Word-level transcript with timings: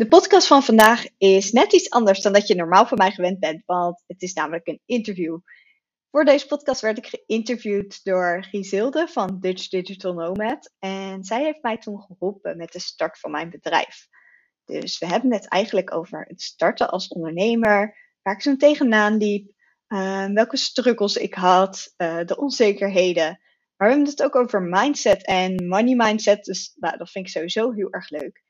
De 0.00 0.08
podcast 0.08 0.46
van 0.46 0.62
vandaag 0.62 1.04
is 1.18 1.52
net 1.52 1.72
iets 1.72 1.90
anders 1.90 2.20
dan 2.20 2.32
dat 2.32 2.46
je 2.46 2.54
normaal 2.54 2.86
van 2.86 2.98
mij 2.98 3.10
gewend 3.10 3.38
bent, 3.38 3.62
want 3.66 4.02
het 4.06 4.22
is 4.22 4.32
namelijk 4.32 4.66
een 4.66 4.80
interview. 4.86 5.38
Voor 6.10 6.24
deze 6.24 6.46
podcast 6.46 6.80
werd 6.80 6.98
ik 6.98 7.06
geïnterviewd 7.06 8.04
door 8.04 8.44
Gizilde 8.50 9.08
van 9.08 9.40
Dutch 9.40 9.68
Digital 9.68 10.14
Nomad 10.14 10.72
en 10.78 11.24
zij 11.24 11.42
heeft 11.42 11.62
mij 11.62 11.78
toen 11.78 12.00
geholpen 12.00 12.56
met 12.56 12.72
de 12.72 12.78
start 12.78 13.18
van 13.18 13.30
mijn 13.30 13.50
bedrijf. 13.50 14.06
Dus 14.64 14.98
we 14.98 15.06
hebben 15.06 15.32
het 15.32 15.48
eigenlijk 15.48 15.94
over 15.94 16.24
het 16.28 16.42
starten 16.42 16.90
als 16.90 17.08
ondernemer, 17.08 17.96
waar 18.22 18.34
ik 18.34 18.42
zo 18.42 18.56
tegenaan 18.56 19.16
liep, 19.16 19.52
uh, 19.88 20.26
welke 20.26 20.56
struggles 20.56 21.16
ik 21.16 21.34
had, 21.34 21.94
uh, 21.96 22.24
de 22.24 22.36
onzekerheden. 22.36 23.40
Maar 23.76 23.88
we 23.88 23.94
hebben 23.94 24.10
het 24.10 24.22
ook 24.22 24.36
over 24.36 24.62
mindset 24.62 25.26
en 25.26 25.66
money 25.66 25.94
mindset, 25.94 26.44
dus 26.44 26.72
nou, 26.76 26.96
dat 26.96 27.10
vind 27.10 27.26
ik 27.26 27.32
sowieso 27.32 27.72
heel 27.72 27.90
erg 27.90 28.10
leuk. 28.10 28.42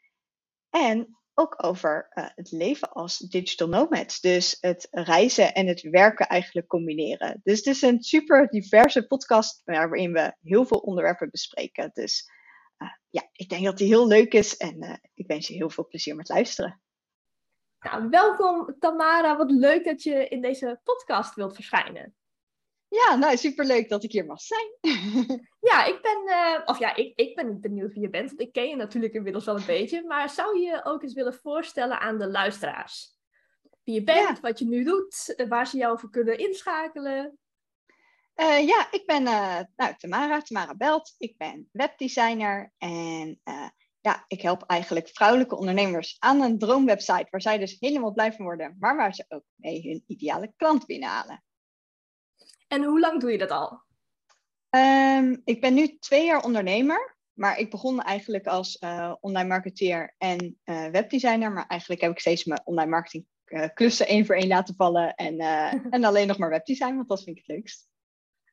En 0.71 1.20
ook 1.41 1.65
over 1.65 2.09
uh, 2.15 2.27
het 2.35 2.51
leven 2.51 2.93
als 2.93 3.19
digital 3.19 3.69
nomad. 3.69 4.19
Dus 4.21 4.57
het 4.61 4.89
reizen 4.91 5.55
en 5.55 5.67
het 5.67 5.81
werken 5.83 6.27
eigenlijk 6.27 6.67
combineren. 6.67 7.41
Dus 7.43 7.57
het 7.57 7.67
is 7.67 7.83
een 7.83 8.03
super 8.03 8.49
diverse 8.49 9.07
podcast 9.07 9.63
waarin 9.65 10.13
we 10.13 10.35
heel 10.41 10.67
veel 10.67 10.79
onderwerpen 10.79 11.31
bespreken. 11.31 11.91
Dus 11.93 12.31
uh, 12.79 12.89
ja, 13.11 13.29
ik 13.33 13.49
denk 13.49 13.65
dat 13.65 13.79
die 13.79 13.87
heel 13.87 14.07
leuk 14.07 14.33
is 14.33 14.57
en 14.57 14.85
uh, 14.85 14.95
ik 15.15 15.27
wens 15.27 15.49
je 15.49 15.55
heel 15.55 15.71
veel 15.71 15.87
plezier 15.87 16.17
met 16.17 16.29
luisteren. 16.29 16.81
Nou, 17.81 18.09
welkom 18.09 18.77
Tamara. 18.79 19.37
Wat 19.37 19.51
leuk 19.51 19.85
dat 19.85 20.03
je 20.03 20.29
in 20.29 20.41
deze 20.41 20.81
podcast 20.85 21.35
wilt 21.35 21.55
verschijnen. 21.55 22.15
Ja, 22.91 23.15
nou 23.15 23.37
superleuk 23.37 23.89
dat 23.89 24.03
ik 24.05 24.13
hier 24.13 24.27
mag 24.27 24.41
zijn. 24.41 24.69
ja, 25.71 25.85
ik 25.85 26.03
ben, 26.03 26.23
uh, 26.27 26.61
of 26.65 26.79
ja, 26.79 26.97
ik, 26.97 27.13
ik 27.19 27.35
ben 27.35 27.61
benieuwd 27.61 27.93
wie 27.93 28.03
je 28.03 28.11
bent, 28.11 28.29
want 28.29 28.41
ik 28.41 28.53
ken 28.53 28.69
je 28.69 28.77
natuurlijk 28.77 29.15
inmiddels 29.15 29.45
wel 29.45 29.57
een 29.57 29.67
beetje. 29.67 30.07
Maar 30.07 30.31
zou 30.31 30.61
je 30.61 30.85
ook 30.85 31.03
eens 31.03 31.13
willen 31.13 31.35
voorstellen 31.35 32.01
aan 32.01 32.19
de 32.19 32.31
luisteraars? 32.31 33.19
Wie 33.85 33.95
je 33.95 34.05
bent, 34.05 34.37
ja. 34.37 34.41
wat 34.41 34.59
je 34.59 34.65
nu 34.65 34.85
doet, 34.85 35.35
eh, 35.37 35.49
waar 35.49 35.67
ze 35.67 35.77
jou 35.77 35.99
voor 35.99 36.11
kunnen 36.11 36.39
inschakelen? 36.39 37.39
Uh, 38.37 38.67
ja, 38.67 38.89
ik 38.91 39.03
ben 39.07 39.23
uh, 39.23 39.61
nou, 39.77 39.95
Tamara, 39.97 40.41
Tamara 40.41 40.75
Belt. 40.75 41.15
Ik 41.19 41.37
ben 41.37 41.69
webdesigner 41.73 42.73
en 42.79 43.41
ja, 44.01 44.25
ik 44.27 44.43
help 44.43 44.63
eigenlijk 44.63 45.09
vrouwelijke 45.09 45.57
ondernemers 45.57 46.17
aan 46.19 46.41
een 46.41 46.59
droomwebsite 46.59 47.27
waar 47.31 47.43
zij 47.43 47.59
dus 47.59 47.77
helemaal 47.81 48.13
blij 48.13 48.33
van 48.33 48.45
worden, 48.45 48.77
maar 48.79 48.97
waar 48.97 49.15
ze 49.15 49.25
ook 49.29 49.45
mee 49.55 49.83
hun 49.83 50.05
ideale 50.07 50.53
klant 50.57 50.87
binnenhalen. 50.87 51.43
En 52.71 52.85
hoe 52.85 53.01
lang 53.01 53.21
doe 53.21 53.31
je 53.33 53.39
dat 53.39 53.51
al? 53.51 53.83
Um, 54.71 55.41
ik 55.45 55.61
ben 55.61 55.75
nu 55.75 55.99
twee 55.99 56.25
jaar 56.25 56.45
ondernemer. 56.45 57.19
Maar 57.33 57.59
ik 57.59 57.71
begon 57.71 58.01
eigenlijk 58.01 58.47
als 58.47 58.81
uh, 58.81 59.15
online 59.21 59.49
marketeer 59.49 60.15
en 60.19 60.61
uh, 60.65 60.87
webdesigner. 60.87 61.53
Maar 61.53 61.67
eigenlijk 61.67 62.01
heb 62.01 62.11
ik 62.11 62.19
steeds 62.19 62.45
mijn 62.45 62.61
online 62.65 62.91
marketing 62.91 63.27
uh, 63.47 63.67
klussen 63.75 64.07
één 64.07 64.27
voor 64.27 64.35
één 64.35 64.49
laten 64.49 64.75
vallen. 64.75 65.15
En, 65.15 65.39
en 65.91 66.05
alleen 66.05 66.27
nog 66.27 66.39
maar 66.39 66.51
webdesign, 66.51 66.95
want 66.95 67.09
dat 67.09 67.23
vind 67.23 67.37
ik 67.37 67.45
het 67.47 67.57
leukst. 67.57 67.89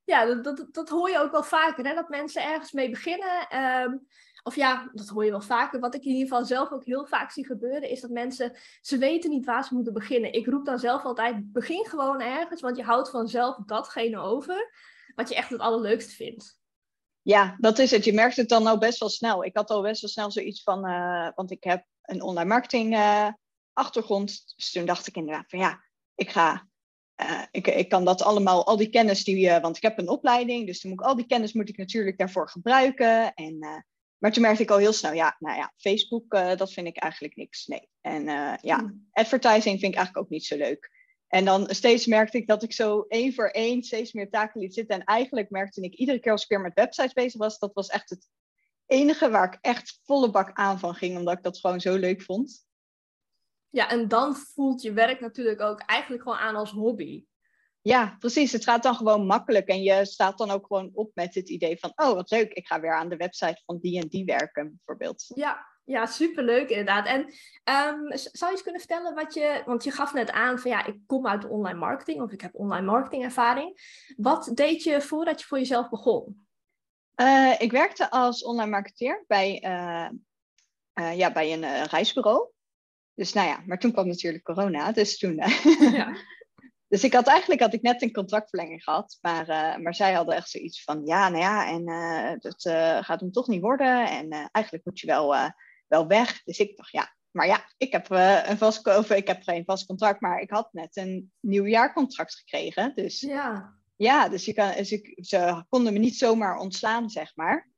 Ja, 0.03 0.25
dat, 0.25 0.43
dat, 0.43 0.67
dat 0.71 0.89
hoor 0.89 1.09
je 1.09 1.19
ook 1.19 1.31
wel 1.31 1.43
vaker. 1.43 1.85
Hè? 1.85 1.93
Dat 1.93 2.09
mensen 2.09 2.43
ergens 2.43 2.71
mee 2.71 2.89
beginnen. 2.89 3.57
Um, 3.83 4.07
of 4.47 4.55
ja, 4.55 4.89
dat 4.93 5.07
hoor 5.07 5.25
je 5.25 5.31
wel 5.31 5.41
vaker. 5.41 5.79
Wat 5.79 5.95
ik 5.95 6.03
in 6.03 6.11
ieder 6.11 6.27
geval 6.27 6.45
zelf 6.45 6.71
ook 6.71 6.85
heel 6.85 7.05
vaak 7.05 7.31
zie 7.31 7.45
gebeuren, 7.45 7.89
is 7.89 8.01
dat 8.01 8.09
mensen, 8.09 8.57
ze 8.81 8.97
weten 8.97 9.29
niet 9.29 9.45
waar 9.45 9.63
ze 9.63 9.73
moeten 9.73 9.93
beginnen. 9.93 10.33
Ik 10.33 10.45
roep 10.45 10.65
dan 10.65 10.79
zelf 10.79 11.03
altijd, 11.03 11.51
begin 11.51 11.85
gewoon 11.85 12.21
ergens, 12.21 12.61
want 12.61 12.77
je 12.77 12.83
houdt 12.83 13.09
vanzelf 13.09 13.57
datgene 13.65 14.19
over 14.19 14.71
wat 15.15 15.29
je 15.29 15.35
echt 15.35 15.49
het 15.49 15.59
allerleukste 15.59 16.15
vindt. 16.15 16.59
Ja, 17.21 17.55
dat 17.59 17.79
is 17.79 17.91
het. 17.91 18.05
Je 18.05 18.13
merkt 18.13 18.35
het 18.35 18.49
dan 18.49 18.67
al 18.67 18.77
best 18.77 18.99
wel 18.99 19.09
snel. 19.09 19.43
Ik 19.43 19.55
had 19.55 19.69
al 19.69 19.81
best 19.81 20.01
wel 20.01 20.09
snel 20.09 20.31
zoiets 20.31 20.63
van, 20.63 20.89
uh, 20.89 21.29
want 21.35 21.51
ik 21.51 21.63
heb 21.63 21.85
een 22.01 22.21
online 22.21 22.49
marketing 22.49 22.93
uh, 22.93 23.27
achtergrond. 23.73 24.53
Dus 24.55 24.71
toen 24.71 24.85
dacht 24.85 25.07
ik 25.07 25.15
inderdaad 25.15 25.49
van 25.49 25.59
ja, 25.59 25.83
ik 26.15 26.29
ga 26.29 26.67
uh, 27.21 27.41
ik, 27.51 27.67
ik, 27.67 27.89
kan 27.89 28.05
dat 28.05 28.21
allemaal, 28.21 28.65
al 28.65 28.77
die 28.77 28.89
kennis 28.89 29.23
die, 29.23 29.47
uh, 29.47 29.59
want 29.59 29.77
ik 29.77 29.81
heb 29.81 29.97
een 29.97 30.09
opleiding, 30.09 30.65
dus 30.67 30.81
dan 30.81 30.91
moet 30.91 30.99
ik 30.99 31.05
al 31.05 31.15
die 31.15 31.25
kennis 31.25 31.53
moet 31.53 31.69
ik 31.69 31.77
natuurlijk 31.77 32.17
daarvoor 32.17 32.49
gebruiken. 32.49 33.33
En 33.33 33.85
maar 34.17 34.31
toen 34.31 34.41
merkte 34.41 34.63
ik 34.63 34.71
al 34.71 34.77
heel 34.77 34.93
snel, 34.93 35.13
ja, 35.13 35.35
nou 35.39 35.57
ja, 35.57 35.73
Facebook, 35.77 36.33
uh, 36.33 36.55
dat 36.55 36.73
vind 36.73 36.87
ik 36.87 36.97
eigenlijk 36.97 37.35
niks. 37.35 37.65
Nee. 37.65 37.89
En 38.01 38.21
uh, 38.27 38.53
ja, 38.61 38.79
hmm. 38.79 39.07
advertising 39.11 39.79
vind 39.79 39.91
ik 39.91 39.97
eigenlijk 39.97 40.17
ook 40.17 40.29
niet 40.29 40.45
zo 40.45 40.57
leuk. 40.57 40.91
En 41.27 41.45
dan 41.45 41.67
steeds 41.69 42.05
merkte 42.05 42.37
ik 42.37 42.47
dat 42.47 42.63
ik 42.63 42.73
zo 42.73 43.05
één 43.07 43.33
voor 43.33 43.47
één 43.47 43.83
steeds 43.83 44.13
meer 44.13 44.29
taken 44.29 44.61
liet 44.61 44.73
zitten. 44.73 44.95
En 44.95 45.03
eigenlijk 45.03 45.49
merkte 45.49 45.81
ik 45.81 45.93
iedere 45.93 46.19
keer 46.19 46.31
als 46.31 46.43
ik 46.43 46.49
weer 46.49 46.61
met 46.61 46.73
websites 46.73 47.13
bezig 47.13 47.39
was, 47.39 47.59
dat 47.59 47.73
was 47.73 47.87
echt 47.87 48.09
het 48.09 48.27
enige 48.85 49.29
waar 49.29 49.53
ik 49.53 49.57
echt 49.61 49.99
volle 50.03 50.31
bak 50.31 50.51
aan 50.53 50.79
van 50.79 50.95
ging, 50.95 51.17
omdat 51.17 51.37
ik 51.37 51.43
dat 51.43 51.59
gewoon 51.59 51.79
zo 51.79 51.95
leuk 51.95 52.21
vond. 52.21 52.65
Ja, 53.69 53.89
en 53.89 54.07
dan 54.07 54.35
voelt 54.35 54.81
je 54.81 54.93
werk 54.93 55.19
natuurlijk 55.19 55.61
ook 55.61 55.79
eigenlijk 55.79 56.23
gewoon 56.23 56.37
aan 56.37 56.55
als 56.55 56.71
hobby. 56.71 57.25
Ja, 57.87 58.15
precies. 58.19 58.51
Het 58.51 58.63
gaat 58.63 58.83
dan 58.83 58.95
gewoon 58.95 59.25
makkelijk. 59.25 59.67
En 59.67 59.81
je 59.81 60.05
staat 60.05 60.37
dan 60.37 60.51
ook 60.51 60.65
gewoon 60.65 60.91
op 60.93 61.11
met 61.13 61.35
het 61.35 61.49
idee 61.49 61.79
van, 61.79 61.91
oh 61.95 62.13
wat 62.13 62.29
leuk, 62.29 62.53
ik 62.53 62.67
ga 62.67 62.79
weer 62.79 62.93
aan 62.93 63.09
de 63.09 63.15
website 63.15 63.61
van 63.65 63.77
die 63.79 64.01
en 64.01 64.07
die 64.07 64.25
werken, 64.25 64.75
bijvoorbeeld. 64.75 65.25
Ja, 65.35 65.67
ja 65.83 66.05
superleuk 66.05 66.69
inderdaad. 66.69 67.05
En 67.05 67.19
um, 67.19 68.17
zou 68.17 68.45
je 68.45 68.51
eens 68.51 68.61
kunnen 68.61 68.81
vertellen 68.81 69.15
wat 69.15 69.33
je, 69.33 69.61
want 69.65 69.83
je 69.83 69.91
gaf 69.91 70.13
net 70.13 70.31
aan 70.31 70.59
van 70.59 70.71
ja, 70.71 70.85
ik 70.85 70.95
kom 71.05 71.27
uit 71.27 71.47
online 71.47 71.79
marketing 71.79 72.21
of 72.21 72.31
ik 72.31 72.41
heb 72.41 72.55
online 72.55 72.85
marketing 72.85 73.23
ervaring. 73.23 74.03
Wat 74.17 74.51
deed 74.53 74.83
je 74.83 75.01
voordat 75.01 75.39
je 75.39 75.47
voor 75.47 75.57
jezelf 75.57 75.89
begon? 75.89 76.47
Uh, 77.21 77.61
ik 77.61 77.71
werkte 77.71 78.11
als 78.11 78.43
online 78.43 78.69
marketeer 78.69 79.23
bij, 79.27 79.63
uh, 79.63 80.09
uh, 80.99 81.17
ja, 81.17 81.31
bij 81.31 81.53
een 81.53 81.83
reisbureau. 81.83 82.49
Dus 83.13 83.33
nou 83.33 83.47
ja, 83.47 83.63
maar 83.65 83.79
toen 83.79 83.91
kwam 83.91 84.07
natuurlijk 84.07 84.43
corona, 84.43 84.91
dus 84.91 85.17
toen 85.17 85.35
ja. 85.91 86.15
Dus 86.87 87.03
ik 87.03 87.13
had 87.13 87.27
eigenlijk 87.27 87.61
had 87.61 87.73
ik 87.73 87.81
net 87.81 88.01
een 88.01 88.11
contractverlenging 88.11 88.83
gehad, 88.83 89.17
maar, 89.21 89.49
uh, 89.49 89.83
maar 89.83 89.95
zij 89.95 90.13
hadden 90.13 90.35
echt 90.35 90.49
zoiets 90.49 90.83
van 90.83 91.05
ja, 91.05 91.29
nou 91.29 91.41
ja, 91.41 91.67
en 91.67 91.89
uh, 91.89 92.39
dat 92.39 92.65
uh, 92.65 93.03
gaat 93.03 93.19
hem 93.19 93.31
toch 93.31 93.47
niet 93.47 93.61
worden. 93.61 94.09
En 94.09 94.49
eigenlijk 94.51 94.85
moet 94.85 94.99
je 94.99 95.07
wel, 95.07 95.35
wel 95.87 96.07
weg. 96.07 96.43
Dus 96.43 96.59
ik 96.59 96.77
dacht 96.77 96.91
ja, 96.91 97.15
maar 97.31 97.47
ja, 97.47 97.65
ik 97.77 97.91
heb 97.91 98.09
een 98.09 98.57
vast 98.57 98.87
of 98.97 99.09
ik 99.09 99.27
heb 99.27 99.43
geen 99.43 99.65
vast 99.65 99.85
contract, 99.85 100.21
maar 100.21 100.39
ik 100.39 100.49
had 100.49 100.73
net 100.73 100.97
een 100.97 101.31
nieuwjaarcontract 101.39 102.35
gekregen. 102.35 102.91
Dus 102.95 103.19
ja, 103.19 103.73
ja 103.95 104.29
dus, 104.29 104.45
je 104.45 104.53
kan, 104.53 104.71
dus 104.75 104.91
ik, 104.91 105.25
ze 105.25 105.65
konden 105.69 105.93
me 105.93 105.99
niet 105.99 106.17
zomaar 106.17 106.57
ontslaan, 106.57 107.09
zeg 107.09 107.35
maar. 107.35 107.69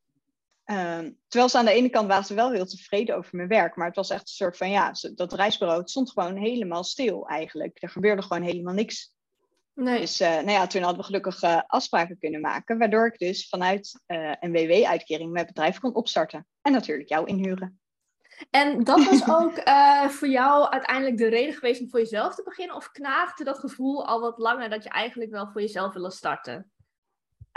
Um, 0.71 1.17
terwijl 1.27 1.49
ze 1.49 1.57
aan 1.57 1.65
de 1.65 1.71
ene 1.71 1.89
kant 1.89 2.07
waren 2.07 2.25
ze 2.25 2.33
wel 2.33 2.51
heel 2.51 2.65
tevreden 2.65 3.15
over 3.15 3.35
mijn 3.35 3.47
werk. 3.47 3.75
Maar 3.75 3.87
het 3.87 3.95
was 3.95 4.09
echt 4.09 4.21
een 4.21 4.27
soort 4.27 4.57
van, 4.57 4.69
ja, 4.69 4.93
dat 5.15 5.33
reisbureau 5.33 5.79
het 5.79 5.89
stond 5.89 6.11
gewoon 6.11 6.35
helemaal 6.35 6.83
stil 6.83 7.27
eigenlijk. 7.27 7.77
Er 7.83 7.89
gebeurde 7.89 8.21
gewoon 8.21 8.43
helemaal 8.43 8.73
niks. 8.73 9.13
Nee. 9.73 9.99
Dus 9.99 10.21
uh, 10.21 10.27
nou 10.27 10.51
ja, 10.51 10.67
toen 10.67 10.81
hadden 10.81 10.99
we 10.99 11.05
gelukkig 11.05 11.43
uh, 11.43 11.61
afspraken 11.67 12.17
kunnen 12.19 12.41
maken. 12.41 12.77
Waardoor 12.77 13.07
ik 13.07 13.17
dus 13.17 13.49
vanuit 13.49 14.01
uh, 14.07 14.33
een 14.39 14.51
WW-uitkering 14.51 15.31
mijn 15.31 15.45
bedrijf 15.45 15.79
kon 15.79 15.95
opstarten. 15.95 16.47
En 16.61 16.71
natuurlijk 16.71 17.09
jou 17.09 17.27
inhuren. 17.27 17.79
En 18.49 18.83
dat 18.83 19.05
was 19.05 19.29
ook 19.39 19.61
voor 20.11 20.27
jou 20.27 20.69
uiteindelijk 20.69 21.17
de 21.17 21.27
reden 21.27 21.53
geweest 21.53 21.81
om 21.81 21.89
voor 21.89 21.99
jezelf 21.99 22.35
te 22.35 22.43
beginnen? 22.43 22.75
Of 22.75 22.91
knaagde 22.91 23.43
dat 23.43 23.59
gevoel 23.59 24.07
al 24.07 24.19
wat 24.19 24.37
langer 24.37 24.69
dat 24.69 24.83
je 24.83 24.89
eigenlijk 24.89 25.31
wel 25.31 25.49
voor 25.51 25.61
jezelf 25.61 25.93
wilde 25.93 26.11
starten? 26.11 26.71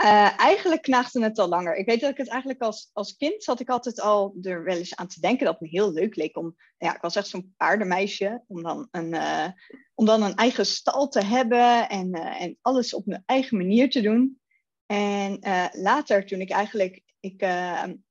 Uh, 0.03 0.39
eigenlijk 0.39 0.81
knaagde 0.81 1.23
het 1.23 1.39
al 1.39 1.47
langer. 1.47 1.75
Ik 1.75 1.85
weet 1.85 2.01
dat 2.01 2.11
ik 2.11 2.17
het 2.17 2.27
eigenlijk 2.27 2.61
als, 2.61 2.89
als 2.93 3.15
kind 3.15 3.43
zat 3.43 3.59
ik 3.59 3.69
altijd 3.69 4.01
al 4.01 4.35
er 4.41 4.63
wel 4.63 4.77
eens 4.77 4.95
aan 4.95 5.07
te 5.07 5.19
denken 5.19 5.45
dat 5.45 5.59
het 5.59 5.61
me 5.61 5.67
heel 5.77 5.91
leuk 5.91 6.15
leek 6.15 6.37
om. 6.37 6.55
Ja, 6.77 6.95
ik 6.95 7.01
was 7.01 7.15
echt 7.15 7.27
zo'n 7.27 7.53
paardenmeisje 7.57 8.43
om 8.47 8.63
dan 8.63 8.87
een, 8.91 9.13
uh, 9.13 9.47
om 9.93 10.05
dan 10.05 10.23
een 10.23 10.35
eigen 10.35 10.65
stal 10.65 11.07
te 11.07 11.25
hebben 11.25 11.89
en, 11.89 12.15
uh, 12.15 12.41
en 12.41 12.57
alles 12.61 12.93
op 12.93 13.05
mijn 13.05 13.23
eigen 13.25 13.57
manier 13.57 13.89
te 13.89 14.01
doen. 14.01 14.41
En 14.85 15.39
later, 15.71 16.25
toen 16.25 16.41
ik 16.41 16.51
eigenlijk. 16.51 17.01
Ik, 17.19 17.45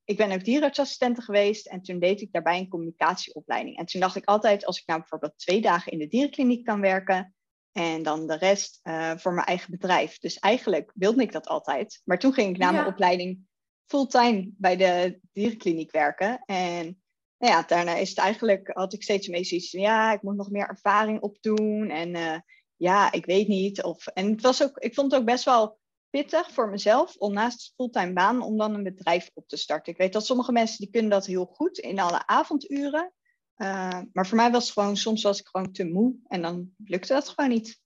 ik 0.04 0.16
ben 0.16 0.32
ook 0.32 0.44
dierenartsassistente 0.44 1.22
geweest 1.22 1.66
en 1.66 1.82
toen 1.82 1.98
deed 1.98 2.20
ik 2.20 2.32
daarbij 2.32 2.58
een 2.58 2.68
communicatieopleiding. 2.68 3.76
En 3.78 3.86
toen 3.86 4.00
dacht 4.00 4.16
ik 4.16 4.24
altijd, 4.24 4.66
als 4.66 4.78
ik 4.78 4.86
nou 4.86 4.98
bijvoorbeeld 4.98 5.38
twee 5.38 5.60
dagen 5.60 5.92
in 5.92 5.98
de 5.98 6.08
dierenkliniek 6.08 6.64
kan 6.64 6.80
werken, 6.80 7.34
en 7.72 8.02
dan 8.02 8.26
de 8.26 8.36
rest 8.36 8.80
uh, 8.82 9.12
voor 9.16 9.32
mijn 9.32 9.46
eigen 9.46 9.70
bedrijf. 9.70 10.18
Dus 10.18 10.38
eigenlijk 10.38 10.90
wilde 10.94 11.22
ik 11.22 11.32
dat 11.32 11.46
altijd. 11.46 12.00
Maar 12.04 12.18
toen 12.18 12.32
ging 12.32 12.50
ik 12.50 12.58
na 12.58 12.66
ja. 12.66 12.72
mijn 12.72 12.86
opleiding 12.86 13.46
fulltime 13.86 14.50
bij 14.56 14.76
de 14.76 15.18
dierenkliniek 15.32 15.90
werken. 15.90 16.42
En 16.44 17.02
nou 17.38 17.52
ja, 17.52 17.62
daarna 17.62 17.94
is 17.94 18.08
het 18.08 18.18
eigenlijk, 18.18 18.70
had 18.72 18.92
ik 18.92 19.02
steeds 19.02 19.28
mee 19.28 19.44
zoiets 19.44 19.70
van, 19.70 19.80
ja, 19.80 20.12
ik 20.12 20.22
moet 20.22 20.36
nog 20.36 20.50
meer 20.50 20.68
ervaring 20.68 21.20
opdoen. 21.20 21.90
En 21.90 22.14
uh, 22.14 22.38
ja, 22.76 23.12
ik 23.12 23.26
weet 23.26 23.48
niet. 23.48 23.82
Of, 23.82 24.06
en 24.06 24.30
het 24.30 24.40
was 24.40 24.62
ook, 24.62 24.78
ik 24.78 24.94
vond 24.94 25.10
het 25.10 25.20
ook 25.20 25.26
best 25.26 25.44
wel 25.44 25.78
pittig 26.10 26.52
voor 26.52 26.70
mezelf 26.70 27.16
om 27.16 27.32
naast 27.32 27.72
fulltime 27.76 28.12
baan 28.12 28.42
om 28.42 28.56
dan 28.56 28.74
een 28.74 28.82
bedrijf 28.82 29.30
op 29.34 29.48
te 29.48 29.56
starten. 29.56 29.92
Ik 29.92 29.98
weet 29.98 30.12
dat 30.12 30.26
sommige 30.26 30.52
mensen 30.52 30.78
die 30.78 30.90
kunnen 30.90 31.10
dat 31.10 31.26
heel 31.26 31.44
goed 31.44 31.78
in 31.78 31.98
alle 31.98 32.26
avonduren. 32.26 33.12
Uh, 33.56 34.00
maar 34.12 34.26
voor 34.26 34.36
mij 34.36 34.50
was 34.50 34.64
het 34.64 34.72
gewoon, 34.72 34.96
soms 34.96 35.22
was 35.22 35.40
ik 35.40 35.46
gewoon 35.46 35.72
te 35.72 35.84
moe 35.84 36.14
en 36.26 36.42
dan 36.42 36.70
lukte 36.84 37.12
dat 37.12 37.28
gewoon 37.28 37.50
niet. 37.50 37.80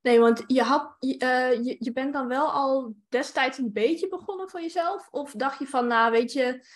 Nee, 0.00 0.20
want 0.20 0.44
je, 0.46 0.62
had, 0.62 0.96
uh, 1.00 1.52
je, 1.64 1.76
je 1.78 1.92
bent 1.92 2.12
dan 2.12 2.28
wel 2.28 2.52
al 2.52 2.94
destijds 3.08 3.58
een 3.58 3.72
beetje 3.72 4.08
begonnen 4.08 4.50
voor 4.50 4.60
jezelf? 4.60 5.08
Of 5.10 5.32
dacht 5.32 5.58
je 5.58 5.66
van, 5.66 5.86
nou 5.86 6.10
weet 6.10 6.32
je, 6.32 6.66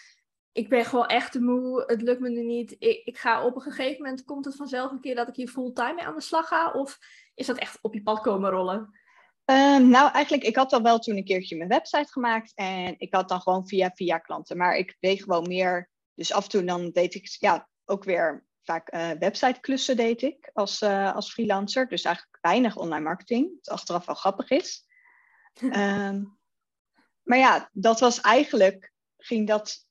ik 0.52 0.69
ben 0.69 0.84
gewoon 0.84 1.06
echt 1.06 1.32
te 1.32 1.40
moe, 1.40 1.84
het 1.87 2.02
lukt 2.02 2.20
me 2.20 2.28
nu 2.28 2.44
niet. 2.44 2.76
Ik, 2.78 3.05
ik 3.05 3.19
ga 3.19 3.44
op 3.44 3.55
een 3.55 3.62
gegeven 3.62 4.02
moment, 4.02 4.25
komt 4.25 4.44
het 4.44 4.56
vanzelf 4.56 4.90
een 4.90 5.00
keer 5.00 5.14
dat 5.14 5.28
ik 5.28 5.37
hier 5.37 5.49
fulltime 5.49 5.94
mee 5.94 6.05
aan 6.05 6.14
de 6.14 6.20
slag 6.20 6.49
ga? 6.49 6.70
Of 6.70 6.99
is 7.34 7.46
dat 7.46 7.58
echt 7.58 7.78
op 7.81 7.94
je 7.94 8.02
pad 8.02 8.20
komen 8.20 8.50
rollen? 8.50 9.02
Um, 9.50 9.88
nou, 9.88 10.11
eigenlijk, 10.12 10.44
ik 10.44 10.56
had 10.56 10.72
al 10.72 10.82
wel 10.82 10.99
toen 10.99 11.16
een 11.16 11.25
keertje 11.25 11.56
mijn 11.56 11.69
website 11.69 12.12
gemaakt. 12.12 12.52
En 12.55 12.94
ik 12.99 13.14
had 13.14 13.28
dan 13.28 13.40
gewoon 13.40 13.69
via 13.69 13.90
via 13.94 14.19
klanten. 14.19 14.56
Maar 14.56 14.76
ik 14.76 14.96
deed 15.00 15.22
gewoon 15.22 15.49
meer. 15.49 15.90
Dus 16.14 16.32
af 16.32 16.44
en 16.44 16.50
toe 16.50 16.64
dan 16.64 16.90
deed 16.90 17.14
ik 17.14 17.37
ja, 17.38 17.69
ook 17.84 18.04
weer 18.04 18.46
vaak 18.64 18.94
uh, 18.94 19.10
website 19.10 19.60
klussen 19.60 19.96
deed 19.96 20.22
ik 20.22 20.50
als, 20.52 20.82
uh, 20.82 21.14
als 21.14 21.32
freelancer. 21.32 21.88
Dus 21.88 22.04
eigenlijk 22.04 22.38
weinig 22.40 22.76
online 22.76 23.04
marketing. 23.04 23.54
Wat 23.54 23.69
achteraf 23.69 24.06
wel 24.06 24.14
grappig 24.14 24.50
is. 24.50 24.86
um, 25.62 26.38
maar 27.28 27.38
ja, 27.38 27.69
dat 27.72 28.00
was 28.00 28.20
eigenlijk, 28.20 28.92
ging 29.16 29.46
dat, 29.46 29.86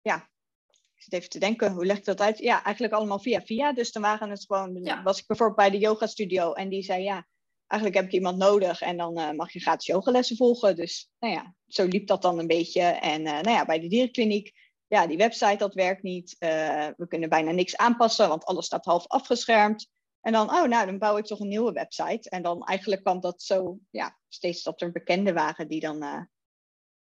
ja, 0.00 0.28
ik 0.68 1.02
zit 1.02 1.12
even 1.12 1.28
te 1.28 1.38
denken, 1.38 1.72
hoe 1.72 1.86
leg 1.86 1.96
ik 1.96 2.04
dat 2.04 2.20
uit? 2.20 2.38
Ja, 2.38 2.64
eigenlijk 2.64 2.94
allemaal 2.94 3.18
via 3.18 3.40
via. 3.40 3.72
Dus 3.72 3.92
dan 3.92 4.02
waren 4.02 4.30
het 4.30 4.44
gewoon, 4.46 4.82
ja. 4.82 5.02
was 5.02 5.18
ik 5.18 5.26
bijvoorbeeld 5.26 5.58
bij 5.58 5.70
de 5.70 5.78
yoga 5.78 6.06
studio 6.06 6.52
en 6.52 6.68
die 6.68 6.82
zei 6.82 7.02
ja, 7.02 7.26
eigenlijk 7.66 8.00
heb 8.00 8.10
ik 8.10 8.18
iemand 8.18 8.38
nodig 8.38 8.80
en 8.80 8.96
dan 8.96 9.18
uh, 9.18 9.30
mag 9.30 9.52
je 9.52 9.60
gratis 9.60 9.86
yogalessen 9.86 10.36
volgen. 10.36 10.76
Dus 10.76 11.10
nou 11.18 11.34
ja, 11.34 11.54
zo 11.66 11.86
liep 11.86 12.06
dat 12.06 12.22
dan 12.22 12.38
een 12.38 12.46
beetje. 12.46 12.80
En 12.82 13.22
nou 13.22 13.50
ja, 13.50 13.64
bij 13.64 13.80
de 13.80 13.88
dierenkliniek, 13.88 14.52
ja, 14.90 15.06
die 15.06 15.16
website 15.16 15.56
dat 15.56 15.74
werkt 15.74 16.02
niet. 16.02 16.36
Uh, 16.38 16.88
we 16.96 17.06
kunnen 17.08 17.28
bijna 17.28 17.50
niks 17.50 17.76
aanpassen, 17.76 18.28
want 18.28 18.44
alles 18.44 18.66
staat 18.66 18.84
half 18.84 19.06
afgeschermd. 19.06 19.88
En 20.20 20.32
dan, 20.32 20.50
oh 20.50 20.64
nou, 20.64 20.86
dan 20.86 20.98
bouw 20.98 21.16
ik 21.16 21.24
toch 21.24 21.40
een 21.40 21.48
nieuwe 21.48 21.72
website. 21.72 22.30
En 22.30 22.42
dan 22.42 22.64
eigenlijk 22.64 23.02
kwam 23.02 23.20
dat 23.20 23.42
zo, 23.42 23.78
ja, 23.90 24.18
steeds 24.28 24.62
dat 24.62 24.80
er 24.80 24.92
bekenden 24.92 25.34
waren 25.34 25.68
die 25.68 25.80
dan... 25.80 26.28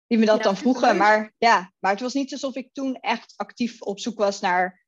die 0.06 0.18
me 0.18 0.26
dat 0.26 0.36
ja, 0.36 0.42
dan 0.42 0.56
vroegen. 0.56 0.96
Maar 0.96 1.34
ja, 1.38 1.72
maar 1.78 1.90
het 1.90 2.00
was 2.00 2.14
niet 2.14 2.32
alsof 2.32 2.54
ik 2.54 2.72
toen 2.72 2.94
echt 2.94 3.32
actief 3.36 3.82
op 3.82 4.00
zoek 4.00 4.18
was 4.18 4.40
naar 4.40 4.84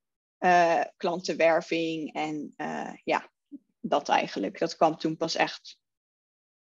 klantenwerving. 0.97 2.15
En 2.15 2.55
ja, 3.05 3.31
dat 3.81 4.09
eigenlijk. 4.09 4.59
Dat 4.59 4.77
kwam 4.77 4.97
toen 4.97 5.17
pas 5.17 5.35
echt, 5.35 5.79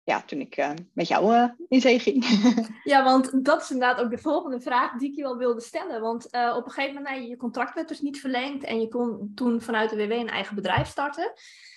ja, 0.04 0.22
toen 0.22 0.40
ik 0.40 0.58
uh, 0.58 0.72
met 0.94 1.08
jou 1.08 1.34
uh, 1.34 1.50
in 1.68 1.82
zee 1.82 2.00
ging. 2.00 2.26
ja, 2.84 3.04
want 3.04 3.46
dat 3.46 3.62
is 3.62 3.72
inderdaad 3.72 4.04
ook 4.04 4.10
de 4.10 4.18
volgende 4.18 4.60
vraag 4.60 4.98
die 4.98 5.10
ik 5.10 5.16
je 5.16 5.22
wel 5.22 5.38
wilde 5.38 5.62
stellen. 5.62 6.02
Want 6.02 6.28
uh, 6.36 6.54
op 6.58 6.66
een 6.66 6.72
gegeven 6.72 6.96
moment, 6.96 7.16
nou, 7.16 7.30
je 7.30 7.38
contract 7.38 7.74
werd 7.74 7.88
dus 7.88 8.02
niet 8.02 8.20
verlengd 8.20 8.64
en 8.64 8.82
je 8.82 8.88
kon 8.88 9.32
toen 9.36 9.62
vanuit 9.62 9.90
de 9.90 9.96
WW 9.96 10.12
een 10.12 10.30
eigen 10.30 10.56
bedrijf 10.56 10.88
starten. 10.88 11.34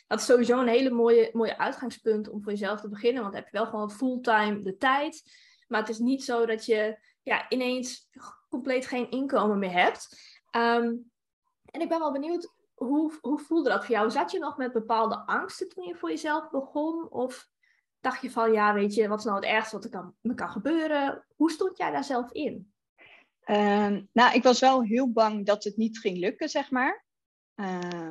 Dat 0.07 0.19
is 0.19 0.25
sowieso 0.25 0.61
een 0.61 0.69
hele 0.69 0.91
mooie, 0.91 1.31
mooie 1.33 1.59
uitgangspunt 1.59 2.31
om 2.31 2.43
voor 2.43 2.53
jezelf 2.53 2.81
te 2.81 2.89
beginnen, 2.89 3.23
want 3.23 3.35
dan 3.35 3.43
heb 3.43 3.53
je 3.53 3.59
wel 3.59 3.71
gewoon 3.71 3.91
fulltime 3.91 4.63
de 4.63 4.77
tijd. 4.77 5.23
Maar 5.69 5.81
het 5.81 5.89
is 5.89 5.99
niet 5.99 6.25
zo 6.25 6.47
dat 6.47 6.67
je 6.67 6.99
ja, 7.23 7.49
ineens 7.49 8.09
compleet 8.49 8.87
geen 8.87 9.11
inkomen 9.11 9.59
meer 9.59 9.73
hebt. 9.73 10.09
Um, 10.57 11.11
en 11.65 11.81
ik 11.81 11.89
ben 11.89 11.99
wel 11.99 12.13
benieuwd, 12.13 12.53
hoe, 12.75 13.13
hoe 13.21 13.39
voelde 13.39 13.69
dat 13.69 13.85
voor 13.85 13.95
jou? 13.95 14.11
Zat 14.11 14.31
je 14.31 14.39
nog 14.39 14.57
met 14.57 14.73
bepaalde 14.73 15.27
angsten 15.27 15.69
toen 15.69 15.85
je 15.85 15.95
voor 15.95 16.09
jezelf 16.09 16.51
begon? 16.51 17.11
Of 17.11 17.49
dacht 18.05 18.23
je 18.23 18.31
van, 18.31 18.53
ja, 18.53 18.75
weet 18.75 18.95
je, 18.95 19.09
wat 19.09 19.19
is 19.19 19.25
nou 19.25 19.37
het 19.37 19.45
ergste 19.45 19.75
wat 19.75 19.85
er 19.85 19.91
kan, 19.91 20.15
me 20.21 20.35
kan 20.35 20.49
gebeuren? 20.49 21.25
Hoe 21.37 21.51
stond 21.51 21.79
jij 21.79 21.91
daar 21.91 22.05
zelf 22.05 22.33
in? 22.33 22.73
Uh, 23.47 23.97
nou, 24.13 24.35
ik 24.35 24.43
was 24.43 24.61
wel 24.61 24.83
heel 24.83 25.13
bang 25.13 25.47
dat 25.47 25.65
het 25.65 25.77
niet 25.77 25.99
ging 25.99 26.19
lukken, 26.19 26.49
zeg 26.49 26.71
maar. 26.71 27.05
Uh, 27.55 28.09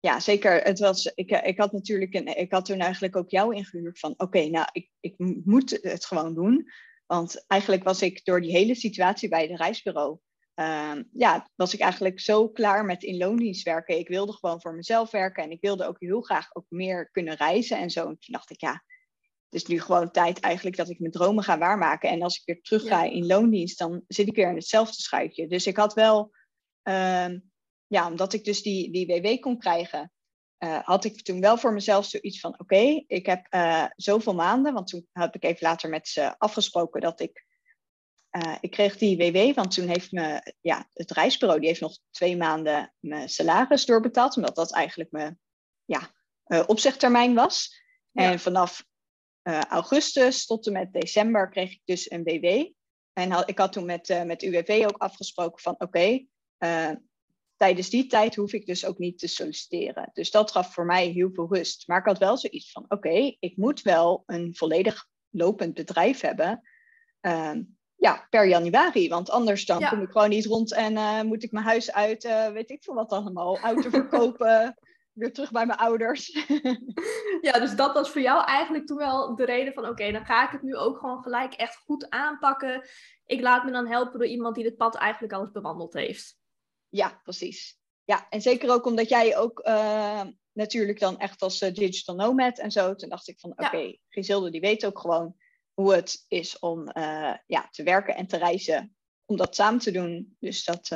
ja, 0.00 0.20
zeker. 0.20 0.62
Het 0.62 0.78
was, 0.78 1.12
ik, 1.14 1.30
ik 1.30 1.58
had 1.58 1.72
natuurlijk 1.72 2.14
een, 2.14 2.36
ik 2.36 2.52
had 2.52 2.64
toen 2.64 2.78
eigenlijk 2.78 3.16
ook 3.16 3.30
jou 3.30 3.54
ingehuurd 3.54 3.98
van, 3.98 4.14
oké, 4.16 4.48
nou, 4.48 4.68
ik, 4.72 4.90
ik 5.00 5.14
moet 5.44 5.78
het 5.82 6.04
gewoon 6.04 6.34
doen. 6.34 6.70
Want 7.06 7.44
eigenlijk 7.46 7.84
was 7.84 8.02
ik 8.02 8.24
door 8.24 8.40
die 8.40 8.50
hele 8.50 8.74
situatie 8.74 9.28
bij 9.28 9.46
het 9.46 9.58
reisbureau 9.58 10.18
uh, 10.60 11.02
ja, 11.12 11.50
was 11.54 11.74
ik 11.74 11.80
eigenlijk 11.80 12.20
zo 12.20 12.48
klaar 12.48 12.84
met 12.84 13.02
in 13.02 13.16
loondienst 13.16 13.64
werken. 13.64 13.98
Ik 13.98 14.08
wilde 14.08 14.32
gewoon 14.32 14.60
voor 14.60 14.74
mezelf 14.74 15.10
werken 15.10 15.44
en 15.44 15.50
ik 15.50 15.60
wilde 15.60 15.86
ook 15.86 16.00
heel 16.00 16.20
graag 16.20 16.54
ook 16.54 16.66
meer 16.68 17.10
kunnen 17.10 17.34
reizen 17.34 17.78
en 17.78 17.90
zo. 17.90 18.00
En 18.00 18.18
toen 18.18 18.32
dacht 18.32 18.50
ik, 18.50 18.60
ja, 18.60 18.84
het 19.50 19.62
is 19.62 19.66
nu 19.66 19.80
gewoon 19.80 20.10
tijd 20.10 20.40
eigenlijk 20.40 20.76
dat 20.76 20.88
ik 20.88 20.98
mijn 20.98 21.12
dromen 21.12 21.44
ga 21.44 21.58
waarmaken. 21.58 22.10
En 22.10 22.22
als 22.22 22.36
ik 22.36 22.42
weer 22.44 22.62
terug 22.62 22.82
ga 22.88 23.02
in 23.02 23.26
loondienst, 23.26 23.78
dan 23.78 24.04
zit 24.08 24.28
ik 24.28 24.36
weer 24.36 24.48
in 24.48 24.54
hetzelfde 24.54 25.02
schuitje. 25.02 25.46
Dus 25.46 25.66
ik 25.66 25.76
had 25.76 25.94
wel, 25.94 26.34
uh, 26.88 27.28
ja, 27.86 28.06
omdat 28.06 28.32
ik 28.32 28.44
dus 28.44 28.62
die, 28.62 28.92
die 28.92 29.06
WW 29.06 29.40
kon 29.40 29.58
krijgen, 29.58 30.12
uh, 30.58 30.78
had 30.82 31.04
ik 31.04 31.22
toen 31.22 31.40
wel 31.40 31.56
voor 31.56 31.72
mezelf 31.72 32.04
zoiets 32.04 32.40
van: 32.40 32.58
oké, 32.58 33.04
ik 33.06 33.26
heb 33.26 33.46
uh, 33.54 33.86
zoveel 33.96 34.34
maanden. 34.34 34.74
Want 34.74 34.86
toen 34.88 35.06
heb 35.12 35.34
ik 35.34 35.44
even 35.44 35.66
later 35.66 35.90
met 35.90 36.08
ze 36.08 36.38
afgesproken 36.38 37.00
dat 37.00 37.20
ik 37.20 37.48
uh, 38.30 38.56
ik 38.60 38.70
kreeg 38.70 38.96
die 38.96 39.16
WW, 39.16 39.54
want 39.54 39.74
toen 39.74 39.88
heeft 39.88 40.12
me, 40.12 40.54
ja, 40.60 40.88
het 40.92 41.10
reisbureau 41.10 41.60
die 41.60 41.68
heeft 41.68 41.80
nog 41.80 41.98
twee 42.10 42.36
maanden 42.36 42.94
mijn 42.98 43.28
salaris 43.28 43.84
doorbetaald, 43.84 44.36
omdat 44.36 44.54
dat 44.54 44.72
eigenlijk 44.72 45.10
mijn 45.10 45.38
ja, 45.84 46.10
opzegtermijn 46.66 47.34
was. 47.34 47.82
Ja. 48.10 48.30
En 48.30 48.38
vanaf 48.38 48.84
uh, 49.42 49.60
augustus 49.60 50.46
tot 50.46 50.66
en 50.66 50.72
met 50.72 50.92
december 50.92 51.50
kreeg 51.50 51.72
ik 51.72 51.80
dus 51.84 52.10
een 52.10 52.22
WW. 52.22 52.72
En 53.12 53.30
had, 53.30 53.48
ik 53.48 53.58
had 53.58 53.72
toen 53.72 53.84
met, 53.84 54.22
met 54.26 54.42
UWV 54.42 54.84
ook 54.86 54.98
afgesproken 54.98 55.62
van 55.62 55.72
oké, 55.72 55.84
okay, 55.84 56.28
tijdens 57.56 57.90
die 57.90 58.06
tijd 58.06 58.34
hoef 58.34 58.52
ik 58.52 58.66
dus 58.66 58.84
ook 58.84 58.98
niet 58.98 59.18
te 59.18 59.26
solliciteren. 59.26 60.10
Dus 60.12 60.30
dat 60.30 60.50
gaf 60.50 60.74
voor 60.74 60.84
mij 60.84 61.06
heel 61.06 61.30
veel 61.32 61.48
rust. 61.50 61.88
Maar 61.88 61.98
ik 61.98 62.06
had 62.06 62.18
wel 62.18 62.36
zoiets 62.36 62.72
van 62.72 62.82
oké, 62.82 62.94
okay, 62.94 63.36
ik 63.40 63.56
moet 63.56 63.82
wel 63.82 64.22
een 64.26 64.54
volledig 64.56 65.06
lopend 65.30 65.74
bedrijf 65.74 66.20
hebben. 66.20 66.62
Ehm, 67.20 67.62
ja, 67.96 68.26
per 68.30 68.48
januari. 68.48 69.08
Want 69.08 69.30
anders 69.30 69.66
dan 69.66 69.88
kom 69.88 70.02
ik 70.02 70.10
gewoon 70.10 70.28
niet 70.28 70.46
rond 70.46 70.74
en 70.74 70.92
uh, 70.92 71.22
moet 71.22 71.42
ik 71.42 71.52
mijn 71.52 71.64
huis 71.64 71.92
uit, 71.92 72.24
uh, 72.24 72.48
weet 72.48 72.70
ik 72.70 72.82
veel 72.82 72.94
wat 72.94 73.10
allemaal, 73.10 73.58
auto 73.58 73.90
verkopen, 73.90 74.76
weer 75.12 75.32
terug 75.32 75.50
bij 75.50 75.66
mijn 75.66 75.78
ouders. 75.78 76.46
ja, 77.40 77.58
dus 77.58 77.76
dat 77.76 77.94
was 77.94 78.10
voor 78.10 78.20
jou 78.20 78.44
eigenlijk 78.44 78.86
toen 78.86 78.96
wel 78.96 79.36
de 79.36 79.44
reden 79.44 79.72
van, 79.72 79.88
oké, 79.88 80.12
dan 80.12 80.24
ga 80.24 80.44
ik 80.44 80.50
het 80.50 80.62
nu 80.62 80.76
ook 80.76 80.98
gewoon 80.98 81.22
gelijk 81.22 81.54
echt 81.54 81.76
goed 81.76 82.10
aanpakken. 82.10 82.88
Ik 83.26 83.40
laat 83.40 83.64
me 83.64 83.70
dan 83.70 83.86
helpen 83.86 84.18
door 84.18 84.28
iemand 84.28 84.54
die 84.54 84.64
dit 84.64 84.76
pad 84.76 84.94
eigenlijk 84.94 85.32
al 85.32 85.40
eens 85.40 85.50
bewandeld 85.50 85.92
heeft. 85.92 86.38
Ja, 86.88 87.20
precies. 87.22 87.78
Ja, 88.04 88.26
en 88.28 88.42
zeker 88.42 88.70
ook 88.70 88.86
omdat 88.86 89.08
jij 89.08 89.36
ook 89.36 89.66
uh, 89.66 90.22
natuurlijk 90.52 90.98
dan 90.98 91.18
echt 91.18 91.42
als 91.42 91.58
digital 91.58 92.14
nomad 92.14 92.58
en 92.58 92.70
zo, 92.70 92.94
toen 92.94 93.08
dacht 93.08 93.28
ik 93.28 93.40
van, 93.40 93.50
oké, 93.50 93.64
okay, 93.64 94.50
die 94.50 94.60
weet 94.60 94.86
ook 94.86 94.98
gewoon 94.98 95.36
hoe 95.74 95.94
het 95.94 96.24
is 96.28 96.58
om 96.58 96.80
uh, 96.80 97.34
ja, 97.46 97.68
te 97.70 97.82
werken 97.82 98.16
en 98.16 98.26
te 98.26 98.36
reizen, 98.36 98.96
om 99.24 99.36
dat 99.36 99.54
samen 99.54 99.80
te 99.80 99.90
doen. 99.90 100.36
Dus 100.38 100.64
dat, 100.64 100.88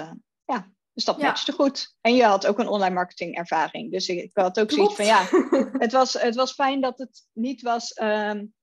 ja, 0.45 0.73
dus 0.95 1.05
dat 1.05 1.19
matchte 1.19 1.51
ja. 1.51 1.57
goed. 1.57 1.97
En 2.01 2.15
je 2.15 2.25
had 2.25 2.47
ook 2.47 2.59
een 2.59 2.69
online 2.69 2.95
marketing 2.95 3.37
ervaring. 3.37 3.93
Dus 3.93 4.09
ik, 4.09 4.31
had 4.33 4.61
ook 4.61 4.71
zoiets 4.71 4.95
van, 4.95 5.05
ja, 5.05 5.27
het 5.85 5.93
was, 5.93 6.13
het 6.13 6.35
was 6.35 6.53
fijn 6.53 6.81
dat 6.81 6.99
het 6.99 7.23
niet 7.33 7.63
was... 7.63 8.01
Um, 8.01 8.55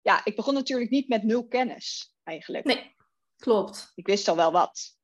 ja, 0.00 0.24
ik 0.24 0.36
begon 0.36 0.54
natuurlijk 0.54 0.90
niet 0.90 1.08
met 1.08 1.22
nul 1.22 1.46
kennis, 1.46 2.14
eigenlijk. 2.22 2.64
Nee, 2.64 2.94
klopt. 3.36 3.92
Ik 3.94 4.06
wist 4.06 4.28
al 4.28 4.36
wel 4.36 4.52
wat. 4.52 4.97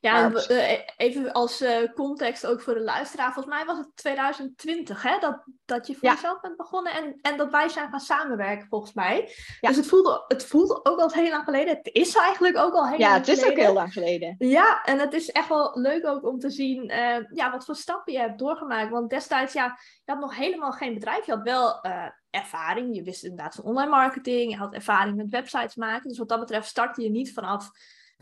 Ja, 0.00 0.28
maar... 0.28 0.46
Eh, 0.46 0.78
even 0.96 1.32
als 1.32 1.62
uh, 1.62 1.92
context 1.94 2.46
ook 2.46 2.60
voor 2.60 2.74
de 2.74 2.80
luisteraar. 2.80 3.32
Volgens 3.32 3.54
mij 3.54 3.64
was 3.64 3.78
het 3.78 3.90
2020 3.94 5.02
hè, 5.02 5.18
dat, 5.18 5.44
dat 5.64 5.86
je 5.86 5.94
voor 5.94 6.08
ja. 6.08 6.14
jezelf 6.14 6.40
bent 6.40 6.56
begonnen 6.56 6.92
en, 6.92 7.18
en 7.22 7.36
dat 7.36 7.50
wij 7.50 7.68
zijn 7.68 7.90
gaan 7.90 8.00
samenwerken 8.00 8.66
volgens 8.68 8.92
mij. 8.92 9.34
Ja. 9.60 9.68
Dus 9.68 9.76
het 9.76 9.86
voelde, 9.86 10.24
het 10.28 10.44
voelde 10.44 10.80
ook 10.82 10.98
al 10.98 11.10
heel 11.10 11.30
lang 11.30 11.44
geleden. 11.44 11.76
Het 11.76 11.90
is 11.92 12.14
eigenlijk 12.14 12.56
ook 12.56 12.74
al 12.74 12.88
heel 12.88 12.98
ja, 12.98 13.10
lang 13.10 13.24
geleden. 13.24 13.36
Ja, 13.36 13.42
het 13.42 13.44
is 13.44 13.44
ook 13.44 13.66
heel 13.66 13.72
lang 13.72 13.92
geleden. 13.92 14.34
Ja, 14.38 14.82
en 14.82 14.98
het 14.98 15.12
is 15.12 15.30
echt 15.30 15.48
wel 15.48 15.80
leuk 15.80 16.06
ook 16.06 16.24
om 16.24 16.38
te 16.38 16.50
zien 16.50 16.90
uh, 16.90 17.16
ja, 17.30 17.50
wat 17.50 17.64
voor 17.64 17.76
stappen 17.76 18.12
je 18.12 18.18
hebt 18.18 18.38
doorgemaakt. 18.38 18.90
Want 18.90 19.10
destijds, 19.10 19.52
ja, 19.52 19.78
je 20.04 20.12
had 20.12 20.20
nog 20.20 20.36
helemaal 20.36 20.72
geen 20.72 20.94
bedrijf. 20.94 21.26
Je 21.26 21.32
had 21.32 21.42
wel 21.42 21.80
ervaring. 22.30 22.96
Je 22.96 23.02
wist 23.02 23.22
inderdaad 23.22 23.54
van 23.54 23.64
online 23.64 23.90
marketing. 23.90 24.50
Je 24.50 24.56
had 24.56 24.74
ervaring 24.74 25.16
met 25.16 25.30
websites 25.30 25.74
maken. 25.74 26.08
Dus 26.08 26.18
wat 26.18 26.28
dat 26.28 26.40
betreft 26.40 26.68
startte 26.68 27.02
je 27.02 27.10
niet 27.10 27.32
vanaf 27.32 27.70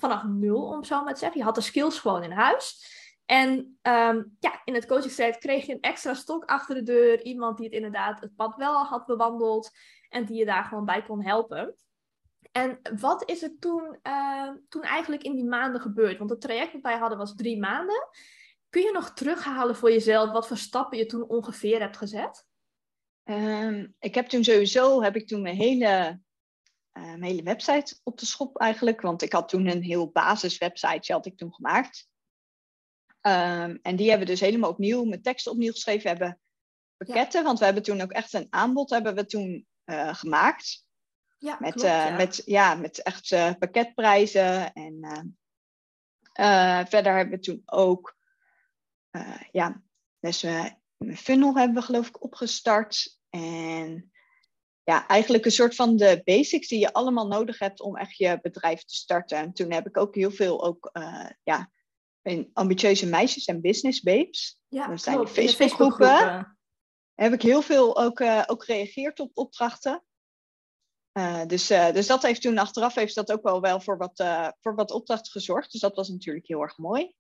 vanaf 0.03 0.25
nul, 0.25 0.63
om 0.63 0.85
zo 0.85 1.05
maar 1.05 1.13
te 1.13 1.19
zeggen. 1.19 1.39
Je 1.39 1.45
had 1.45 1.55
de 1.55 1.61
skills 1.61 1.99
gewoon 1.99 2.23
in 2.23 2.31
huis. 2.31 2.91
En 3.25 3.79
um, 3.83 4.37
ja, 4.39 4.61
in 4.65 4.75
het 4.75 4.87
coachingstraject 4.87 5.39
kreeg 5.39 5.67
je 5.67 5.73
een 5.73 5.81
extra 5.81 6.15
stok 6.15 6.45
achter 6.45 6.75
de 6.75 6.83
deur. 6.83 7.23
Iemand 7.23 7.57
die 7.57 7.67
het 7.67 7.75
inderdaad 7.75 8.21
het 8.21 8.37
pad 8.37 8.57
wel 8.57 8.75
al 8.75 8.85
had 8.85 9.07
bewandeld. 9.07 9.71
En 10.09 10.25
die 10.25 10.37
je 10.37 10.45
daar 10.45 10.65
gewoon 10.65 10.85
bij 10.85 11.03
kon 11.03 11.25
helpen. 11.25 11.75
En 12.53 12.81
wat 13.01 13.31
is 13.31 13.43
er 13.43 13.59
toen, 13.59 13.99
uh, 14.03 14.51
toen 14.69 14.83
eigenlijk 14.83 15.23
in 15.23 15.35
die 15.35 15.45
maanden 15.45 15.81
gebeurd? 15.81 16.19
Want 16.19 16.31
het 16.31 16.41
traject 16.41 16.73
dat 16.73 16.83
wij 16.83 16.99
hadden 16.99 17.19
was 17.19 17.35
drie 17.35 17.59
maanden. 17.59 18.09
Kun 18.69 18.83
je 18.83 18.93
nog 18.93 19.13
terughalen 19.13 19.77
voor 19.77 19.91
jezelf 19.91 20.31
wat 20.31 20.47
voor 20.47 20.57
stappen 20.57 20.99
je 20.99 21.07
toen 21.07 21.29
ongeveer 21.29 21.81
hebt 21.81 21.97
gezet? 21.97 22.47
Ehm, 23.25 23.87
ik 23.99 24.15
heb 24.15 24.27
toen 24.27 24.45
sowieso 24.45 25.03
heb 25.03 25.17
ik 25.17 25.27
toen 25.27 25.43
mijn 25.43 25.57
hele, 25.57 26.21
mijn 26.93 27.23
hele 27.23 27.43
website 27.43 28.01
op 28.03 28.19
de 28.19 28.27
schop 28.27 28.59
eigenlijk. 28.59 29.01
Want 29.01 29.23
ik 29.23 29.33
had 29.33 29.49
toen 29.49 29.67
een 29.67 29.83
heel 29.83 30.11
basis 30.11 30.59
website 30.59 31.13
had 31.13 31.27
ik 31.27 31.37
toen 31.37 31.55
gemaakt. 31.55 32.11
Um, 33.27 33.79
en 33.83 33.97
die 33.97 34.09
hebben 34.09 34.27
we 34.27 34.33
dus 34.33 34.41
helemaal 34.41 34.71
opnieuw, 34.71 35.05
met 35.05 35.25
tekst 35.25 35.47
opnieuw 35.47 35.73
geschreven. 35.73 36.03
We 36.03 36.09
hebben 36.09 36.41
pakketten, 36.97 37.45
want 37.45 37.59
we 37.59 37.65
hebben 37.65 37.83
toen 37.83 38.01
ook 38.01 38.13
echt 38.13 38.33
een 38.33 38.47
aanbod 38.51 38.91
hebben 38.91 39.15
we 39.15 39.27
toen 39.27 39.67
uh, 39.85 40.15
gemaakt. 40.15 40.87
Ja, 41.39 41.57
met, 41.61 41.73
klopt, 41.73 41.89
ja. 41.89 42.17
met, 42.17 42.43
ja, 42.45 42.75
met 42.75 43.03
echt 43.03 43.29
pakketprijzen. 43.59 44.73
En 44.73 45.37
verder 46.89 47.17
hebben 47.17 47.35
we 47.35 47.39
toen 47.39 47.63
ook 47.65 48.17
ja, 49.51 49.83
dus 50.21 50.43
we 50.43 50.75
een 50.99 51.17
funnel 51.17 51.57
hebben 51.57 51.77
we 51.77 51.83
geloof 51.83 52.09
ik 52.09 52.23
opgestart. 52.23 53.19
En 53.31 54.12
ja, 54.85 55.07
eigenlijk 55.07 55.45
een 55.45 55.51
soort 55.51 55.75
van 55.75 55.97
de 55.97 56.21
basics 56.25 56.69
die 56.69 56.79
je 56.79 56.93
allemaal 56.93 57.27
nodig 57.27 57.59
hebt 57.59 57.81
om 57.81 57.97
echt 57.97 58.17
je 58.17 58.39
bedrijf 58.43 58.85
te 58.85 58.95
starten. 58.95 59.39
En 59.39 59.53
toen 59.53 59.73
heb 59.73 59.87
ik 59.87 59.97
ook 59.97 60.15
heel 60.15 60.31
veel 60.31 60.65
ook, 60.65 60.91
uh, 60.93 61.31
ja, 61.43 61.71
in 62.23 62.51
ambitieuze 62.53 63.07
meisjes 63.07 63.45
en 63.45 63.61
business 63.61 64.01
babes. 64.01 64.61
Ja, 64.69 64.87
dat 64.87 65.03
zijn 65.03 65.17
klopt. 65.17 65.35
de 65.35 65.41
Facebookgroepen. 65.43 66.57
Heb 67.15 67.33
ik 67.33 67.43
heel 67.43 67.63
veel 67.63 67.99
ook, 67.99 68.21
uh, 68.21 68.43
ook 68.47 68.65
gereageerd 68.65 69.21
op 69.21 69.31
opdrachten. 69.35 70.05
Uh, 71.19 71.47
dus, 71.47 71.67
dus 71.67 72.07
dat 72.07 72.23
heeft 72.23 72.43
toen 72.43 72.59
achteraf 72.59 72.95
heeft 72.95 73.15
dat 73.15 73.33
ook 73.33 73.43
wel, 73.43 73.61
wel 73.61 73.81
voor, 73.81 73.97
wat, 73.97 74.25
voor 74.61 74.75
wat 74.75 74.91
opdrachten 74.91 75.33
gezorgd. 75.33 75.73
Dus 75.73 75.81
dat 75.81 75.97
was 75.97 76.09
natuurlijk 76.09 76.47
heel 76.47 76.63
erg 76.63 76.79
mooi. 76.79 77.15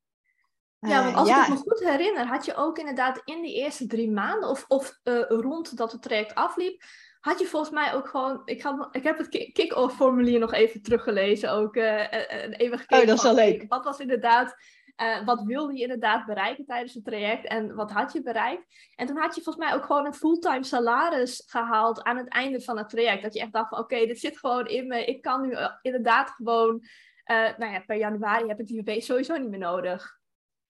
Ja, 0.88 1.04
want 1.04 1.16
als 1.16 1.28
ja. 1.28 1.42
ik 1.42 1.48
me 1.48 1.56
goed 1.56 1.80
herinner, 1.80 2.26
had 2.26 2.44
je 2.44 2.54
ook 2.54 2.78
inderdaad 2.78 3.20
in 3.24 3.42
die 3.42 3.54
eerste 3.54 3.86
drie 3.86 4.10
maanden, 4.10 4.48
of, 4.48 4.64
of 4.68 4.98
uh, 5.04 5.24
rond 5.28 5.76
dat 5.76 5.92
het 5.92 6.02
traject 6.02 6.34
afliep, 6.34 6.82
had 7.22 7.38
je 7.38 7.46
volgens 7.46 7.72
mij 7.72 7.94
ook 7.94 8.08
gewoon. 8.08 8.42
Ik, 8.44 8.62
had, 8.62 8.88
ik 8.92 9.02
heb 9.02 9.18
het 9.18 9.28
kick-off 9.28 9.96
formulier 9.96 10.38
nog 10.38 10.52
even 10.52 10.82
teruggelezen, 10.82 11.52
ook 11.52 11.76
uh, 11.76 12.12
even 12.50 12.78
gekeken. 12.78 13.00
Oh, 13.00 13.06
dat 13.06 13.16
is 13.16 13.22
wel 13.22 13.34
leuk. 13.34 13.64
Wat 13.68 13.84
was 13.84 13.98
inderdaad. 13.98 14.56
Uh, 14.96 15.24
wat 15.24 15.42
wilde 15.42 15.72
je 15.74 15.82
inderdaad 15.82 16.26
bereiken 16.26 16.64
tijdens 16.64 16.94
het 16.94 17.04
traject 17.04 17.46
en 17.46 17.74
wat 17.74 17.90
had 17.90 18.12
je 18.12 18.22
bereikt? 18.22 18.90
En 18.94 19.06
toen 19.06 19.16
had 19.16 19.34
je 19.34 19.42
volgens 19.42 19.64
mij 19.64 19.74
ook 19.74 19.84
gewoon 19.84 20.06
een 20.06 20.14
fulltime 20.14 20.64
salaris 20.64 21.42
gehaald 21.46 22.02
aan 22.02 22.16
het 22.16 22.28
einde 22.28 22.60
van 22.60 22.78
het 22.78 22.88
traject. 22.88 23.22
Dat 23.22 23.34
je 23.34 23.40
echt 23.40 23.52
dacht 23.52 23.68
van 23.68 23.78
oké, 23.78 23.94
okay, 23.94 24.06
dit 24.06 24.18
zit 24.18 24.38
gewoon 24.38 24.66
in 24.66 24.86
me. 24.86 25.04
Ik 25.04 25.22
kan 25.22 25.40
nu 25.40 25.56
inderdaad 25.82 26.30
gewoon, 26.30 26.84
nou 27.26 27.72
ja, 27.72 27.80
per 27.86 27.96
januari 27.96 28.48
heb 28.48 28.60
ik 28.60 28.66
die 28.66 28.82
WP 28.82 29.02
sowieso 29.02 29.36
niet 29.36 29.50
meer 29.50 29.58
nodig. 29.58 30.20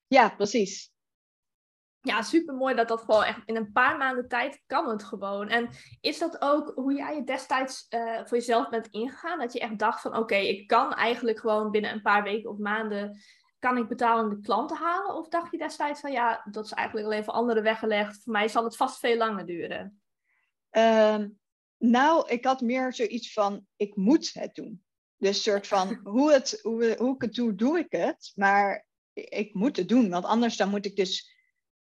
Ja, 0.06 0.28
precies. 0.28 0.91
Ja, 2.04 2.22
super 2.22 2.54
mooi 2.54 2.74
dat 2.74 2.88
dat 2.88 3.00
gewoon 3.00 3.24
echt 3.24 3.40
in 3.44 3.56
een 3.56 3.72
paar 3.72 3.96
maanden 3.96 4.28
tijd 4.28 4.62
kan 4.66 4.88
het 4.88 5.04
gewoon. 5.04 5.48
En 5.48 5.68
is 6.00 6.18
dat 6.18 6.40
ook 6.40 6.72
hoe 6.74 6.94
jij 6.94 7.14
je 7.14 7.24
destijds 7.24 7.86
uh, 7.90 8.16
voor 8.24 8.36
jezelf 8.36 8.68
bent 8.68 8.86
ingegaan? 8.86 9.38
Dat 9.38 9.52
je 9.52 9.60
echt 9.60 9.78
dacht 9.78 10.00
van 10.00 10.10
oké, 10.10 10.20
okay, 10.20 10.46
ik 10.46 10.66
kan 10.66 10.94
eigenlijk 10.94 11.38
gewoon 11.38 11.70
binnen 11.70 11.92
een 11.92 12.02
paar 12.02 12.22
weken 12.22 12.50
of 12.50 12.58
maanden 12.58 13.20
kan 13.62 13.76
ik 13.76 13.88
betalende 13.88 14.40
klanten 14.40 14.76
halen? 14.76 15.14
Of 15.14 15.28
dacht 15.28 15.50
je 15.50 15.58
destijds 15.58 16.00
van 16.00 16.12
ja, 16.12 16.46
dat 16.50 16.64
is 16.64 16.72
eigenlijk 16.72 17.06
al 17.06 17.12
even 17.12 17.32
andere 17.32 17.60
weggelegd. 17.60 18.22
Voor 18.22 18.32
mij 18.32 18.48
zal 18.48 18.64
het 18.64 18.76
vast 18.76 18.98
veel 18.98 19.16
langer 19.16 19.46
duren. 19.46 20.02
Uh, 20.70 21.24
nou, 21.78 22.28
ik 22.28 22.44
had 22.44 22.60
meer 22.60 22.94
zoiets 22.94 23.32
van 23.32 23.66
ik 23.76 23.96
moet 23.96 24.32
het 24.32 24.54
doen. 24.54 24.84
Dus 25.16 25.42
soort 25.42 25.66
van 25.66 26.00
hoe, 26.04 26.32
het, 26.32 26.58
hoe, 26.62 26.96
hoe 26.98 27.14
ik 27.14 27.22
het 27.22 27.34
doe, 27.34 27.54
doe 27.54 27.78
ik 27.78 27.92
het. 27.92 28.32
Maar 28.34 28.86
ik 29.12 29.54
moet 29.54 29.76
het 29.76 29.88
doen, 29.88 30.10
want 30.10 30.24
anders 30.24 30.56
dan 30.56 30.68
moet 30.68 30.86
ik 30.86 30.96
dus 30.96 31.32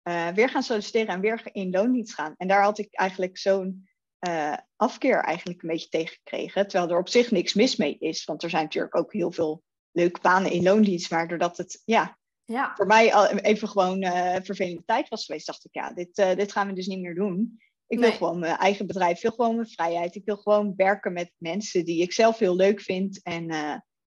uh, 0.08 0.28
weer 0.28 0.48
gaan 0.48 0.62
solliciteren 0.62 1.14
en 1.14 1.20
weer 1.20 1.40
in 1.52 1.70
loondienst 1.70 2.14
gaan. 2.14 2.34
En 2.36 2.48
daar 2.48 2.62
had 2.62 2.78
ik 2.78 2.94
eigenlijk 2.94 3.38
zo'n 3.38 3.88
uh, 4.28 4.56
afkeer 4.76 5.20
eigenlijk 5.20 5.62
een 5.62 5.68
beetje 5.68 5.88
tegen 5.88 6.16
gekregen. 6.16 6.68
Terwijl 6.68 6.90
er 6.90 6.98
op 6.98 7.08
zich 7.08 7.30
niks 7.30 7.54
mis 7.54 7.76
mee 7.76 7.96
is, 7.98 8.24
want 8.24 8.42
er 8.42 8.50
zijn 8.50 8.62
natuurlijk 8.62 8.96
ook 8.96 9.12
heel 9.12 9.32
veel 9.32 9.62
leuke 9.90 10.20
banen 10.20 10.50
in 10.50 10.62
loondienst. 10.62 11.10
Maar 11.10 11.28
doordat 11.28 11.56
het 11.56 11.82
ja, 11.84 12.18
ja. 12.44 12.72
voor 12.74 12.86
mij 12.86 13.14
al 13.14 13.26
even 13.26 13.68
gewoon 13.68 14.04
uh, 14.04 14.36
vervelende 14.42 14.84
tijd 14.84 15.08
was 15.08 15.24
geweest, 15.24 15.46
dacht 15.46 15.64
ik 15.64 15.74
ja, 15.74 15.92
dit, 15.92 16.14
dit 16.14 16.52
gaan 16.52 16.66
we 16.66 16.72
dus 16.72 16.86
niet 16.86 17.00
meer 17.00 17.14
doen. 17.14 17.60
Ik 17.86 17.98
wil 17.98 18.08
Nee. 18.08 18.16
gewoon 18.16 18.38
mijn 18.38 18.56
eigen 18.56 18.86
bedrijf, 18.86 19.16
ik 19.16 19.22
wil 19.22 19.30
gewoon 19.30 19.54
mijn 19.54 19.68
vrijheid. 19.68 20.14
Ik 20.14 20.24
wil 20.24 20.36
gewoon 20.36 20.72
werken 20.76 21.12
met 21.12 21.32
mensen 21.36 21.84
die 21.84 22.02
ik 22.02 22.12
zelf 22.12 22.38
heel 22.38 22.56
leuk 22.56 22.80
vind. 22.80 23.22
En 23.22 23.46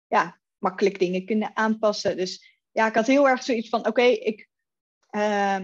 ja, 0.07 0.39
makkelijk 0.57 1.00
dingen 1.00 1.25
kunnen 1.25 1.55
aanpassen. 1.55 2.17
Dus 2.17 2.59
ja, 2.71 2.88
ik 2.88 2.95
had 2.95 3.07
heel 3.07 3.29
erg 3.29 3.43
zoiets 3.43 3.69
van, 3.69 3.88
oké, 3.88 4.01
ik, 4.01 4.50
uh, 5.12 5.59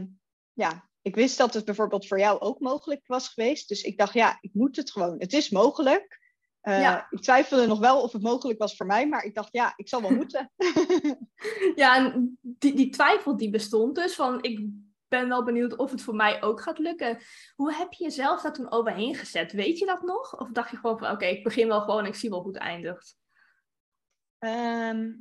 ja, 0.60 0.90
ik 1.02 1.16
wist 1.16 1.38
dat 1.38 1.54
het 1.54 1.66
bijvoorbeeld 1.66 2.08
voor 2.08 2.20
jou 2.20 2.40
ook 2.40 2.60
mogelijk 2.60 3.08
was 3.08 3.28
geweest. 3.28 3.68
Dus 3.68 3.82
ik 3.82 3.98
dacht, 3.98 4.14
ja, 4.14 4.38
ik 4.42 4.54
moet 4.54 4.76
het 4.76 4.92
gewoon. 4.92 5.20
Het 5.20 5.34
is 5.34 5.50
mogelijk. 5.50 6.20
Uh, 6.64 6.82
Ja. 6.82 7.08
Ik 7.10 7.22
twijfelde 7.22 7.68
nog 7.68 7.80
wel 7.80 8.02
of 8.02 8.12
het 8.12 8.22
mogelijk 8.22 8.60
was 8.60 8.76
voor 8.76 8.86
mij, 8.86 9.08
maar 9.08 9.24
ik 9.24 9.36
dacht, 9.36 9.50
ja, 9.52 9.74
ik 9.76 9.88
zal 9.88 10.02
wel 10.02 10.12
moeten. 10.12 10.52
Ja, 11.76 11.96
en 11.96 12.38
die, 12.42 12.76
die 12.76 12.90
twijfel 12.90 13.38
die 13.38 13.50
bestond 13.50 13.96
dus 13.96 14.16
van 14.16 14.44
ik 14.44 14.70
ben 15.08 15.28
wel 15.28 15.44
benieuwd 15.44 15.76
of 15.76 15.92
het 15.92 16.02
voor 16.02 16.16
mij 16.16 16.42
ook 16.42 16.62
gaat 16.62 16.80
lukken. 16.80 17.18
Hoe 17.56 17.74
heb 17.74 17.94
je 17.94 18.04
jezelf 18.04 18.42
daar 18.42 18.54
toen 18.54 18.72
overheen 18.72 19.16
gezet? 19.16 19.52
Weet 19.52 19.78
je 19.78 19.86
dat 19.86 20.02
nog? 20.02 20.40
Of 20.40 20.50
dacht 20.50 20.72
je 20.72 20.78
gewoon 20.78 21.00
van 21.00 21.12
oké, 21.12 21.26
ik 21.26 21.44
begin 21.44 21.68
wel 21.68 21.82
gewoon 21.82 22.00
en 22.00 22.06
ik 22.06 22.16
zie 22.16 22.30
wel 22.30 22.42
hoe 22.42 22.52
het 22.54 22.62
eindigt? 22.62 23.18
Ehm, 24.40 25.12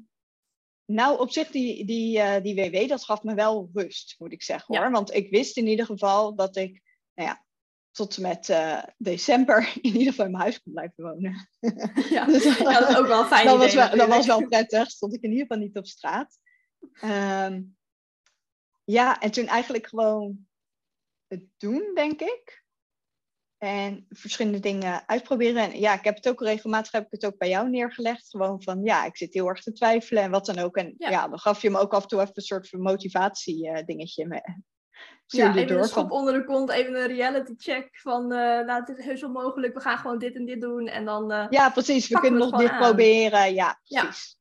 nou, 0.90 1.18
op 1.18 1.30
zich, 1.30 1.50
die, 1.50 1.84
die, 1.84 2.20
eh, 2.20 2.42
die 2.42 2.54
WW, 2.54 2.88
dat 2.88 3.04
gaf 3.04 3.22
me 3.22 3.34
wel 3.34 3.70
rust, 3.72 4.14
moet 4.18 4.32
ik 4.32 4.42
zeggen 4.42 4.74
Ja. 4.74 4.80
hoor. 4.80 4.90
Want 4.90 5.14
ik 5.14 5.30
wist 5.30 5.56
in 5.56 5.66
ieder 5.66 5.86
geval 5.86 6.34
dat 6.34 6.56
ik, 6.56 6.82
nou 7.14 7.28
ja, 7.28 7.44
tot 7.90 8.16
en 8.16 8.22
met 8.22 8.48
eh, 8.48 8.82
december 8.96 9.72
in 9.80 9.96
ieder 9.96 10.10
geval 10.12 10.24
in 10.24 10.30
mijn 10.30 10.42
huis 10.42 10.62
kon 10.62 10.72
blijven 10.72 11.04
wonen. 11.04 11.48
Ja, 12.10 12.24
Dus 12.32 12.58
dat 12.58 12.88
is 12.88 12.96
ook 12.96 13.06
wel 13.06 13.24
fijn 13.24 13.46
dat, 13.46 13.58
was 13.58 13.74
wel, 13.74 13.96
dat 13.96 14.08
was 14.08 14.26
wel 14.26 14.46
prettig. 14.46 14.90
Stond 14.90 15.14
ik 15.14 15.22
in 15.22 15.30
ieder 15.30 15.46
geval 15.46 15.62
niet 15.62 15.76
op 15.76 15.86
straat. 15.86 16.38
Ehm, 16.92 17.62
ja, 18.84 19.20
en 19.20 19.30
toen 19.30 19.46
eigenlijk 19.46 19.86
gewoon 19.86 20.46
het 21.26 21.44
doen, 21.56 21.90
denk 21.94 22.20
ik. 22.20 22.64
En 23.58 24.06
verschillende 24.08 24.60
dingen 24.60 25.02
uitproberen. 25.06 25.62
En 25.62 25.80
ja, 25.80 25.94
ik 25.94 26.04
heb 26.04 26.16
het 26.16 26.28
ook 26.28 26.40
regelmatig 26.40 26.92
heb 26.92 27.04
ik 27.04 27.10
het 27.10 27.26
ook 27.26 27.38
bij 27.38 27.48
jou 27.48 27.68
neergelegd. 27.68 28.28
Gewoon 28.30 28.62
van 28.62 28.82
ja, 28.82 29.04
ik 29.04 29.16
zit 29.16 29.34
heel 29.34 29.48
erg 29.48 29.62
te 29.62 29.72
twijfelen 29.72 30.22
en 30.22 30.30
wat 30.30 30.46
dan 30.46 30.58
ook. 30.58 30.76
En 30.76 30.94
Ja. 30.98 31.10
ja, 31.10 31.28
dan 31.28 31.38
gaf 31.38 31.62
je 31.62 31.70
me 31.70 31.78
ook 31.78 31.92
af 31.92 32.02
en 32.02 32.08
toe 32.08 32.20
even 32.20 32.32
een 32.34 32.42
soort 32.42 32.68
van 32.68 32.80
motivatie 32.80 33.70
eh, 33.70 33.84
dingetje. 33.84 34.26
Me, 34.26 34.40
Ja, 35.26 35.48
even 35.54 35.66
door 35.66 35.78
een 35.78 35.84
schop 35.84 36.10
onder 36.10 36.34
de 36.34 36.44
kont, 36.44 36.70
even 36.70 37.00
een 37.00 37.06
reality 37.06 37.54
check 37.56 37.88
van 38.00 38.32
eh 38.32 38.38
nou, 38.38 38.80
het 38.84 38.98
is 38.98 39.04
heus 39.04 39.20
wel 39.20 39.30
mogelijk, 39.30 39.74
we 39.74 39.80
gaan 39.80 39.98
gewoon 39.98 40.18
dit 40.18 40.34
en 40.34 40.44
dit 40.44 40.60
doen. 40.60 40.86
En 40.86 41.04
dan, 41.04 41.32
eh, 41.32 41.46
ja, 41.50 41.70
precies. 41.70 42.08
We 42.08 42.20
kunnen 42.20 42.40
nog 42.40 42.58
dit 42.58 42.70
aan. 42.70 42.78
proberen. 42.78 43.54
Ja. 43.54 43.80
precies. 43.84 44.37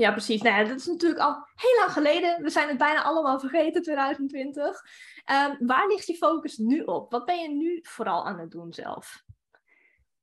Ja, 0.00 0.12
precies. 0.12 0.42
Nou 0.42 0.56
ja, 0.62 0.68
dat 0.68 0.78
is 0.78 0.86
natuurlijk 0.86 1.20
al 1.20 1.46
heel 1.54 1.76
lang 1.78 1.92
geleden. 1.92 2.42
We 2.42 2.50
zijn 2.50 2.68
het 2.68 2.78
bijna 2.78 3.02
allemaal 3.02 3.40
vergeten, 3.40 3.82
2020. 3.82 4.80
Ehm, 5.24 5.54
waar 5.66 5.86
ligt 5.88 6.06
je 6.06 6.16
focus 6.16 6.56
nu 6.56 6.80
op? 6.82 7.10
Wat 7.10 7.24
ben 7.24 7.38
je 7.40 7.48
nu 7.48 7.78
vooral 7.82 8.26
aan 8.26 8.38
het 8.38 8.50
doen 8.50 8.72
zelf? 8.72 9.22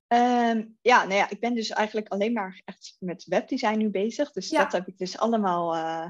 Ehm, 0.08 0.66
ja, 0.82 1.04
nou 1.04 1.14
ja, 1.14 1.30
ik 1.30 1.40
ben 1.40 1.54
dus 1.56 1.70
eigenlijk 1.70 2.08
alleen 2.08 2.34
maar 2.34 2.62
echt 2.66 2.96
met 3.00 3.26
webdesign 3.26 3.78
nu 3.78 3.90
bezig. 3.90 4.32
Dus 4.32 4.50
Ja. 4.50 4.64
dat 4.64 4.72
heb 4.72 4.88
ik 4.88 4.98
dus 4.98 5.18
allemaal. 5.18 5.76
eh, 5.76 6.10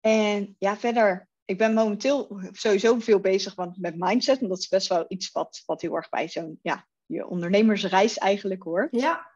En 0.00 0.56
ja, 0.58 0.76
verder, 0.76 1.28
ik 1.44 1.58
ben 1.58 1.74
momenteel 1.74 2.40
sowieso 2.52 2.98
veel 2.98 3.20
bezig 3.20 3.54
want 3.54 3.78
met 3.78 3.94
mindset. 3.96 4.40
En 4.40 4.48
dat 4.48 4.58
is 4.58 4.68
best 4.68 4.88
wel 4.88 5.04
iets 5.08 5.32
wat, 5.32 5.62
wat 5.66 5.80
heel 5.80 5.94
erg 5.96 6.08
bij 6.08 6.28
zo'n, 6.28 6.58
ja, 6.62 6.86
je 7.06 7.26
ondernemersreis 7.26 8.18
eigenlijk 8.18 8.62
hoort. 8.62 8.88
Ja, 9.00 9.34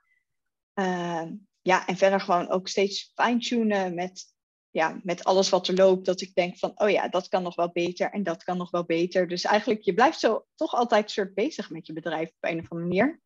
Ehm, 0.74 1.32
ja, 1.62 1.86
en 1.86 1.96
verder 1.96 2.20
gewoon 2.20 2.48
ook 2.48 2.68
steeds 2.68 3.12
fine-tunen 3.14 3.94
met, 3.94 4.24
ja, 4.70 5.00
met 5.02 5.24
alles 5.24 5.48
wat 5.48 5.68
er 5.68 5.74
loopt. 5.74 6.06
Dat 6.06 6.20
ik 6.20 6.34
denk 6.34 6.58
van, 6.58 6.72
oh 6.74 6.90
ja, 6.90 7.08
dat 7.08 7.28
kan 7.28 7.42
nog 7.42 7.54
wel 7.54 7.70
beter 7.72 8.10
en 8.10 8.22
dat 8.22 8.44
kan 8.44 8.56
nog 8.56 8.70
wel 8.70 8.84
beter. 8.84 9.28
Dus 9.28 9.44
eigenlijk, 9.44 9.82
je 9.82 9.94
blijft 9.94 10.20
zo 10.20 10.46
toch 10.54 10.74
altijd 10.74 11.10
soort 11.10 11.34
bezig 11.34 11.70
met 11.70 11.86
je 11.86 11.92
bedrijf 11.92 12.28
op 12.28 12.50
een 12.50 12.58
of 12.58 12.70
andere 12.70 12.88
manier. 12.88 13.20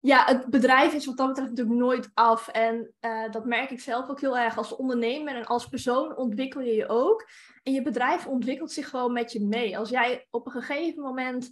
ja, 0.00 0.24
het 0.24 0.46
bedrijf 0.46 0.94
is 0.94 1.06
wat 1.06 1.16
dat 1.16 1.28
betreft 1.28 1.50
natuurlijk 1.50 1.78
nooit 1.78 2.10
af. 2.14 2.48
En 2.48 2.94
eh, 2.98 3.30
dat 3.30 3.44
merk 3.44 3.70
ik 3.70 3.80
zelf 3.80 4.08
ook 4.08 4.20
heel 4.20 4.38
erg. 4.38 4.56
Als 4.56 4.76
ondernemer 4.76 5.34
en 5.34 5.46
als 5.46 5.68
persoon 5.68 6.16
ontwikkel 6.16 6.60
je 6.60 6.74
je 6.74 6.88
ook. 6.88 7.28
En 7.62 7.72
je 7.72 7.82
bedrijf 7.82 8.26
ontwikkelt 8.26 8.72
zich 8.72 8.88
gewoon 8.88 9.12
met 9.12 9.32
je 9.32 9.44
mee. 9.44 9.78
Als 9.78 9.88
jij 9.88 10.26
op 10.30 10.46
een 10.46 10.52
gegeven 10.52 11.02
moment 11.02 11.50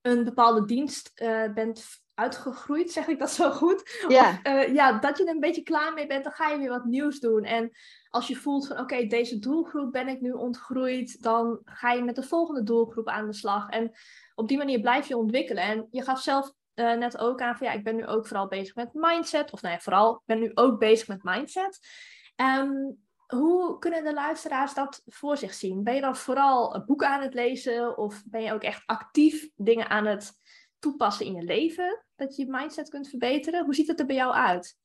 een 0.00 0.24
bepaalde 0.24 0.64
dienst 0.64 1.10
eh, 1.14 1.52
bent 1.52 1.86
uitgegroeid, 2.20 2.92
zeg 2.92 3.06
ik 3.06 3.18
dat 3.18 3.30
zo 3.30 3.50
goed? 3.50 4.04
Ja, 4.08 4.42
eh, 4.42 4.74
ja, 4.74 4.98
dat 4.98 5.18
je 5.18 5.24
er 5.24 5.34
een 5.34 5.40
beetje 5.40 5.62
klaar 5.62 5.92
mee 5.92 6.06
bent, 6.06 6.24
dan 6.24 6.32
ga 6.32 6.48
je 6.48 6.58
weer 6.58 6.68
wat 6.68 6.84
nieuws 6.84 7.20
doen. 7.20 7.44
En 7.44 7.70
als 8.08 8.28
je 8.28 8.36
voelt 8.36 8.66
van 8.66 8.78
oké, 8.78 9.06
deze 9.06 9.38
doelgroep 9.38 9.92
ben 9.92 10.08
ik 10.08 10.20
nu 10.20 10.30
ontgroeid, 10.30 11.22
dan 11.22 11.60
ga 11.64 11.92
je 11.92 12.02
met 12.02 12.14
de 12.14 12.22
volgende 12.22 12.62
doelgroep 12.62 13.08
aan 13.08 13.26
de 13.26 13.34
slag. 13.34 13.68
En 13.68 13.92
op 14.34 14.48
die 14.48 14.58
manier 14.58 14.80
blijf 14.80 15.08
je 15.08 15.16
ontwikkelen. 15.16 15.62
En 15.62 15.86
je 15.90 16.02
gaf 16.02 16.20
zelf 16.20 16.52
eh, 16.74 16.94
net 16.96 17.18
ook 17.18 17.40
aan 17.40 17.56
van 17.56 17.66
ja, 17.66 17.72
ik 17.72 17.84
ben 17.84 17.96
nu 17.96 18.06
ook 18.06 18.26
vooral 18.26 18.48
bezig 18.48 18.74
met 18.74 18.88
mindset. 18.92 19.52
Of 19.52 19.62
nee, 19.62 19.78
vooral, 19.78 20.14
ik 20.14 20.22
ben 20.24 20.38
nu 20.38 20.50
ook 20.54 20.78
bezig 20.78 21.08
met 21.08 21.22
mindset. 21.22 21.78
Ehm, 22.36 22.72
hoe 23.26 23.78
kunnen 23.78 24.04
de 24.04 24.12
luisteraars 24.12 24.74
dat 24.74 25.02
voor 25.06 25.36
zich 25.36 25.54
zien? 25.54 25.82
Ben 25.82 25.94
je 25.94 26.00
dan 26.00 26.16
vooral 26.16 26.84
boeken 26.86 27.08
aan 27.08 27.22
het 27.22 27.34
lezen 27.34 27.98
of 27.98 28.22
ben 28.26 28.42
je 28.42 28.52
ook 28.52 28.62
echt 28.62 28.82
actief 28.86 29.48
dingen 29.56 29.88
aan 29.88 30.06
het 30.06 30.39
toepassen 30.80 31.26
in 31.26 31.34
je 31.34 31.42
leven? 31.42 32.04
Dat 32.16 32.36
je 32.36 32.44
je 32.44 32.50
mindset 32.50 32.88
kunt 32.88 33.08
verbeteren? 33.08 33.64
Hoe 33.64 33.74
ziet 33.74 33.88
het 33.88 34.00
er 34.00 34.06
bij 34.06 34.16
jou 34.16 34.32
uit? 34.32 34.76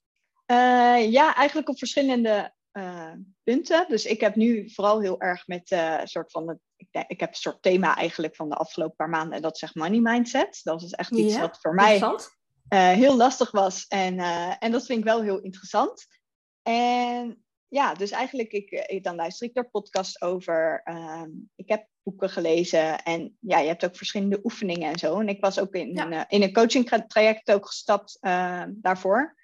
Uh, 0.52 1.12
ja, 1.12 1.36
eigenlijk 1.36 1.70
op 1.70 1.78
verschillende 1.78 2.54
uh, 2.74 3.12
punten. 3.44 3.86
Dus 3.88 4.06
ik 4.06 4.22
heb 4.22 4.36
nu 4.36 4.70
vooral 4.70 5.02
heel 5.02 5.22
erg 5.22 5.48
met 5.48 5.72
uh, 5.72 6.02
soort 6.04 6.32
van 6.32 6.48
het, 6.50 6.60
ik, 6.76 7.06
ik, 7.08 7.20
heb 7.20 7.30
een 7.30 7.36
soort 7.36 7.62
thema 7.62 7.96
eigenlijk 7.96 8.36
van 8.36 8.50
de 8.50 8.56
afgelopen 8.56 8.96
paar 8.96 9.10
maanden 9.10 9.36
en 9.36 9.42
dat 9.42 9.58
zegt 9.58 9.76
money 9.76 10.00
mindset. 10.00 10.60
Dat 10.64 10.82
is 10.82 10.92
echt 10.92 11.12
iets 11.12 11.34
Ja, 11.34 11.40
wat 11.40 11.58
voor 11.62 11.74
mij 11.74 12.00
eh, 12.68 12.90
heel 12.90 13.16
lastig 13.16 13.52
was 13.52 13.86
en, 13.88 14.20
eh, 14.20 14.54
en 14.60 14.72
dat 14.72 14.86
vind 14.86 15.00
ik 15.00 15.06
wel 15.06 15.22
heel 15.22 15.40
interessant. 15.40 16.08
En 16.62 17.45
ja, 17.68 17.94
dus 17.94 18.12
eigenlijk, 18.12 18.52
ik, 18.52 18.72
ik, 18.72 19.04
dan 19.04 19.16
luister 19.16 19.48
ik 19.48 19.54
daar 19.54 19.70
podcasts 19.70 20.22
over. 20.22 20.82
Ehm, 20.84 21.30
ik 21.56 21.70
heb 21.70 21.88
boeken 22.04 22.30
gelezen 22.30 23.04
en 23.04 23.38
ja, 23.40 23.60
je 23.60 23.68
hebt 23.68 23.86
ook 23.86 23.96
verschillende 23.96 24.40
oefeningen 24.44 24.92
en 24.92 25.00
zo. 25.00 25.20
En 25.20 25.30
ik 25.30 25.42
was 25.42 25.60
ook 25.60 25.74
in, 25.74 25.94
Ja. 25.94 26.06
een, 26.06 26.14
eh, 26.14 26.24
in 26.28 26.42
een 26.42 26.54
coaching 26.54 26.86
tra- 26.86 27.06
traject 27.08 27.52
ook 27.52 27.66
gestapt 27.66 28.18
ehm, 28.22 28.72
daarvoor. 28.76 29.36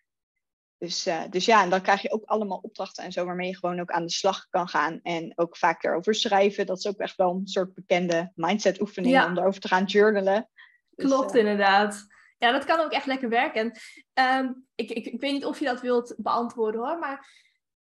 Dus, 0.78 1.06
eh, 1.06 1.22
dus 1.30 1.46
ja, 1.46 1.64
en 1.64 1.70
dan 1.70 1.82
krijg 1.82 2.02
je 2.02 2.12
ook 2.12 2.26
allemaal 2.26 2.58
opdrachten 2.62 3.04
en 3.04 3.12
zo 3.12 3.26
waarmee 3.26 3.48
je 3.48 3.58
gewoon 3.58 3.80
ook 3.80 3.92
aan 3.92 4.06
de 4.06 4.12
slag 4.12 4.48
kan 4.50 4.68
gaan. 4.68 5.00
En 5.02 5.34
ook 5.36 5.58
vaak 5.58 5.84
erover 5.84 6.16
schrijven. 6.16 6.66
Dat 6.66 6.78
is 6.78 6.88
ook 6.88 7.00
echt 7.00 7.16
wel 7.16 7.30
een 7.32 7.48
soort 7.48 7.74
bekende 7.74 8.32
mindset 8.36 8.82
oefening 8.82 9.14
Ja. 9.14 9.26
om 9.26 9.38
erover 9.38 9.62
te 9.62 9.68
gaan 9.68 9.86
journalen. 9.86 10.50
Dus, 10.90 11.06
Klopt, 11.06 11.34
eh, 11.34 11.40
inderdaad. 11.40 12.06
Ja, 12.38 12.52
dat 12.52 12.66
kan 12.66 12.80
ook 12.80 12.92
echt 12.92 13.06
lekker 13.06 13.30
werken. 13.30 13.62
En, 13.62 13.80
ehm, 14.14 14.54
ik, 14.76 14.90
ik, 14.90 15.06
ik 15.06 15.22
weet 15.22 15.32
niet 15.32 15.46
of 15.46 15.60
je 15.60 15.66
dat 15.66 15.82
wilt 15.82 16.16
beantwoorden 16.18 16.82
hoor, 16.82 17.00
maar 17.00 17.28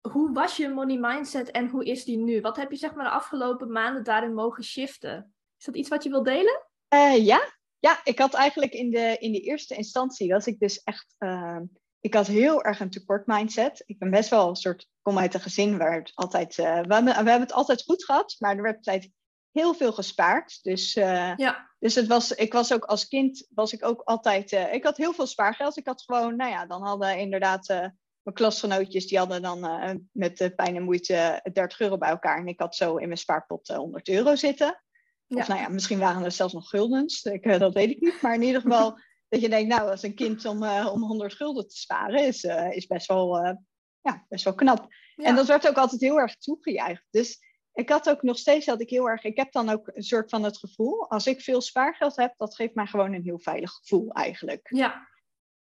hoe 0.01 0.33
was 0.33 0.57
je 0.57 0.69
money 0.69 0.97
mindset 0.97 1.51
en 1.51 1.69
hoe 1.69 1.85
is 1.85 2.03
die 2.03 2.17
nu? 2.17 2.41
Wat 2.41 2.57
heb 2.57 2.71
je 2.71 2.77
zeg 2.77 2.93
maar 2.93 3.05
de 3.05 3.11
afgelopen 3.11 3.71
maanden 3.71 4.03
daarin 4.03 4.33
mogen 4.33 4.63
shiften? 4.63 5.33
Is 5.57 5.65
dat 5.65 5.75
iets 5.75 5.89
wat 5.89 6.03
je 6.03 6.09
wilt 6.09 6.25
delen? 6.25 6.65
Eh, 6.87 7.25
ja. 7.25 7.53
ja, 7.79 7.99
ik 8.03 8.19
had 8.19 8.33
eigenlijk 8.33 8.73
in 8.73 8.91
de, 8.91 9.17
in 9.19 9.31
de 9.31 9.39
eerste 9.39 9.75
instantie, 9.75 10.31
was 10.31 10.47
ik 10.47 10.59
dus 10.59 10.83
echt, 10.83 11.15
ehm, 11.17 11.63
ik 11.99 12.13
had 12.13 12.27
heel 12.27 12.63
erg 12.63 12.79
een 12.79 12.89
tekort 12.89 13.27
mindset. 13.27 13.83
Ik 13.85 13.99
ben 13.99 14.09
best 14.09 14.29
wel 14.29 14.49
een 14.49 14.55
soort, 14.55 14.87
kom 15.01 15.17
uit 15.17 15.33
een 15.33 15.39
gezin 15.39 15.77
waar 15.77 15.95
het 15.95 16.11
altijd, 16.15 16.57
eh, 16.57 16.65
we, 16.65 16.93
hebben, 16.93 17.03
we 17.03 17.13
hebben 17.13 17.39
het 17.39 17.53
altijd 17.53 17.83
goed 17.83 18.05
gehad, 18.05 18.35
maar 18.39 18.55
er 18.55 18.61
werd 18.61 18.77
altijd 18.77 19.11
heel 19.51 19.73
veel 19.73 19.91
gespaard. 19.91 20.63
Dus, 20.63 20.95
eh, 20.95 21.35
Ja, 21.35 21.69
dus 21.79 21.95
het 21.95 22.07
was, 22.07 22.31
ik 22.31 22.53
was 22.53 22.73
ook 22.73 22.83
als 22.83 23.07
kind, 23.07 23.47
was 23.49 23.73
ik 23.73 23.85
ook 23.85 24.01
altijd, 24.01 24.51
eh, 24.51 24.73
ik 24.73 24.83
had 24.83 24.97
heel 24.97 25.13
veel 25.13 25.27
spaargeld. 25.27 25.77
Ik 25.77 25.87
had 25.87 26.01
gewoon, 26.01 26.35
nou 26.35 26.51
ja, 26.51 26.65
dan 26.65 26.81
hadden 26.81 27.17
inderdaad 27.17 27.69
eh, 27.69 27.87
mijn 28.29 28.49
klasgenootjes, 28.49 29.07
die 29.07 29.17
hadden 29.17 29.41
dan 29.41 29.65
eh, 29.65 29.95
met 30.11 30.53
pijn 30.55 30.75
en 30.75 30.83
moeite 30.83 31.39
30 31.53 31.79
euro 31.79 31.97
bij 31.97 32.09
elkaar. 32.09 32.37
En 32.37 32.47
ik 32.47 32.59
had 32.59 32.75
zo 32.75 32.95
in 32.95 33.07
mijn 33.07 33.19
spaarpot 33.19 33.69
eh, 33.69 33.77
100 33.77 34.09
euro 34.09 34.35
zitten. 34.35 34.83
Ja. 35.25 35.37
Of 35.37 35.47
nou 35.47 35.59
ja, 35.59 35.69
misschien 35.69 35.99
waren 35.99 36.23
er 36.23 36.31
zelfs 36.31 36.53
nog 36.53 36.69
guldens. 36.69 37.23
Ik, 37.23 37.45
eh, 37.45 37.59
dat 37.59 37.73
weet 37.73 37.89
ik 37.89 37.99
niet. 37.99 38.21
Maar 38.21 38.33
in 38.33 38.41
ieder 38.41 38.61
geval 38.61 38.99
dat 39.29 39.41
je 39.41 39.49
denkt, 39.49 39.75
nou, 39.75 39.89
als 39.89 40.03
een 40.03 40.15
kind 40.15 40.45
om, 40.45 40.63
eh, 40.63 40.89
om 40.93 41.01
100 41.01 41.33
gulden 41.33 41.67
te 41.67 41.77
sparen 41.77 42.25
is, 42.25 42.43
eh, 42.43 42.75
is 42.75 42.87
best, 42.87 43.07
wel, 43.07 43.37
eh, 43.37 43.55
ja, 44.01 44.25
best 44.29 44.43
wel 44.43 44.55
knap. 44.55 44.87
ja. 45.15 45.23
En 45.23 45.35
dat 45.35 45.47
werd 45.47 45.67
ook 45.67 45.77
altijd 45.77 46.01
heel 46.01 46.19
erg 46.19 46.35
toegejuicht. 46.35 47.05
Dus 47.09 47.39
ik 47.73 47.89
had 47.89 48.09
ook 48.09 48.21
nog 48.21 48.37
steeds 48.37 48.65
dat 48.65 48.81
ik 48.81 48.89
heel 48.89 49.09
erg, 49.09 49.23
ik 49.23 49.37
heb 49.37 49.51
dan 49.51 49.69
ook 49.69 49.91
een 49.93 50.03
soort 50.03 50.29
van 50.29 50.43
het 50.43 50.57
gevoel, 50.57 51.09
als 51.09 51.27
ik 51.27 51.41
veel 51.41 51.61
spaargeld 51.61 52.15
heb, 52.15 52.33
dat 52.37 52.55
geeft 52.55 52.75
mij 52.75 52.85
gewoon 52.85 53.13
een 53.13 53.23
heel 53.23 53.39
veilig 53.39 53.71
gevoel 53.71 54.11
eigenlijk. 54.11 54.67
ja, 54.69 55.07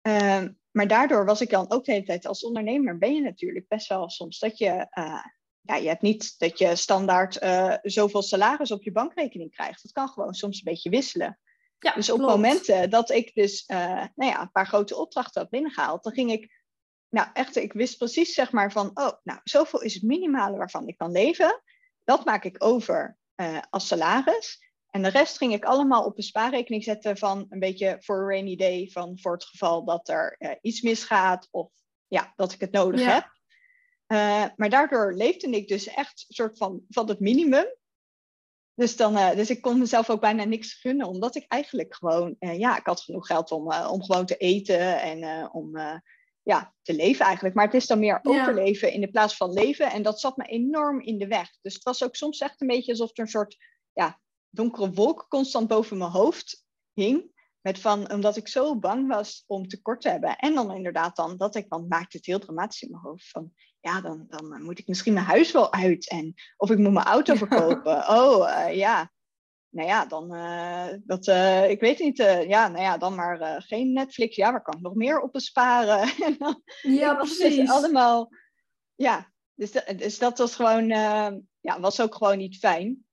Ehm, 0.06 0.52
maar 0.76 0.86
daardoor 0.86 1.24
was 1.24 1.40
ik 1.40 1.50
dan 1.50 1.70
ook 1.70 1.84
de 1.84 1.92
hele 1.92 2.04
tijd 2.04 2.26
als 2.26 2.44
ondernemer 2.44 2.98
ben 2.98 3.14
je 3.14 3.20
natuurlijk 3.20 3.68
best 3.68 3.88
wel 3.88 4.10
soms 4.10 4.38
dat 4.38 4.58
je, 4.58 4.86
eh, 4.90 5.24
ja, 5.60 5.76
je 5.76 5.88
hebt 5.88 6.02
niet 6.02 6.38
dat 6.38 6.58
je 6.58 6.76
standaard 6.76 7.38
eh, 7.38 7.74
zoveel 7.82 8.22
salaris 8.22 8.70
op 8.70 8.82
je 8.82 8.92
bankrekening 8.92 9.50
krijgt. 9.50 9.82
Dat 9.82 9.92
kan 9.92 10.08
gewoon 10.08 10.34
soms 10.34 10.56
een 10.56 10.72
beetje 10.72 10.90
wisselen. 10.90 11.38
ja, 11.78 11.92
Dus 11.94 12.10
op 12.10 12.18
klopt. 12.18 12.32
momenten 12.32 12.90
dat 12.90 13.10
ik 13.10 13.34
dus 13.34 13.64
eh, 13.66 14.04
nou 14.14 14.30
ja, 14.30 14.40
een 14.40 14.50
paar 14.50 14.66
grote 14.66 14.96
opdrachten 14.96 15.40
had 15.40 15.50
binnengehaald, 15.50 16.04
dan 16.04 16.12
ging 16.12 16.32
ik, 16.32 16.62
nou 17.08 17.28
echt, 17.32 17.56
ik 17.56 17.72
wist 17.72 17.98
precies 17.98 18.34
zeg 18.34 18.52
maar 18.52 18.72
van, 18.72 18.90
oh, 18.94 19.12
nou 19.22 19.40
zoveel 19.44 19.82
is 19.82 19.94
het 19.94 20.02
minimale 20.02 20.56
waarvan 20.56 20.88
ik 20.88 20.96
kan 20.96 21.10
leven. 21.10 21.62
Dat 22.04 22.24
maak 22.24 22.44
ik 22.44 22.64
over 22.64 23.18
als 23.70 23.86
salaris. 23.86 24.65
En 24.96 25.02
de 25.02 25.08
rest 25.08 25.36
ging 25.36 25.52
ik 25.52 25.64
allemaal 25.64 26.04
op 26.04 26.16
een 26.16 26.22
spaarrekening 26.22 26.84
zetten 26.84 27.16
van 27.16 27.46
een 27.48 27.58
beetje 27.58 27.96
voor 28.00 28.18
een 28.18 28.28
rainy 28.28 28.56
day, 28.56 28.88
van 28.92 29.18
voor 29.18 29.32
het 29.32 29.44
geval 29.44 29.84
dat 29.84 30.08
er 30.08 30.36
eh, 30.38 30.50
iets 30.60 30.80
misgaat 30.80 31.48
of 31.50 31.70
ja, 32.06 32.32
dat 32.36 32.52
ik 32.52 32.60
het 32.60 32.70
nodig 32.72 33.00
Ja. 33.00 33.12
heb. 33.14 33.30
Eh, 34.06 34.44
maar 34.56 34.70
daardoor 34.70 35.12
leefde 35.14 35.50
ik 35.50 35.68
dus 35.68 35.86
echt 35.86 36.24
soort 36.28 36.58
van, 36.58 36.82
van 36.88 37.08
het 37.08 37.20
minimum. 37.20 37.66
Dus, 38.74 38.96
dan, 38.96 39.16
eh, 39.16 39.36
dus 39.36 39.50
ik 39.50 39.62
kon 39.62 39.78
mezelf 39.78 40.10
ook 40.10 40.20
bijna 40.20 40.44
niks 40.44 40.72
gunnen, 40.72 41.06
omdat 41.06 41.34
ik 41.34 41.44
eigenlijk 41.48 41.94
gewoon, 41.94 42.36
ja, 42.38 42.78
ik 42.78 42.86
had 42.86 43.00
genoeg 43.00 43.26
geld 43.26 43.50
om, 43.50 43.72
om 43.72 44.02
gewoon 44.04 44.26
te 44.26 44.36
eten 44.36 45.00
en 45.00 45.50
om 45.52 45.76
ja, 46.42 46.74
te 46.82 46.94
leven 46.94 47.24
eigenlijk. 47.24 47.54
Maar 47.54 47.64
het 47.64 47.74
is 47.74 47.86
dan 47.86 47.98
meer 47.98 48.20
Ja. 48.22 48.30
overleven 48.30 48.92
in 48.92 49.00
de 49.00 49.10
plaats 49.10 49.36
van 49.36 49.52
leven. 49.52 49.90
En 49.90 50.02
dat 50.02 50.20
zat 50.20 50.36
me 50.36 50.44
enorm 50.44 51.00
in 51.00 51.18
de 51.18 51.26
weg. 51.26 51.50
Dus 51.62 51.74
het 51.74 51.82
was 51.82 52.04
ook 52.04 52.16
soms 52.16 52.38
echt 52.38 52.60
een 52.60 52.66
beetje 52.66 52.92
alsof 52.92 53.10
er 53.12 53.20
een 53.24 53.28
soort 53.28 53.56
ja, 53.92 54.20
donkere 54.56 54.90
wolk 54.90 55.26
constant 55.28 55.68
boven 55.68 55.98
mijn 55.98 56.10
hoofd 56.10 56.64
hing. 56.92 57.34
Met 57.60 57.78
van, 57.78 58.12
omdat 58.12 58.36
ik 58.36 58.48
zo 58.48 58.78
bang 58.78 59.08
was 59.08 59.44
om 59.46 59.68
tekort 59.68 60.00
te 60.00 60.08
hebben. 60.08 60.36
En 60.36 60.54
dan 60.54 60.74
inderdaad 60.74 61.16
dan, 61.16 61.36
dat 61.36 61.54
ik 61.54 61.68
dan 61.68 61.88
maakte 61.88 62.16
het 62.16 62.26
heel 62.26 62.38
dramatisch 62.38 62.82
in 62.82 62.90
mijn 62.90 63.02
hoofd. 63.02 63.28
Van, 63.30 63.52
ja, 63.80 64.00
dan, 64.00 64.24
dan 64.28 64.62
moet 64.62 64.78
ik 64.78 64.86
misschien 64.86 65.12
mijn 65.12 65.26
huis 65.26 65.52
wel 65.52 65.72
uit. 65.72 66.08
En, 66.08 66.34
of 66.56 66.70
ik 66.70 66.78
moet 66.78 66.92
mijn 66.92 67.06
auto 67.06 67.32
Ja. 67.32 67.38
verkopen. 67.38 68.04
Oh, 68.18 68.50
eh, 68.64 68.76
ja. 68.76 69.10
Nou 69.68 69.88
ja, 69.88 70.06
dan, 70.06 70.34
eh, 70.34 70.86
dat, 71.04 71.26
eh, 71.26 71.70
ik 71.70 71.80
weet 71.80 71.98
niet, 71.98 72.16
ja, 72.48 72.68
nou 72.68 72.82
ja, 72.82 72.98
dan 72.98 73.14
maar 73.14 73.62
geen 73.66 73.92
Netflix. 73.92 74.36
Ja, 74.36 74.50
waar 74.50 74.62
kan 74.62 74.74
ik 74.76 74.80
nog 74.82 74.94
meer 74.94 75.20
op 75.20 75.32
besparen? 75.32 76.00
en 76.26 76.34
dan, 76.38 76.62
Ja, 76.82 77.14
dus 77.14 77.36
precies. 77.38 77.70
allemaal, 77.70 78.28
ja, 78.94 79.32
dus, 79.54 79.70
dus 79.96 80.18
dat 80.18 80.38
was 80.38 80.54
gewoon, 80.54 80.86
ja, 81.60 81.80
was 81.80 82.00
ook 82.00 82.14
gewoon 82.14 82.38
niet 82.38 82.58
fijn. 82.58 83.05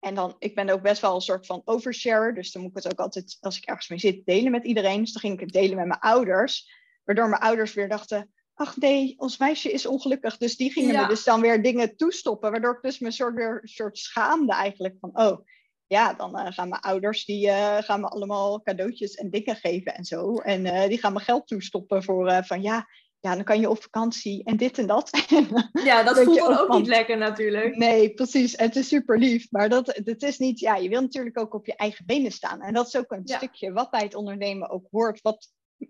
En 0.00 0.14
dan, 0.14 0.36
ik 0.38 0.54
ben 0.54 0.68
ook 0.70 0.82
best 0.82 1.00
wel 1.00 1.14
een 1.14 1.20
soort 1.20 1.46
van 1.46 1.62
oversharer, 1.64 2.34
dus 2.34 2.52
dan 2.52 2.62
moet 2.62 2.70
ik 2.76 2.82
het 2.82 2.92
ook 2.92 2.98
altijd, 2.98 3.36
als 3.40 3.56
ik 3.56 3.64
ergens 3.64 3.88
mee 3.88 3.98
zit, 3.98 4.26
delen 4.26 4.50
met 4.50 4.64
iedereen. 4.64 5.00
Dus 5.00 5.12
dan 5.12 5.20
ging 5.20 5.34
ik 5.34 5.40
het 5.40 5.52
delen 5.52 5.76
met 5.76 5.86
mijn 5.86 6.00
ouders, 6.00 6.72
waardoor 7.04 7.28
mijn 7.28 7.42
ouders 7.42 7.74
weer 7.74 7.88
dachten, 7.88 8.32
ach 8.54 8.76
nee, 8.76 9.14
ons 9.16 9.38
meisje 9.38 9.72
is 9.72 9.86
ongelukkig. 9.86 10.36
Dus 10.36 10.56
die 10.56 10.72
gingen 10.72 10.92
Ja. 10.92 11.02
me 11.02 11.08
dus 11.08 11.24
dan 11.24 11.40
weer 11.40 11.62
dingen 11.62 11.96
toestoppen, 11.96 12.50
waardoor 12.50 12.74
ik 12.74 12.82
dus 12.82 12.98
me 12.98 13.10
soort 13.10 13.34
weer 13.34 13.58
een 13.62 13.68
soort 13.68 13.98
schaamde 13.98 14.52
eigenlijk 14.52 14.96
van, 15.00 15.10
oh, 15.12 15.46
ja, 15.86 16.14
dan 16.14 16.38
eh, 16.38 16.52
gaan 16.52 16.68
mijn 16.68 16.80
ouders, 16.82 17.24
die 17.24 17.48
eh, 17.48 17.82
gaan 17.82 18.00
me 18.00 18.08
allemaal 18.08 18.62
cadeautjes 18.62 19.14
en 19.14 19.30
dingen 19.30 19.56
geven 19.56 19.94
en 19.94 20.04
zo. 20.04 20.34
En 20.36 20.66
eh, 20.66 20.88
die 20.88 20.98
gaan 20.98 21.12
me 21.12 21.20
geld 21.20 21.46
toestoppen 21.46 22.02
voor 22.02 22.44
van, 22.44 22.62
ja, 22.62 22.88
ja, 23.20 23.34
dan 23.34 23.44
kan 23.44 23.60
je 23.60 23.70
op 23.70 23.82
vakantie 23.82 24.44
en 24.44 24.56
dit 24.56 24.78
en 24.78 24.86
dat. 24.86 25.10
Ja, 25.84 26.02
dat 26.02 26.20
voelt 26.22 26.38
dan 26.38 26.58
ook 26.58 26.66
van- 26.66 26.78
niet 26.78 26.86
lekker 26.88 27.16
natuurlijk. 27.18 27.76
Nee, 27.76 28.14
precies. 28.14 28.56
Het 28.56 28.76
is 28.76 28.88
super 28.88 29.18
lief. 29.18 29.46
Maar 29.50 29.68
dat, 29.68 29.86
het 30.04 30.22
is 30.22 30.38
niet, 30.38 30.58
ja, 30.58 30.76
je 30.76 30.88
wil 30.88 31.00
natuurlijk 31.00 31.38
ook 31.38 31.54
op 31.54 31.66
je 31.66 31.76
eigen 31.76 32.06
benen 32.06 32.32
staan. 32.32 32.60
En 32.60 32.74
dat 32.74 32.86
is 32.86 32.96
ook 32.96 33.10
een 33.12 33.22
Ja. 33.24 33.36
stukje 33.36 33.72
wat 33.72 33.90
bij 33.90 34.02
het 34.02 34.14
ondernemen 34.14 34.68
ook 34.70 34.86
hoort. 34.90 35.20
Wat, 35.20 35.48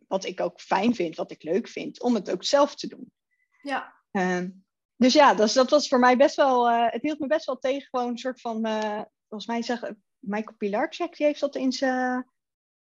wat 0.09 0.25
ik 0.25 0.41
ook 0.41 0.61
fijn 0.61 0.95
vind, 0.95 1.17
wat 1.17 1.31
ik 1.31 1.43
leuk 1.43 1.69
vind, 1.69 2.01
om 2.03 2.15
het 2.15 2.31
ook 2.31 2.45
zelf 2.45 2.75
te 2.75 2.87
doen. 2.87 3.13
Ja, 3.63 3.99
Ehm, 4.11 4.49
dus 4.97 5.13
ja, 5.13 5.35
dus 5.35 5.53
dat 5.53 5.71
was 5.71 5.89
voor 5.89 5.99
mij 5.99 6.17
best 6.17 6.37
wel, 6.37 6.69
eh, 6.69 6.87
het 6.93 7.03
hield 7.03 7.19
me 7.19 7.27
best 7.27 7.47
wel 7.47 7.59
tegen 7.59 7.89
gewoon 7.91 8.09
een 8.09 8.19
soort 8.19 8.41
van, 8.41 8.65
eh, 8.65 9.01
volgens 9.29 9.51
mij 9.51 9.63
zeggen, 9.63 10.03
Michael 10.19 10.57
Pilarczyk, 10.57 11.17
die 11.17 11.27
heeft 11.27 11.41
dat 11.41 11.57
in 11.57 11.73
zijn, 11.73 12.27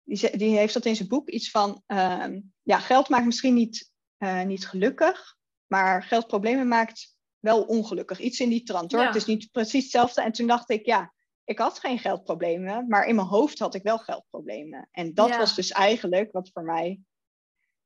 die, 0.02 0.36
die 0.36 0.56
heeft 0.56 0.74
dat 0.74 0.84
in 0.84 0.96
zijn 0.96 1.08
boek, 1.08 1.28
iets 1.28 1.50
van, 1.50 1.82
ehm, 1.86 2.40
ja, 2.62 2.78
geld 2.78 3.08
maakt 3.08 3.24
misschien 3.24 3.54
niet, 3.54 3.92
eh, 4.24 4.42
niet 4.42 4.68
gelukkig, 4.68 5.36
maar 5.66 6.02
geld 6.02 6.26
problemen 6.26 6.68
maakt 6.68 7.16
wel 7.38 7.62
ongelukkig. 7.62 8.18
Iets 8.18 8.40
in 8.40 8.48
die 8.48 8.62
trant 8.62 8.92
hoor, 8.92 9.00
Ja. 9.00 9.06
het 9.06 9.16
is 9.16 9.24
niet 9.24 9.48
precies 9.52 9.82
hetzelfde. 9.82 10.22
En 10.22 10.32
toen 10.32 10.46
dacht 10.46 10.70
ik, 10.70 10.86
ja, 10.86 11.12
ik 11.44 11.58
had 11.58 11.78
geen 11.78 11.98
geldproblemen, 11.98 12.88
maar 12.88 13.06
in 13.06 13.14
mijn 13.14 13.26
hoofd 13.26 13.58
had 13.58 13.74
ik 13.74 13.82
wel 13.82 13.98
geldproblemen. 13.98 14.88
En 14.90 15.14
dat 15.14 15.28
Ja. 15.28 15.38
was 15.38 15.54
dus 15.54 15.70
eigenlijk 15.70 16.32
wat 16.32 16.50
voor 16.52 16.62
mij... 16.62 17.00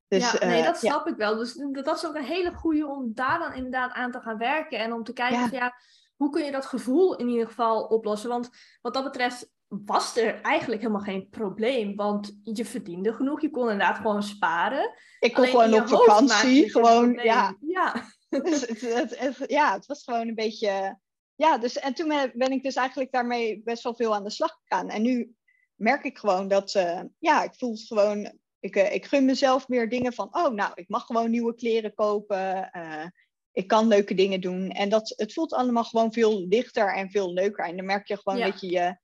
Dus, 0.09 0.33
ja, 0.33 0.47
nee, 0.47 0.59
eh, 0.59 0.65
dat 0.65 0.79
snap 0.79 1.07
ik 1.07 1.17
wel. 1.17 1.37
Dus 1.37 1.55
dat 1.73 1.97
is 1.97 2.07
ook 2.07 2.15
een 2.15 2.25
hele 2.25 2.53
goede 2.53 2.87
om 2.87 3.15
daar 3.15 3.39
dan 3.39 3.55
inderdaad 3.55 3.93
aan 3.93 4.11
te 4.11 4.21
gaan 4.21 4.39
werken. 4.39 4.79
En 4.79 4.93
om 4.93 5.05
te 5.05 5.13
kijken, 5.13 5.39
van, 5.49 5.59
ja, 5.59 5.75
hoe 6.17 6.31
kun 6.31 6.45
je 6.45 6.51
dat 6.51 6.67
gevoel 6.67 7.17
in 7.17 7.29
ieder 7.29 7.47
geval 7.47 7.85
oplossen? 7.85 8.29
Want 8.29 8.51
wat 8.81 8.95
dat 8.95 9.05
betreft 9.05 9.51
was 9.69 10.17
er 10.17 10.41
eigenlijk 10.41 10.81
helemaal 10.81 11.03
geen 11.03 11.29
probleem. 11.29 11.97
Want 11.97 12.39
je 12.43 12.65
verdiende 12.65 13.13
genoeg, 13.13 13.41
je 13.41 13.51
kon 13.51 13.63
inderdaad 13.71 13.97
gewoon 13.97 14.23
sparen. 14.23 14.95
Ik 15.21 15.35
kon 15.35 15.45
Alleen 15.45 15.69
gewoon 15.69 15.81
op 15.81 15.89
vakantie, 15.89 16.71
gewoon, 16.71 17.13
ja, 17.13 17.57
Ja, 17.61 17.95
Dus 18.43 18.61
het, 18.61 18.81
het, 18.81 19.19
het- 19.19 19.51
ja, 19.51 19.73
het 19.73 19.87
was 19.87 20.05
gewoon 20.05 20.29
een 20.29 20.35
beetje. 20.35 20.99
Ja, 21.35 21.59
dus 21.59 21.79
en 21.79 21.95
toen 21.95 22.09
ben- 22.35 22.53
ik 22.53 22.63
dus 22.63 22.75
eigenlijk 22.75 23.13
daarmee 23.13 23.63
best 23.65 23.83
wel 23.83 23.95
veel 23.95 24.15
aan 24.15 24.25
de 24.25 24.31
slag 24.31 24.59
gegaan. 24.65 24.89
En 24.89 25.03
nu 25.03 25.35
merk 25.75 26.05
ik 26.05 26.19
gewoon 26.19 26.49
dat, 26.49 26.75
eh, 26.75 27.01
ja, 27.19 27.43
ik 27.43 27.55
voel 27.55 27.71
het 27.71 27.87
gewoon. 27.87 28.33
Ik, 28.61 28.77
eh, 28.77 28.95
ik 28.95 29.05
gun 29.05 29.25
mezelf 29.25 29.69
meer 29.69 29.89
dingen 29.89 30.13
van, 30.13 30.29
oh, 30.31 30.53
nou, 30.53 30.73
ik 30.75 30.89
mag 30.89 31.07
gewoon 31.07 31.31
nieuwe 31.31 31.55
kleren 31.55 31.95
kopen. 31.95 32.71
eh, 32.71 33.07
ik 33.53 33.67
kan 33.69 33.87
leuke 33.89 34.15
dingen 34.15 34.41
doen. 34.41 34.71
En 34.71 34.89
dat, 34.89 35.13
het 35.17 35.33
voelt 35.33 35.53
allemaal 35.53 35.85
gewoon 35.85 36.13
veel 36.13 36.47
lichter 36.47 36.95
en 36.95 37.11
veel 37.11 37.33
leuker. 37.33 37.65
En 37.65 37.77
dan 37.77 37.87
merk 37.87 38.07
je 38.07 38.17
gewoon 38.17 38.39
Ja. 38.39 38.51
dat 38.51 38.61
je 38.61 38.71
je, 38.71 38.97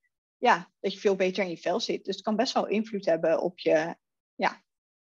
ja, 0.45 0.71
dat 0.81 0.93
je 0.93 0.99
veel 0.99 1.17
beter 1.17 1.43
in 1.45 1.51
je 1.51 1.57
vel 1.57 1.81
zit. 1.81 2.05
Dus 2.05 2.15
het 2.15 2.25
kan 2.25 2.37
best 2.37 2.55
wel 2.55 2.67
invloed 2.67 3.05
hebben 3.05 3.41
op 3.41 3.59
je 3.59 3.97
ja, 4.35 4.63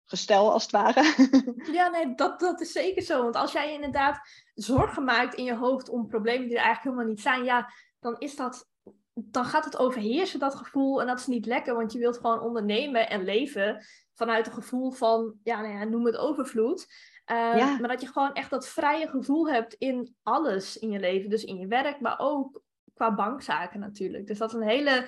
gestel, 0.05 0.53
als 0.53 0.62
het 0.62 0.72
ware. 0.72 1.14
Ja, 1.79 1.88
nee, 1.88 2.14
dat, 2.14 2.40
dat 2.40 2.61
is 2.61 2.72
zeker 2.72 3.03
zo. 3.03 3.22
Want 3.22 3.37
als 3.37 3.53
jij 3.53 3.72
inderdaad 3.72 4.18
zorgen 4.55 5.05
maakt 5.05 5.35
in 5.35 5.44
je 5.44 5.55
hoofd 5.55 5.88
om 5.88 6.09
problemen 6.09 6.49
die 6.49 6.57
er 6.57 6.64
eigenlijk 6.64 6.85
helemaal 6.85 7.14
niet 7.14 7.22
zijn, 7.22 7.44
ja, 7.44 7.72
dan 7.99 8.16
is 8.18 8.37
dat. 8.37 8.68
Dan 9.14 9.44
gaat 9.44 9.64
het 9.64 9.77
overheersen, 9.77 10.38
dat 10.38 10.55
gevoel. 10.55 11.01
En 11.01 11.07
dat 11.07 11.18
is 11.18 11.27
niet 11.27 11.46
lekker, 11.46 11.75
want 11.75 11.92
je 11.92 11.99
wilt 11.99 12.16
gewoon 12.16 12.40
ondernemen 12.40 13.09
en 13.09 13.25
leven 13.25 13.85
vanuit 14.14 14.46
een 14.46 14.53
gevoel 14.53 14.90
van, 14.90 15.35
ja, 15.42 15.61
nou 15.61 15.75
ja 15.75 15.85
noem 15.85 16.07
het 16.07 16.16
overvloed. 16.16 16.87
Ehm, 17.25 17.81
maar 17.81 17.88
dat 17.88 18.01
je 18.01 18.07
gewoon 18.07 18.33
echt 18.33 18.51
dat 18.51 18.68
vrije 18.68 19.09
gevoel 19.09 19.49
hebt 19.49 19.75
in 19.75 20.16
alles 20.22 20.79
in 20.79 20.90
je 20.90 20.99
leven. 20.99 21.31
Dus 21.31 21.44
in 21.44 21.57
je 21.57 21.66
werk, 21.66 22.01
maar 22.01 22.18
ook 22.18 22.64
qua 22.96 23.14
bankzaken 23.14 23.80
natuurlijk. 23.80 24.26
Dus 24.26 24.38
dat 24.38 24.48
is 24.48 24.56
een 24.61 24.68
hele, 24.68 25.06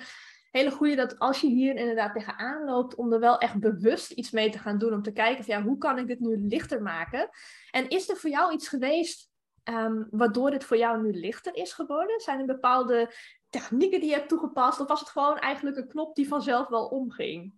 hele 0.51 0.71
goede 0.71 0.95
dat 0.95 1.19
als 1.19 1.41
je 1.41 1.47
hier 1.47 1.75
inderdaad 1.75 2.13
tegenaan 2.13 2.65
loopt, 2.65 2.95
om 2.95 3.13
er 3.13 3.19
wel 3.19 3.37
echt 3.37 3.59
bewust 3.59 4.11
iets 4.11 4.31
mee 4.31 4.49
te 4.49 4.59
gaan 4.59 4.77
doen. 4.77 4.93
Om 4.93 5.01
te 5.01 5.11
kijken 5.11 5.43
van 5.43 5.55
ja, 5.55 5.63
hoe 5.63 5.77
kan 5.77 5.97
ik 5.97 6.07
dit 6.07 6.19
nu 6.19 6.37
lichter 6.37 6.81
maken? 6.81 7.29
En 7.71 7.89
is 7.89 8.09
er 8.09 8.17
voor 8.17 8.29
jou 8.29 8.53
iets 8.53 8.67
geweest 8.67 9.29
um, 9.63 10.07
waardoor 10.11 10.51
het 10.51 10.63
voor 10.63 10.77
jou 10.77 11.01
nu 11.01 11.11
lichter 11.11 11.55
is 11.55 11.73
geworden? 11.73 12.19
Zijn 12.19 12.39
er 12.39 12.45
bepaalde 12.45 13.13
technieken 13.49 13.99
die 13.99 14.09
je 14.09 14.15
hebt 14.15 14.29
toegepast? 14.29 14.79
Of 14.79 14.87
was 14.87 14.99
het 14.99 15.09
gewoon 15.09 15.37
eigenlijk 15.37 15.77
een 15.77 15.87
knop 15.87 16.15
die 16.15 16.27
vanzelf 16.27 16.67
wel 16.67 16.87
omging? 16.87 17.53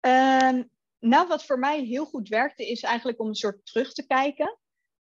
Ehm, 0.00 0.62
nou, 0.98 1.28
wat 1.28 1.44
voor 1.44 1.58
mij 1.58 1.80
heel 1.80 2.04
goed 2.04 2.28
werkte, 2.28 2.70
is 2.70 2.82
eigenlijk 2.82 3.20
om 3.20 3.28
een 3.28 3.34
soort 3.34 3.66
terug 3.66 3.92
te 3.92 4.06
kijken. 4.06 4.58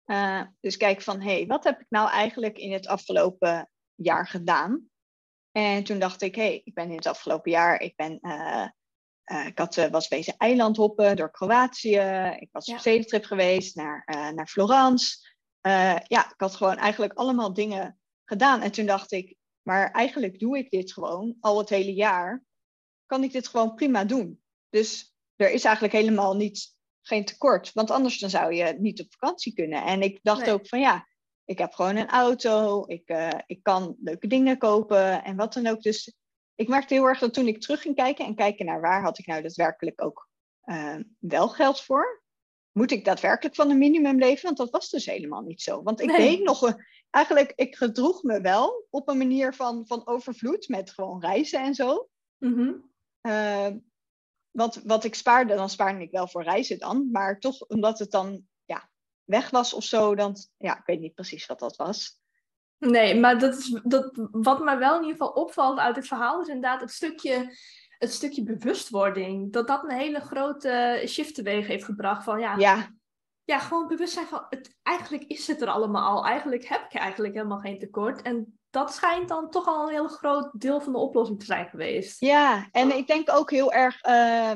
Uh, 0.05 0.41
dus 0.59 0.77
kijken 0.77 1.03
van, 1.03 1.21
hé, 1.21 1.33
hey, 1.33 1.45
wat 1.45 1.63
heb 1.63 1.79
ik 1.79 1.85
nou 1.89 2.09
eigenlijk 2.09 2.57
in 2.57 2.71
het 2.71 2.87
afgelopen 2.87 3.69
jaar 3.97 4.27
gedaan? 4.27 4.89
En 5.51 5.83
toen 5.83 5.99
dacht 5.99 6.21
ik, 6.21 6.35
hé, 6.35 6.41
hey, 6.41 6.61
ik 6.63 6.73
ben 6.73 6.89
in 6.89 6.95
het 6.95 7.05
afgelopen 7.05 7.51
jaar, 7.51 7.81
ik 7.81 7.95
ben, 7.95 8.19
uh, 8.21 8.67
uh, 9.31 9.45
ik 9.45 9.57
had, 9.57 9.75
was 9.75 10.07
bezig 10.07 10.37
eilandhoppen 10.37 11.15
door 11.15 11.31
Kroatië. 11.31 11.99
Ik 12.39 12.49
was 12.51 12.69
op 12.69 12.77
zeetrip 12.77 13.25
geweest 13.25 13.75
naar, 13.75 14.03
naar 14.35 14.47
Florence. 14.47 15.35
ja, 16.07 16.25
ik 16.25 16.33
had 16.37 16.55
gewoon 16.55 16.77
eigenlijk 16.77 17.13
allemaal 17.13 17.53
dingen 17.53 17.99
gedaan. 18.25 18.61
En 18.61 18.71
toen 18.71 18.85
dacht 18.85 19.11
ik, 19.11 19.35
maar 19.61 19.91
eigenlijk 19.91 20.39
doe 20.39 20.57
ik 20.57 20.69
dit 20.69 20.93
gewoon 20.93 21.35
al 21.39 21.57
het 21.57 21.69
hele 21.69 21.93
jaar. 21.93 22.43
Kan 23.05 23.23
ik 23.23 23.31
dit 23.31 23.47
gewoon 23.47 23.75
prima 23.75 24.05
doen? 24.05 24.41
Dus 24.69 25.15
er 25.35 25.51
is 25.51 25.63
eigenlijk 25.63 25.95
helemaal 25.95 26.35
niet, 26.35 26.75
geen 27.01 27.25
tekort. 27.25 27.73
Want 27.73 27.91
anders 27.91 28.19
dan 28.19 28.29
zou 28.29 28.53
je 28.53 28.75
niet 28.79 29.01
op 29.01 29.07
vakantie 29.09 29.53
kunnen. 29.53 29.83
En 29.83 30.01
ik 30.01 30.19
dacht 30.21 30.49
ook 30.49 30.67
van 30.67 30.79
ja, 30.79 31.07
ik 31.47 31.57
heb 31.57 31.73
gewoon 31.73 31.95
een 31.95 32.09
auto. 32.09 32.83
Ik, 32.87 33.09
uh, 33.09 33.29
ik 33.45 33.63
kan 33.63 33.95
leuke 33.99 34.27
dingen 34.27 34.57
kopen 34.57 35.23
en 35.23 35.35
wat 35.35 35.53
dan 35.53 35.67
ook. 35.67 35.81
Dus 35.81 36.15
ik 36.55 36.67
merkte 36.67 36.93
heel 36.93 37.05
erg 37.05 37.19
dat 37.19 37.33
toen 37.33 37.47
ik 37.47 37.61
terug 37.61 37.81
ging 37.81 37.95
kijken 37.95 38.25
en 38.25 38.35
kijken 38.35 38.65
naar 38.65 38.81
waar 38.81 39.01
had 39.01 39.17
ik 39.17 39.25
nou 39.25 39.41
daadwerkelijk 39.41 40.03
ook 40.03 40.29
uh, 40.65 40.95
wel 41.19 41.47
geld 41.49 41.81
voor. 41.81 42.23
Moet 42.71 42.91
ik 42.91 43.05
daadwerkelijk 43.05 43.55
van 43.55 43.69
een 43.69 43.77
minimum 43.77 44.19
leven? 44.19 44.43
Want 44.43 44.57
dat 44.57 44.69
was 44.69 44.89
dus 44.89 45.05
helemaal 45.05 45.41
niet 45.41 45.61
zo. 45.61 45.83
Want 45.83 46.01
ik 46.01 46.15
deed 46.15 46.43
nog 46.43 46.61
een, 46.61 46.85
eigenlijk, 47.09 47.53
ik 47.55 47.75
gedroeg 47.75 48.23
me 48.23 48.41
wel 48.41 48.87
op 48.89 49.09
een 49.09 49.17
manier 49.17 49.53
van, 49.53 49.87
van 49.87 50.07
overvloed 50.07 50.67
met 50.67 50.91
gewoon 50.91 51.21
reizen 51.21 51.59
en 51.59 51.75
zo. 51.75 52.09
Mm 52.37 52.85
wat, 54.57 54.81
wat 54.83 55.03
ik 55.03 55.15
spaarde, 55.15 55.55
dan 55.55 55.69
spaarde 55.69 56.01
ik 56.01 56.11
wel 56.11 56.27
voor 56.27 56.43
reizen 56.43 56.79
dan. 56.79 57.11
Maar 57.11 57.39
toch, 57.39 57.61
omdat 57.61 57.99
het 57.99 58.11
dan 58.11 58.47
weg 59.27 59.49
was 59.49 59.73
of 59.73 59.83
zo, 59.83 60.15
dan, 60.15 60.35
ja, 60.57 60.77
ik 60.77 60.85
weet 60.85 60.99
niet 60.99 61.13
precies 61.13 61.45
wat 61.45 61.59
dat 61.59 61.75
was. 61.75 62.19
Nee, 62.77 63.19
maar 63.19 63.39
dat 63.39 63.57
is, 63.57 63.79
dat, 63.83 64.09
wat 64.31 64.63
mij 64.63 64.77
wel 64.77 64.95
in 64.95 65.01
ieder 65.01 65.17
geval 65.17 65.43
opvalt 65.43 65.79
uit 65.79 65.95
het 65.95 66.07
verhaal, 66.07 66.41
is 66.41 66.47
inderdaad 66.47 66.81
het 66.81 66.91
stukje, 66.91 67.57
het 67.97 68.13
stukje 68.13 68.43
bewustwording. 68.43 69.53
Dat 69.53 69.67
dat 69.67 69.83
een 69.83 69.97
hele 69.97 70.19
grote 70.19 71.03
shift 71.07 71.35
teweeg 71.35 71.67
heeft 71.67 71.83
gebracht. 71.83 72.23
Van 72.23 72.39
ja, 72.39 72.55
ja. 72.57 72.87
ja 73.43 73.59
gewoon 73.59 73.87
bewustzijn 73.87 74.27
van, 74.27 74.45
het, 74.49 74.75
eigenlijk 74.83 75.23
is 75.23 75.47
het 75.47 75.61
er 75.61 75.67
allemaal 75.67 76.17
al. 76.17 76.25
Eigenlijk 76.25 76.67
heb 76.67 76.85
ik 76.89 76.99
eigenlijk 76.99 77.33
helemaal 77.33 77.59
geen 77.59 77.79
tekort. 77.79 78.21
En 78.21 78.59
dat 78.69 78.93
schijnt 78.93 79.27
dan 79.27 79.49
toch 79.49 79.67
al 79.67 79.83
een 79.83 79.93
heel 79.93 80.07
groot 80.07 80.49
deel 80.53 80.81
van 80.81 80.93
de 80.93 80.99
oplossing 80.99 81.39
te 81.39 81.45
zijn 81.45 81.67
geweest. 81.67 82.19
Ja, 82.19 82.67
en 82.71 82.97
ik 82.97 83.07
denk 83.07 83.31
ook 83.31 83.51
heel 83.51 83.71
erg 83.71 84.05
uh, 84.05 84.51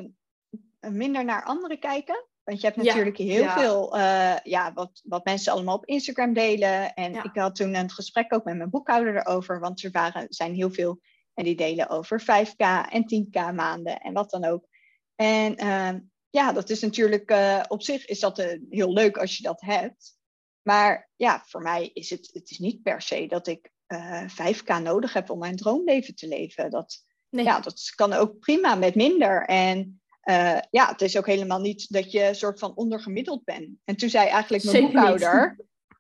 minder 0.80 1.26
naar 1.26 1.44
anderen 1.44 1.80
kijken. 1.80 2.26
Want 2.52 2.64
je 2.64 2.70
hebt 2.70 2.84
natuurlijk 2.84 3.18
heel 3.18 3.50
veel, 3.50 3.98
uh, 3.98 4.38
ja, 4.44 4.74
wat, 4.74 5.02
wat 5.04 5.26
mensen 5.26 5.54
allemaal 5.54 5.76
op 5.76 5.86
Instagram 5.86 6.34
delen. 6.34 6.94
En 6.94 7.16
ik 7.16 7.32
had 7.34 7.56
toen 7.56 7.76
een 7.76 7.90
gesprek 7.90 8.34
ook 8.34 8.44
met 8.44 8.58
mijn 8.58 8.70
boekhouder 8.70 9.16
erover. 9.16 9.60
Want 9.60 9.84
er 9.84 9.92
waren, 9.92 10.26
zijn 10.30 10.54
heel 10.54 10.72
veel, 10.72 11.02
en 11.34 11.44
die 11.44 11.56
delen 11.56 11.90
over 11.90 12.22
5k 12.22 12.90
en 12.90 13.04
10k 13.04 13.56
maanden 13.56 14.00
en 14.00 14.14
wat 14.14 14.30
dan 14.30 14.46
ook. 14.46 14.68
En 15.16 15.56
ehm, 15.56 16.00
ja, 16.30 16.52
dat 16.52 16.70
is 16.70 16.82
natuurlijk, 16.82 17.32
uh, 17.32 17.64
op 17.68 17.84
zich 17.84 18.06
is 18.06 18.20
dat 18.20 18.58
heel 18.70 18.94
leuk 18.94 19.18
als 19.18 19.38
je 19.38 19.44
dat 19.44 19.62
hebt. 19.62 20.18
Maar 20.62 21.10
ja, 21.16 21.44
voor 21.46 21.62
mij 21.62 21.90
is 21.94 22.10
het, 22.10 22.30
het 22.34 22.50
is 22.50 22.58
niet 22.58 22.82
per 22.82 23.02
se 23.02 23.28
dat 23.28 23.48
ik 23.48 23.72
uh, 23.88 24.22
eh, 24.22 24.56
5k 24.56 24.84
nodig 24.84 25.14
heb 25.14 25.30
om 25.30 25.40
mijn 25.40 25.56
droomleven 25.56 26.16
te 26.16 26.28
leven. 26.28 26.70
Dat, 26.70 27.06
ja, 27.30 27.60
dat 27.60 27.92
kan 27.96 28.14
ook 28.14 28.40
prima 28.40 28.76
met 28.76 28.96
minder. 28.96 29.46
En 29.46 30.01
uh, 30.24 30.60
ja, 30.70 30.88
het 30.88 31.02
is 31.02 31.18
ook 31.18 31.26
helemaal 31.26 31.60
niet 31.60 31.92
dat 31.94 32.12
je 32.12 32.24
een 32.24 32.36
soort 32.36 32.60
van 32.60 32.76
ondergemiddeld 32.76 33.44
bent. 33.44 33.70
En 33.84 33.96
toen 33.96 34.10
zei 34.10 34.28
eigenlijk 34.28 34.64
mijn 34.64 34.84
boekhouder, 34.84 35.58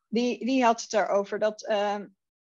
die, 0.08 0.46
die 0.46 0.64
had 0.64 0.82
het 0.82 0.94
erover 0.94 1.40
dat, 1.40 1.68
uh, 1.70 1.96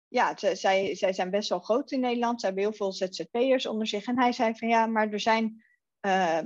ja, 0.08 0.34
zij, 0.54 0.96
zij 0.96 1.14
zijn 1.14 1.30
best 1.30 1.50
wel 1.50 1.60
groot 1.60 1.92
in 1.92 2.00
Nederland. 2.00 2.40
Ze 2.40 2.46
hebben 2.46 2.64
heel 2.64 2.74
veel 2.74 2.92
ZZP'ers 2.92 3.66
onder 3.66 3.88
zich. 3.88 4.06
En 4.06 4.20
hij 4.20 4.32
zei 4.32 4.56
van 4.56 4.68
ja, 4.68 4.86
maar 4.86 5.10
er 5.10 5.20
zijn, 5.20 5.64
uh, 6.06 6.38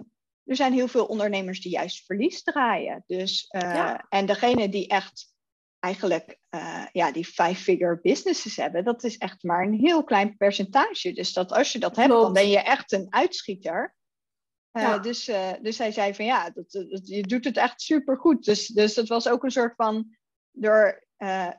er 0.43 0.55
zijn 0.55 0.73
heel 0.73 0.87
veel 0.87 1.05
ondernemers 1.05 1.61
die 1.61 1.71
juist 1.71 2.05
verlies 2.05 2.43
draaien. 2.43 3.03
Dus, 3.07 3.45
ja. 3.49 4.05
En 4.09 4.25
degene 4.25 4.69
die 4.69 4.87
echt 4.87 5.31
eigenlijk 5.79 6.39
ja, 6.91 7.11
die 7.11 7.25
five-figure 7.25 7.99
businesses 8.01 8.55
hebben, 8.55 8.83
dat 8.83 9.03
is 9.03 9.17
echt 9.17 9.43
maar 9.43 9.65
een 9.65 9.79
heel 9.79 10.03
klein 10.03 10.37
percentage. 10.37 11.13
Dus 11.13 11.33
dat 11.33 11.51
als 11.51 11.71
je 11.71 11.79
dat 11.79 11.95
hebt, 11.95 12.09
dan 12.09 12.33
ben 12.33 12.49
je 12.49 12.59
echt 12.59 12.91
een 12.91 13.07
uitschieter. 13.09 13.95
Uh, 14.73 15.01
dus, 15.01 15.29
uh, 15.29 15.51
dus 15.61 15.77
hij 15.77 15.91
zei 15.91 16.13
van 16.13 16.25
ja, 16.25 16.49
dat, 16.49 16.71
je 17.03 17.23
doet 17.23 17.45
het 17.45 17.57
echt 17.57 17.81
super 17.81 18.17
goed. 18.17 18.45
Dus, 18.45 18.67
dus 18.67 18.93
dat 18.93 19.07
was 19.07 19.27
ook 19.27 19.43
een 19.43 19.51
soort 19.51 19.75
van 19.75 20.17
door, 20.51 21.07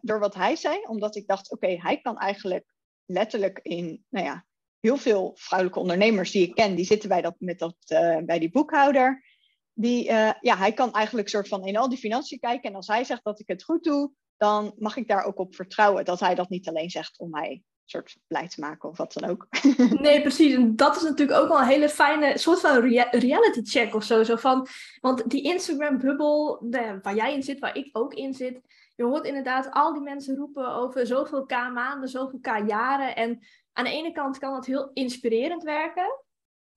door 0.00 0.18
wat 0.18 0.34
hij 0.34 0.56
zei, 0.56 0.78
omdat 0.86 1.16
ik 1.16 1.26
dacht, 1.26 1.50
oké, 1.50 1.66
hij 1.66 2.00
kan 2.00 2.18
eigenlijk 2.18 2.74
letterlijk 3.04 3.58
in, 3.62 4.04
nou 4.08 4.26
ja, 4.26 4.46
heel 4.80 4.96
veel 4.96 5.32
vrouwelijke 5.34 5.80
ondernemers 5.80 6.30
die 6.30 6.48
ik 6.48 6.54
ken, 6.54 6.74
die 6.74 6.84
zitten 6.84 7.08
bij, 7.08 7.22
dat, 7.22 7.34
met 7.38 7.58
dat, 7.58 7.76
bij 8.24 8.38
die 8.38 8.50
boekhouder 8.50 9.24
die, 9.72 10.04
ja, 10.40 10.56
hij 10.56 10.72
kan 10.72 10.92
eigenlijk 10.92 11.28
soort 11.28 11.48
van 11.48 11.66
in 11.66 11.76
al 11.76 11.88
die 11.88 11.98
financiën 11.98 12.38
kijken. 12.38 12.70
En 12.70 12.76
als 12.76 12.86
hij 12.86 13.04
zegt 13.04 13.24
dat 13.24 13.40
ik 13.40 13.48
het 13.48 13.64
goed 13.64 13.84
doe, 13.84 14.12
dan 14.36 14.74
mag 14.78 14.96
ik 14.96 15.08
daar 15.08 15.24
ook 15.24 15.38
op 15.38 15.54
vertrouwen 15.54 16.04
dat 16.04 16.20
hij 16.20 16.34
dat 16.34 16.48
niet 16.48 16.68
alleen 16.68 16.90
zegt 16.90 17.18
om 17.18 17.30
mij 17.30 17.62
soort 17.84 18.16
blij 18.26 18.48
te 18.48 18.60
maken 18.60 18.88
of 18.88 18.96
wat 18.96 19.12
dan 19.12 19.30
ook. 19.30 19.46
Nee, 20.00 20.20
precies. 20.28 20.54
En 20.54 20.76
dat 20.76 20.96
is 20.96 21.02
natuurlijk 21.02 21.38
ook 21.38 21.48
wel 21.48 21.58
een 21.58 21.66
hele 21.66 21.88
fijne 21.88 22.38
soort 22.38 22.60
van 22.60 22.80
reality 23.10 23.62
check 23.62 23.94
of 23.94 24.04
zo. 24.04 24.22
zo 24.22 24.36
van, 24.36 24.66
want 25.00 25.30
die 25.30 25.42
Instagram-bubbel 25.42 26.66
waar 27.02 27.14
jij 27.14 27.34
in 27.34 27.42
zit, 27.42 27.58
waar 27.58 27.76
ik 27.76 27.88
ook 27.92 28.14
in 28.14 28.34
zit, 28.34 28.60
je 28.96 29.04
hoort 29.04 29.26
inderdaad 29.26 29.70
al 29.70 29.92
die 29.92 30.02
mensen 30.02 30.36
roepen 30.36 30.68
over 30.68 31.06
zoveel 31.06 31.46
k 31.46 31.50
maanden, 31.50 32.08
zoveel 32.08 32.38
k 32.40 32.46
jaren. 32.66 33.16
En 33.16 33.38
aan 33.72 33.84
de 33.84 33.90
ene 33.90 34.12
kant 34.12 34.38
kan 34.38 34.52
dat 34.52 34.66
heel 34.66 34.90
inspirerend 34.92 35.62
werken 35.62 36.22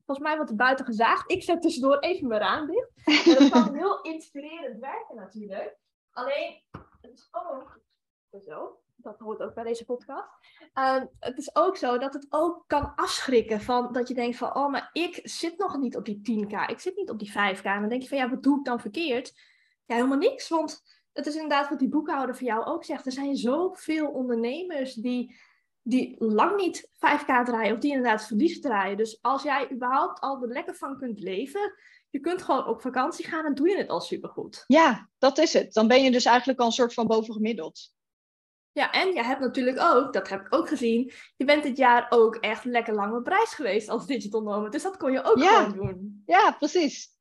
volgens 0.08 0.28
mij 0.28 0.36
wordt 0.36 0.52
er 0.52 0.58
buiten 0.58 0.86
gezaagd. 0.86 1.32
Ik 1.32 1.44
zet 1.44 1.62
tussendoor 1.62 2.00
even 2.00 2.28
mijn 2.28 2.42
raam 2.42 2.68
dicht. 2.68 2.92
En 3.28 3.36
dat 3.36 3.50
kan 3.50 3.76
heel 3.82 4.02
inspirerend 4.02 4.80
werken 4.80 5.16
natuurlijk. 5.16 5.78
Alleen, 6.12 6.62
het 7.02 7.12
is 7.14 7.28
ook 7.32 7.80
zo, 8.42 8.80
dat 8.98 9.20
hoort 9.20 9.42
ook 9.42 9.54
bij 9.54 9.64
deze 9.64 9.86
podcast. 9.86 10.30
Uh, 10.74 11.02
het 11.20 11.38
is 11.38 11.56
ook 11.56 11.78
zo 11.78 11.98
dat 11.98 12.14
het 12.14 12.28
ook 12.30 12.64
kan 12.68 12.96
afschrikken 12.96 13.62
van 13.62 13.94
dat 13.94 14.08
je 14.08 14.14
denkt 14.14 14.38
van, 14.38 14.56
oh, 14.56 14.72
maar 14.72 14.90
ik 14.94 15.20
zit 15.24 15.58
nog 15.58 15.78
niet 15.78 15.96
op 15.96 16.06
die 16.06 16.18
10k, 16.18 16.70
ik 16.70 16.80
zit 16.80 16.96
niet 16.96 17.10
op 17.10 17.20
die 17.20 17.32
5k. 17.32 17.62
En 17.62 17.80
dan 17.80 17.90
denk 17.90 18.02
je 18.02 18.08
van, 18.08 18.18
ja, 18.18 18.30
wat 18.30 18.44
doe 18.44 18.58
ik 18.58 18.66
dan 18.66 18.80
verkeerd? 18.80 19.34
Ja, 19.86 19.96
helemaal 19.96 20.18
niks, 20.18 20.50
want 20.50 20.84
het 21.14 21.26
is 21.26 21.34
inderdaad 21.34 21.70
wat 21.70 21.80
die 21.80 21.90
boekhouder 21.90 22.36
voor 22.36 22.48
jou 22.48 22.66
ook 22.66 22.84
zegt. 22.84 23.06
Er 23.06 23.12
zijn 23.12 23.36
zoveel 23.36 24.08
ondernemers 24.08 24.94
die 24.94 25.36
die 25.82 26.16
lang 26.20 26.58
niet 26.58 26.90
5K 26.94 27.26
draaien 27.26 27.74
of 27.74 27.80
die 27.80 27.92
inderdaad 27.92 28.26
verlies 28.26 28.60
draaien. 28.60 28.98
Dus 28.98 29.22
als 29.22 29.44
jij 29.44 29.72
überhaupt 29.72 30.20
al 30.20 30.42
er 30.42 30.48
lekker 30.48 30.76
van 30.76 30.98
kunt 30.98 31.20
leven, 31.20 31.74
je 32.10 32.20
kunt 32.20 32.42
gewoon 32.42 32.68
op 32.68 32.82
vakantie 32.82 33.26
gaan 33.26 33.46
en 33.46 33.54
doe 33.54 33.70
je 33.70 33.78
het 33.78 33.90
al 33.90 34.02
supergoed. 34.02 34.64
Ja, 34.68 35.10
dat 35.18 35.38
is 35.38 35.54
het. 35.54 35.74
Dan 35.74 35.88
ben 35.88 36.04
je 36.04 36.12
dus 36.12 36.26
eigenlijk 36.26 36.60
al 36.60 36.66
een 36.66 36.72
soort 36.72 36.94
van 36.94 37.08
bovengemiddeld. 37.08 37.96
Ja, 38.78 38.92
en 38.92 39.14
je 39.14 39.24
hebt 39.24 39.40
natuurlijk 39.40 39.80
ook, 39.80 40.14
dat 40.14 40.30
heb 40.30 40.46
ik 40.46 40.54
ook 40.54 40.68
gezien, 40.68 41.12
je 41.38 41.46
bent 41.46 41.64
dit 41.64 41.78
jaar 41.78 42.06
ook 42.10 42.36
echt 42.36 42.66
lekker 42.66 42.94
lang 42.94 43.16
op 43.16 43.28
reis 43.28 43.54
geweest 43.54 43.90
als 43.90 44.06
digital 44.06 44.42
nomad. 44.42 44.72
Dus 44.72 44.84
dat 44.84 44.98
kon 44.98 45.12
je 45.12 45.24
ook 45.24 45.40
gewoon 45.40 45.74
doen. 45.74 46.24
Ja, 46.26 46.52
precies. 46.52 47.16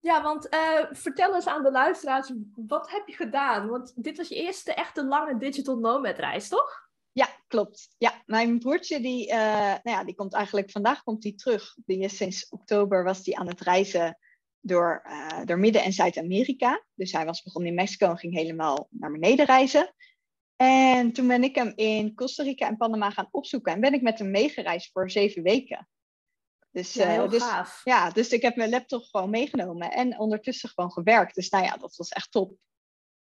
Ja, 0.00 0.22
want 0.22 0.54
uh, 0.54 0.84
vertel 0.90 1.34
eens 1.34 1.46
aan 1.46 1.62
de 1.62 1.70
luisteraars, 1.70 2.32
wat 2.54 2.90
heb 2.90 3.08
je 3.08 3.14
gedaan? 3.14 3.68
Want 3.68 3.92
dit 3.96 4.16
was 4.16 4.28
je 4.28 4.34
eerste 4.34 4.74
echte 4.74 5.04
lange 5.04 5.38
digital 5.38 5.78
nomad 5.78 6.18
reis, 6.18 6.48
toch? 6.48 6.88
Ja, 7.12 7.28
klopt. 7.46 7.94
Ja, 7.98 8.22
mijn 8.26 8.58
broertje 8.58 9.00
die, 9.00 9.28
uh, 9.28 9.34
nou 9.58 9.80
ja, 9.82 10.04
die 10.04 10.14
komt 10.14 10.34
eigenlijk 10.34 10.70
vandaag 10.70 11.02
komt 11.02 11.22
hij 11.22 11.32
terug. 11.36 11.76
Die 11.84 11.98
is 11.98 12.16
sinds 12.16 12.48
oktober 12.48 13.04
was 13.04 13.20
hij 13.24 13.34
aan 13.34 13.48
het 13.48 13.60
reizen 13.60 14.18
door, 14.60 15.02
uh, 15.06 15.44
door 15.44 15.58
Midden- 15.58 15.82
en 15.82 15.92
Zuid-Amerika. 15.92 16.84
Dus 16.94 17.12
hij 17.12 17.24
was 17.24 17.42
begonnen 17.42 17.70
in 17.70 17.76
Mexico 17.76 18.08
en 18.08 18.18
ging 18.18 18.34
helemaal 18.34 18.86
naar 18.90 19.12
beneden 19.12 19.46
reizen. 19.46 19.94
En 20.62 21.12
toen 21.12 21.26
ben 21.26 21.42
ik 21.44 21.54
hem 21.54 21.72
in 21.74 22.14
Costa 22.14 22.42
Rica 22.42 22.66
en 22.66 22.76
Panama 22.76 23.10
gaan 23.10 23.28
opzoeken 23.30 23.72
en 23.72 23.80
ben 23.80 23.92
ik 23.92 24.02
met 24.02 24.18
hem 24.18 24.30
meegereisd 24.30 24.90
voor 24.92 25.10
zeven 25.10 25.42
weken. 25.42 25.88
Dus, 26.70 26.92
ja, 26.92 27.06
heel 27.06 27.24
uh, 27.24 27.30
dus, 27.30 27.42
gaaf. 27.42 27.80
Ja, 27.84 28.10
dus 28.10 28.28
ik 28.28 28.42
heb 28.42 28.56
mijn 28.56 28.70
laptop 28.70 29.04
gewoon 29.04 29.30
meegenomen 29.30 29.90
en 29.90 30.18
ondertussen 30.18 30.68
gewoon 30.68 30.92
gewerkt. 30.92 31.34
Dus 31.34 31.48
nou 31.48 31.64
ja, 31.64 31.76
dat 31.76 31.96
was 31.96 32.08
echt 32.08 32.30
top. 32.30 32.54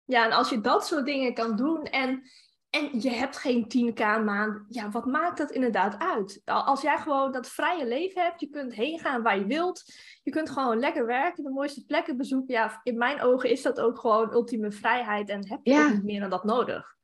Ja, 0.05 0.25
en 0.25 0.31
als 0.31 0.49
je 0.49 0.61
dat 0.61 0.87
soort 0.87 1.05
dingen 1.05 1.33
kan 1.33 1.55
doen 1.55 1.83
en, 1.83 2.21
en 2.69 3.01
je 3.01 3.09
hebt 3.09 3.37
geen 3.37 3.63
10k 3.63 4.23
maand, 4.25 4.65
ja, 4.67 4.89
wat 4.89 5.05
maakt 5.05 5.37
dat 5.37 5.51
inderdaad 5.51 5.97
uit? 5.97 6.41
Als 6.45 6.81
jij 6.81 6.97
gewoon 6.97 7.31
dat 7.31 7.49
vrije 7.49 7.87
leven 7.87 8.21
hebt, 8.21 8.39
je 8.39 8.49
kunt 8.49 8.73
heen 8.73 8.99
gaan 8.99 9.21
waar 9.21 9.39
je 9.39 9.45
wilt, 9.45 9.83
je 10.23 10.31
kunt 10.31 10.49
gewoon 10.49 10.79
lekker 10.79 11.05
werken, 11.05 11.43
de 11.43 11.49
mooiste 11.49 11.85
plekken 11.85 12.17
bezoeken. 12.17 12.53
Ja, 12.53 12.79
in 12.83 12.97
mijn 12.97 13.21
ogen 13.21 13.49
is 13.49 13.61
dat 13.61 13.79
ook 13.79 13.99
gewoon 13.99 14.31
ultieme 14.31 14.71
vrijheid 14.71 15.29
en 15.29 15.47
heb 15.47 15.59
je 15.63 15.71
Ja. 15.71 15.85
ook 15.85 15.93
niet 15.93 16.03
meer 16.03 16.19
dan 16.19 16.29
dat 16.29 16.43
nodig. 16.43 16.97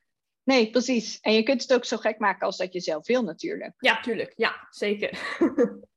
Nee, 0.46 0.70
precies. 0.70 1.20
En 1.20 1.32
je 1.32 1.42
kunt 1.42 1.62
het 1.62 1.74
ook 1.74 1.84
zo 1.84 1.96
gek 1.96 2.18
maken 2.18 2.46
als 2.46 2.56
dat 2.56 2.72
je 2.72 2.80
zelf 2.80 3.06
wil 3.06 3.22
natuurlijk. 3.22 3.74
Ja, 3.78 4.00
tuurlijk. 4.00 4.32
Ja, 4.36 4.66
zeker. 4.70 5.18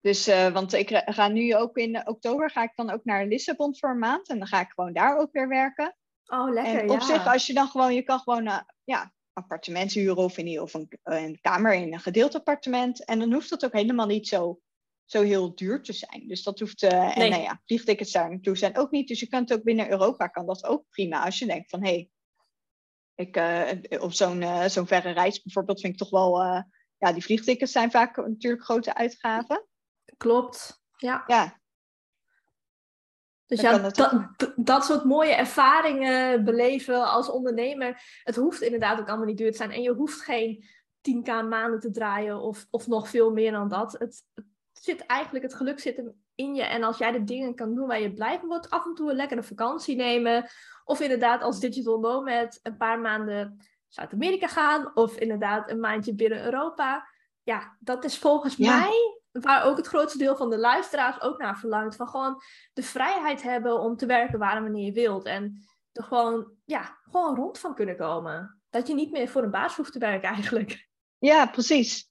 Dus, 0.00 0.26
eh, 0.26 0.52
want 0.52 0.72
ik 0.72 1.02
ga 1.04 1.28
nu 1.28 1.56
ook 1.56 1.76
in 1.76 2.08
oktober 2.08 2.50
ga 2.50 2.62
ik 2.62 2.72
dan 2.74 2.90
ook 2.90 3.04
naar 3.04 3.26
Lissabon 3.26 3.76
voor 3.76 3.90
een 3.90 3.98
maand. 3.98 4.28
En 4.28 4.38
dan 4.38 4.46
ga 4.46 4.60
ik 4.60 4.70
gewoon 4.74 4.92
daar 4.92 5.18
ook 5.18 5.32
weer 5.32 5.48
werken. 5.48 5.96
Oh, 6.26 6.52
lekker. 6.52 6.80
en 6.80 6.90
op 6.90 7.00
ja. 7.00 7.06
zich, 7.06 7.26
als 7.26 7.46
je 7.46 7.54
dan 7.54 7.68
gewoon, 7.68 7.94
je 7.94 8.02
kan 8.02 8.18
gewoon 8.18 8.46
een 8.46 8.64
ja, 8.84 9.12
appartement 9.32 9.92
huren 9.92 10.16
of 10.16 10.38
in 10.38 10.46
een, 10.46 10.88
een 11.02 11.40
kamer 11.40 11.74
in 11.74 11.92
een 11.92 12.00
gedeeld 12.00 12.34
appartement. 12.34 13.04
En 13.04 13.18
dan 13.18 13.32
hoeft 13.32 13.50
dat 13.50 13.64
ook 13.64 13.72
helemaal 13.72 14.06
niet 14.06 14.28
zo, 14.28 14.60
zo 15.04 15.22
heel 15.22 15.54
duur 15.54 15.82
te 15.82 15.92
zijn. 15.92 16.28
Dus 16.28 16.42
dat 16.42 16.58
hoeft, 16.58 16.82
eh, 16.82 16.90
Nee. 16.90 17.12
en 17.12 17.30
nou 17.30 17.42
ja, 17.42 17.60
vliegtickets 17.64 18.12
daar 18.12 18.30
naartoe 18.30 18.56
zijn 18.56 18.76
ook 18.76 18.90
niet. 18.90 19.08
Dus 19.08 19.20
je 19.20 19.28
kunt 19.28 19.52
ook 19.52 19.62
binnen 19.62 19.90
Europa, 19.90 20.26
kan 20.26 20.46
dat 20.46 20.64
ook 20.64 20.84
prima. 20.90 21.24
Als 21.24 21.38
je 21.38 21.46
denkt 21.46 21.70
van, 21.70 21.84
hé, 21.84 21.90
hey, 21.90 22.10
ik, 23.16 23.36
eh, 23.36 24.02
op 24.02 24.12
zo'n 24.12 24.42
eh, 24.42 24.64
zo'n 24.64 24.86
verre 24.86 25.10
reis 25.10 25.42
bijvoorbeeld 25.42 25.80
vind 25.80 25.92
ik 25.92 25.98
toch 25.98 26.10
wel, 26.10 26.42
eh, 26.42 26.62
ja, 26.98 27.12
die 27.12 27.22
vliegtickets 27.22 27.72
zijn 27.72 27.90
vaak 27.90 28.16
natuurlijk 28.16 28.64
grote 28.64 28.94
uitgaven. 28.94 29.66
Klopt. 30.16 30.80
Ja. 30.96 31.24
Ja, 31.26 31.60
Dus 33.46 33.60
Dan 33.60 33.82
ja, 33.82 33.90
dat, 34.36 34.52
dat 34.56 34.84
soort 34.84 35.04
mooie 35.04 35.34
ervaringen 35.34 36.44
beleven 36.44 37.10
als 37.10 37.28
ondernemer. 37.28 38.20
Het 38.22 38.36
hoeft 38.36 38.60
inderdaad 38.60 39.00
ook 39.00 39.08
allemaal 39.08 39.26
niet 39.26 39.38
duur 39.38 39.50
te 39.50 39.56
zijn. 39.56 39.70
En 39.70 39.82
je 39.82 39.92
hoeft 39.92 40.20
geen 40.20 40.64
10k 41.00 41.26
maanden 41.26 41.80
te 41.80 41.90
draaien 41.90 42.40
of, 42.40 42.66
of 42.70 42.86
nog 42.86 43.08
veel 43.08 43.32
meer 43.32 43.52
dan 43.52 43.68
dat. 43.68 43.92
Het, 43.92 44.24
het 44.34 44.46
zit 44.72 45.06
eigenlijk, 45.06 45.44
het 45.44 45.54
geluk 45.54 45.80
zit 45.80 45.96
hem 45.96 46.25
in 46.36 46.54
je. 46.54 46.62
En 46.62 46.82
als 46.82 46.98
jij 46.98 47.12
de 47.12 47.24
dingen 47.24 47.54
kan 47.54 47.74
doen 47.74 47.86
waar 47.86 48.00
je 48.00 48.12
blij 48.12 48.38
van 48.38 48.48
wordt, 48.48 48.70
af 48.70 48.84
en 48.84 48.94
toe 48.94 49.10
een 49.10 49.16
lekkere 49.16 49.42
vakantie 49.42 49.96
nemen. 49.96 50.48
Of 50.84 51.00
inderdaad 51.00 51.42
als 51.42 51.60
digital 51.60 51.98
nomad 52.00 52.58
een 52.62 52.76
paar 52.76 53.00
maanden 53.00 53.66
Zuid-Amerika 53.88 54.46
gaan. 54.46 54.90
Of 54.94 55.16
inderdaad 55.16 55.70
een 55.70 55.80
maandje 55.80 56.14
binnen 56.14 56.44
Europa. 56.44 57.08
Ja, 57.42 57.76
dat 57.80 58.04
is 58.04 58.18
volgens 58.18 58.56
Ja. 58.56 58.78
mij 58.78 59.20
waar 59.32 59.64
ook 59.64 59.76
het 59.76 59.86
grootste 59.86 60.18
deel 60.18 60.36
van 60.36 60.50
de 60.50 60.58
luisteraars 60.58 61.20
ook 61.20 61.38
naar 61.38 61.58
verlangt. 61.58 61.96
Van 61.96 62.08
gewoon 62.08 62.42
de 62.72 62.82
vrijheid 62.82 63.42
hebben 63.42 63.80
om 63.80 63.96
te 63.96 64.06
werken 64.06 64.38
waar 64.38 64.56
en 64.56 64.62
wanneer 64.62 64.84
je 64.84 64.92
wilt. 64.92 65.24
En 65.24 65.64
er 65.92 66.04
gewoon, 66.04 66.52
ja, 66.64 66.98
gewoon 67.10 67.36
rond 67.36 67.58
van 67.58 67.74
kunnen 67.74 67.96
komen. 67.96 68.60
Dat 68.70 68.86
je 68.86 68.94
niet 68.94 69.10
meer 69.10 69.28
voor 69.28 69.42
een 69.42 69.50
baas 69.50 69.76
hoeft 69.76 69.92
te 69.92 69.98
werken 69.98 70.28
eigenlijk. 70.28 70.88
ja 71.18 71.46
precies. 71.46 72.10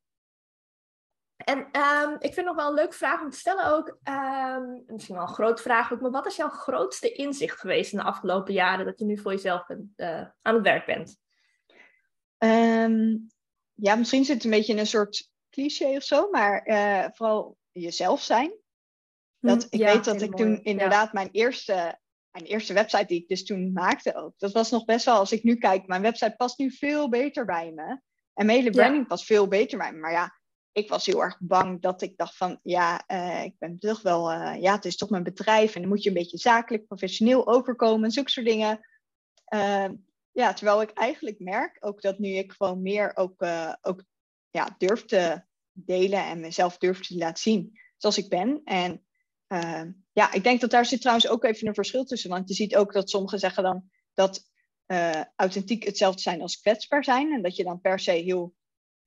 En 1.38 1.68
ehm, 1.72 2.16
ik 2.20 2.34
vind 2.34 2.46
nog 2.46 2.56
wel 2.56 2.68
een 2.68 2.74
leuke 2.74 2.96
vraag 2.96 3.22
om 3.22 3.30
te 3.30 3.38
stellen 3.38 3.66
ook. 3.66 3.98
ehm, 4.04 4.64
misschien 4.88 5.16
wel 5.16 5.24
een 5.28 5.34
grote 5.34 5.62
vraag 5.62 5.94
ook. 5.94 6.02
Maar 6.02 6.12
wat 6.12 6.26
is 6.26 6.36
jouw 6.36 6.50
grootste 6.50 7.12
inzicht 7.12 7.60
geweest 7.60 7.92
in 7.92 7.98
de 7.98 8.04
afgelopen 8.06 8.54
jaren 8.54 8.86
dat 8.86 9.00
je 9.00 9.06
nu 9.06 9.18
voor 9.18 9.32
jezelf 9.32 9.66
bent, 9.66 9.88
eh, 9.96 10.26
aan 10.42 10.54
het 10.56 10.64
werk 10.64 10.86
bent? 10.86 11.18
Ehm, 12.38 13.18
ja, 13.74 13.96
misschien 13.96 14.26
zit 14.26 14.36
het 14.36 14.44
een 14.44 14.50
beetje 14.52 14.74
in 14.74 14.80
een 14.80 14.88
soort 14.88 15.30
cliché 15.50 15.96
of 15.96 16.04
zo, 16.04 16.30
maar 16.30 16.62
eh, 16.64 17.06
vooral 17.12 17.58
jezelf 17.72 18.22
zijn. 18.22 18.54
Dat, 19.40 19.62
Hm, 19.62 19.68
ik 19.70 19.80
ja, 19.80 19.94
weet 19.94 20.06
dat 20.06 20.22
ik 20.22 20.36
toen 20.36 20.54
Ja. 20.54 20.60
inderdaad 20.64 21.14
mijn 21.14 21.30
eerste, 21.32 22.00
mijn 22.32 22.46
eerste 22.46 22.74
website 22.74 23.06
die 23.06 23.22
ik 23.22 23.28
dus 23.28 23.46
toen 23.46 23.72
maakte 23.74 24.16
ook. 24.16 24.34
Dat 24.38 24.52
was 24.52 24.72
nog 24.72 24.86
best 24.86 25.06
wel, 25.06 25.16
als 25.18 25.32
ik 25.32 25.44
nu 25.44 25.56
kijk, 25.56 25.88
mijn 25.88 26.02
website 26.02 26.36
past 26.38 26.58
nu 26.58 26.72
veel 26.72 27.10
beter 27.10 27.46
bij 27.46 27.72
me. 27.72 28.02
En 28.34 28.46
mijn 28.46 28.58
hele 28.58 28.72
Ja. 28.72 28.82
branding 28.82 29.08
past 29.08 29.26
veel 29.26 29.48
beter 29.48 29.78
bij 29.78 29.92
me. 29.94 30.00
Maar 30.00 30.12
ja, 30.12 30.40
ik 30.76 30.90
was 30.90 31.06
heel 31.06 31.24
erg 31.24 31.38
bang 31.40 31.82
dat 31.82 32.02
ik 32.02 32.18
dacht 32.18 32.38
van, 32.38 32.60
ja, 32.64 33.04
eh, 33.08 33.44
ik 33.44 33.58
ben 33.58 33.80
toch 33.80 34.02
wel, 34.02 34.32
eh, 34.32 34.62
ja, 34.62 34.76
het 34.76 34.86
is 34.86 34.98
toch 34.98 35.10
mijn 35.10 35.24
bedrijf. 35.24 35.76
En 35.76 35.82
dan 35.82 35.90
moet 35.90 36.04
je 36.04 36.10
een 36.10 36.16
beetje 36.16 36.38
zakelijk, 36.38 36.88
professioneel 36.88 37.48
overkomen, 37.48 38.12
zulke 38.12 38.30
soort 38.30 38.46
dingen. 38.46 38.80
Ehm, 39.46 39.94
ja, 40.32 40.54
terwijl 40.54 40.82
ik 40.82 40.92
eigenlijk 40.92 41.40
merk, 41.40 41.78
ook 41.80 42.02
dat 42.02 42.20
nu 42.20 42.30
ik 42.30 42.52
gewoon 42.52 42.82
meer 42.82 43.12
ook, 43.16 43.42
eh, 43.42 43.74
ook 43.82 44.04
ja, 44.50 44.76
durf 44.78 45.06
te 45.06 45.44
delen 45.72 46.26
en 46.26 46.40
mezelf 46.40 46.78
durf 46.78 47.00
te 47.00 47.16
laten 47.16 47.42
zien 47.42 47.80
zoals 47.98 48.18
ik 48.18 48.30
ben. 48.30 48.62
En 48.64 49.06
ja, 50.12 50.34
ik 50.34 50.44
denk 50.44 50.62
dat 50.62 50.70
daar 50.70 50.86
zit 50.86 51.00
trouwens 51.00 51.28
ook 51.28 51.44
even 51.44 51.68
een 51.68 51.74
verschil 51.74 52.06
tussen. 52.06 52.30
Want 52.30 52.48
je 52.48 52.56
ziet 52.56 52.76
ook 52.76 52.94
dat 52.94 53.10
sommigen 53.10 53.40
zeggen 53.40 53.64
dan 53.64 53.90
dat 54.14 54.50
eh, 54.86 55.22
authentiek 55.36 55.84
hetzelfde 55.84 56.22
zijn 56.22 56.42
als 56.42 56.60
kwetsbaar 56.60 57.04
zijn. 57.04 57.34
En 57.34 57.42
dat 57.42 57.56
je 57.56 57.64
dan 57.64 57.82
per 57.82 58.00
se 58.00 58.12
heel 58.12 58.54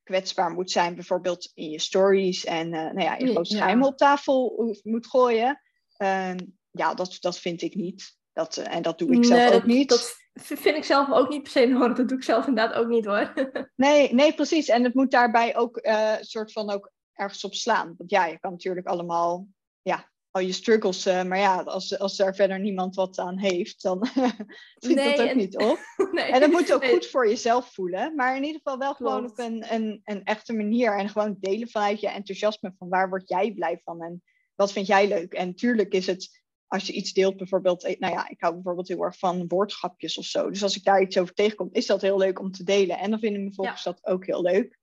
kwetsbaar 0.08 0.50
moet 0.50 0.70
zijn, 0.70 0.94
bijvoorbeeld 0.94 1.50
in 1.54 1.70
je 1.70 1.80
stories 1.80 2.44
en 2.44 2.72
eh, 2.72 2.80
nou 2.80 3.00
ja, 3.00 3.16
Ja. 3.18 3.26
grootste 3.26 3.56
geheimen 3.56 3.86
op 3.86 3.96
tafel 3.96 4.76
moet 4.82 5.06
gooien. 5.06 5.60
Ehm, 5.96 6.38
ja, 6.70 6.94
dat, 6.94 7.16
dat 7.20 7.38
vind 7.38 7.62
ik 7.62 7.74
niet. 7.74 8.16
Dat, 8.32 8.56
eh, 8.56 8.74
en 8.74 8.82
dat 8.82 8.98
doe 8.98 9.12
ik 9.12 9.24
zelf 9.24 9.38
Nee, 9.38 9.46
ook 9.46 9.52
dat, 9.52 9.66
niet. 9.66 9.88
Dat 9.88 10.16
vind 10.34 10.76
ik 10.76 10.84
zelf 10.84 11.10
ook 11.10 11.28
niet 11.28 11.42
per 11.42 11.50
se 11.50 11.66
nodig. 11.66 11.96
Dat 11.96 12.08
doe 12.08 12.18
ik 12.18 12.24
zelf 12.24 12.46
inderdaad 12.46 12.76
ook 12.76 12.88
niet 12.88 13.04
hoor. 13.04 13.32
Nee, 13.76 14.14
nee, 14.14 14.34
precies. 14.34 14.68
En 14.68 14.84
het 14.84 14.94
moet 14.94 15.10
daarbij 15.10 15.56
ook 15.56 15.76
eh 15.76 16.14
soort 16.20 16.52
van 16.52 16.70
ook 16.70 16.92
ergens 17.12 17.44
op 17.44 17.54
slaan. 17.54 17.94
Want 17.98 18.10
ja, 18.10 18.26
je 18.26 18.38
kan 18.38 18.50
natuurlijk 18.50 18.86
allemaal, 18.86 19.46
ja, 19.82 20.10
al 20.30 20.40
je 20.42 20.52
struggles. 20.52 21.06
eh, 21.06 21.22
maar 21.24 21.38
ja, 21.38 21.60
als, 21.62 21.98
als 21.98 22.18
er 22.18 22.34
verder 22.34 22.60
niemand 22.60 22.94
wat 22.94 23.18
aan 23.18 23.38
heeft, 23.38 23.82
dan 23.82 24.06
schiet 24.76 24.94
Nee, 24.96 25.16
dat 25.16 25.20
ook 25.20 25.30
en- 25.30 25.36
niet 25.36 25.56
op. 25.56 25.78
nee. 26.12 26.24
En 26.24 26.40
dat 26.40 26.50
moet 26.50 26.72
ook 26.72 26.80
Nee, 26.80 26.90
goed 26.92 27.06
voor 27.06 27.28
jezelf 27.28 27.72
voelen. 27.74 28.14
Maar 28.14 28.36
in 28.36 28.44
ieder 28.44 28.60
geval 28.62 28.78
wel 28.78 28.94
gewoon 28.94 29.30
op 29.30 29.38
een, 29.38 29.74
een, 29.74 30.00
een 30.04 30.24
echte 30.24 30.52
manier. 30.52 30.98
En 30.98 31.08
gewoon 31.08 31.36
delen 31.40 31.68
vanuit 31.68 32.00
je 32.00 32.08
enthousiasme. 32.08 32.74
Van 32.78 32.88
waar 32.88 33.08
word 33.08 33.28
jij 33.28 33.52
blij 33.52 33.80
van? 33.84 34.02
En 34.02 34.22
wat 34.54 34.72
vind 34.72 34.86
jij 34.86 35.08
leuk? 35.08 35.32
En 35.32 35.54
tuurlijk 35.54 35.92
is 35.92 36.06
het, 36.06 36.42
als 36.66 36.86
je 36.86 36.92
iets 36.92 37.12
deelt, 37.12 37.36
bijvoorbeeld. 37.36 37.84
eh, 37.84 37.98
Nou 37.98 38.12
ja, 38.12 38.28
ik 38.28 38.40
hou 38.40 38.54
bijvoorbeeld 38.54 38.88
heel 38.88 39.02
erg 39.04 39.18
van 39.18 39.44
woordschapjes 39.48 40.18
of 40.18 40.24
zo. 40.24 40.50
Dus 40.50 40.62
als 40.62 40.76
ik 40.76 40.84
daar 40.84 41.02
iets 41.02 41.18
over 41.18 41.34
tegenkom, 41.34 41.68
is 41.72 41.86
dat 41.86 42.00
heel 42.02 42.18
leuk 42.18 42.40
om 42.40 42.52
te 42.52 42.64
delen. 42.64 42.98
En 42.98 43.10
dan 43.10 43.18
vinden 43.20 43.40
mijn 43.40 43.54
volgers 43.54 43.82
dat 43.82 44.06
ook 44.06 44.26
heel 44.26 44.42
leuk. 44.42 44.78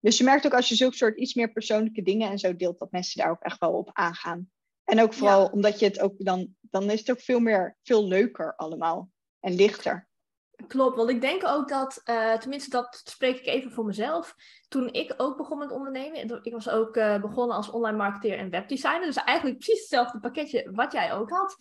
Dus 0.00 0.18
je 0.18 0.24
merkt 0.24 0.46
ook 0.46 0.54
als 0.54 0.68
je 0.68 0.74
zulke 0.74 0.96
soort 0.96 1.18
iets 1.18 1.34
meer 1.34 1.52
persoonlijke 1.52 2.02
dingen 2.02 2.30
en 2.30 2.38
zo 2.38 2.56
deelt, 2.56 2.78
dat 2.78 2.90
mensen 2.92 3.20
daar 3.22 3.30
ook 3.30 3.42
echt 3.42 3.60
wel 3.60 3.72
op 3.72 3.90
aangaan. 3.92 4.50
En 4.84 5.00
ook 5.00 5.14
vooral 5.14 5.40
Ja. 5.40 5.50
omdat 5.50 5.78
je 5.78 5.86
het 5.86 6.00
ook 6.00 6.14
dan, 6.16 6.54
dan 6.60 6.90
is 6.90 6.98
het 6.98 7.10
ook 7.10 7.20
veel 7.20 7.40
meer, 7.40 7.76
veel 7.82 8.06
leuker 8.06 8.56
allemaal. 8.56 9.10
En 9.40 9.54
lichter. 9.54 10.08
Klopt, 10.66 10.96
want 10.96 11.10
ik 11.10 11.20
denk 11.20 11.46
ook 11.46 11.68
dat, 11.68 12.00
eh, 12.04 12.32
tenminste 12.32 12.70
dat 12.70 13.00
spreek 13.04 13.38
ik 13.38 13.46
even 13.46 13.70
voor 13.72 13.84
mezelf. 13.84 14.34
Toen 14.68 14.92
ik 14.92 15.14
ook 15.16 15.36
begon 15.36 15.58
met 15.58 15.70
ondernemen, 15.70 16.42
ik 16.42 16.52
was 16.52 16.68
ook 16.68 16.96
eh, 16.96 17.20
begonnen 17.20 17.56
als 17.56 17.70
online 17.70 17.96
marketeer 17.96 18.38
en 18.38 18.50
webdesigner. 18.50 19.06
Dus 19.06 19.16
eigenlijk 19.16 19.58
precies 19.58 19.80
hetzelfde 19.80 20.20
pakketje 20.20 20.70
wat 20.72 20.92
jij 20.92 21.12
ook 21.12 21.30
had. 21.30 21.56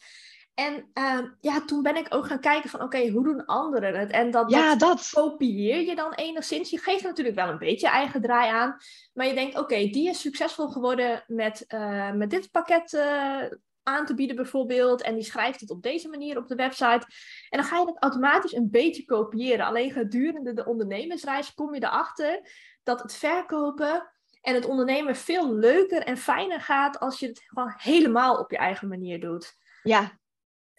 En 0.53 0.89
ehm, 0.93 1.27
ja, 1.39 1.65
toen 1.65 1.81
ben 1.81 1.95
ik 1.95 2.07
ook 2.09 2.25
gaan 2.25 2.39
kijken 2.39 2.69
van 2.69 2.81
oké, 2.81 3.09
hoe 3.09 3.23
doen 3.23 3.45
anderen 3.45 3.99
het? 3.99 4.11
En 4.11 4.31
dat, 4.31 4.51
Ja, 4.51 4.69
dat 4.75 4.79
dat. 4.79 5.09
kopieer 5.13 5.81
je 5.81 5.95
dan 5.95 6.13
enigszins. 6.13 6.69
Je 6.69 6.77
geeft 6.77 7.01
er 7.01 7.07
natuurlijk 7.07 7.35
wel 7.35 7.49
een 7.49 7.57
beetje 7.57 7.87
eigen 7.87 8.21
draai 8.21 8.49
aan. 8.51 8.77
Maar 9.13 9.27
je 9.27 9.33
denkt, 9.33 9.57
oké, 9.57 9.75
die 9.75 10.09
is 10.09 10.19
succesvol 10.19 10.67
geworden 10.67 11.23
met, 11.27 11.65
eh, 11.67 12.11
met 12.11 12.29
dit 12.29 12.51
pakket 12.51 12.93
eh, 12.93 13.43
aan 13.83 14.05
te 14.05 14.13
bieden 14.15 14.35
bijvoorbeeld. 14.35 15.01
En 15.01 15.15
die 15.15 15.23
schrijft 15.23 15.59
het 15.59 15.69
op 15.69 15.81
deze 15.81 16.09
manier 16.09 16.37
op 16.37 16.47
de 16.47 16.55
website. 16.55 17.05
En 17.49 17.59
dan 17.59 17.63
ga 17.63 17.79
je 17.79 17.85
dat 17.85 18.01
automatisch 18.01 18.53
een 18.53 18.69
beetje 18.71 19.05
kopiëren. 19.05 19.65
Alleen 19.65 19.91
gedurende 19.91 20.53
de 20.53 20.65
ondernemersreis 20.65 21.53
kom 21.53 21.73
je 21.73 21.83
erachter 21.83 22.49
dat 22.83 23.01
het 23.01 23.13
verkopen 23.13 24.11
en 24.41 24.55
het 24.55 24.65
ondernemen 24.65 25.15
veel 25.15 25.53
leuker 25.53 26.01
en 26.03 26.17
fijner 26.17 26.61
gaat 26.61 26.99
als 26.99 27.19
je 27.19 27.27
het 27.27 27.41
gewoon 27.45 27.73
helemaal 27.77 28.37
op 28.37 28.51
je 28.51 28.57
eigen 28.57 28.87
manier 28.87 29.19
doet. 29.19 29.57
Ja, 29.83 30.21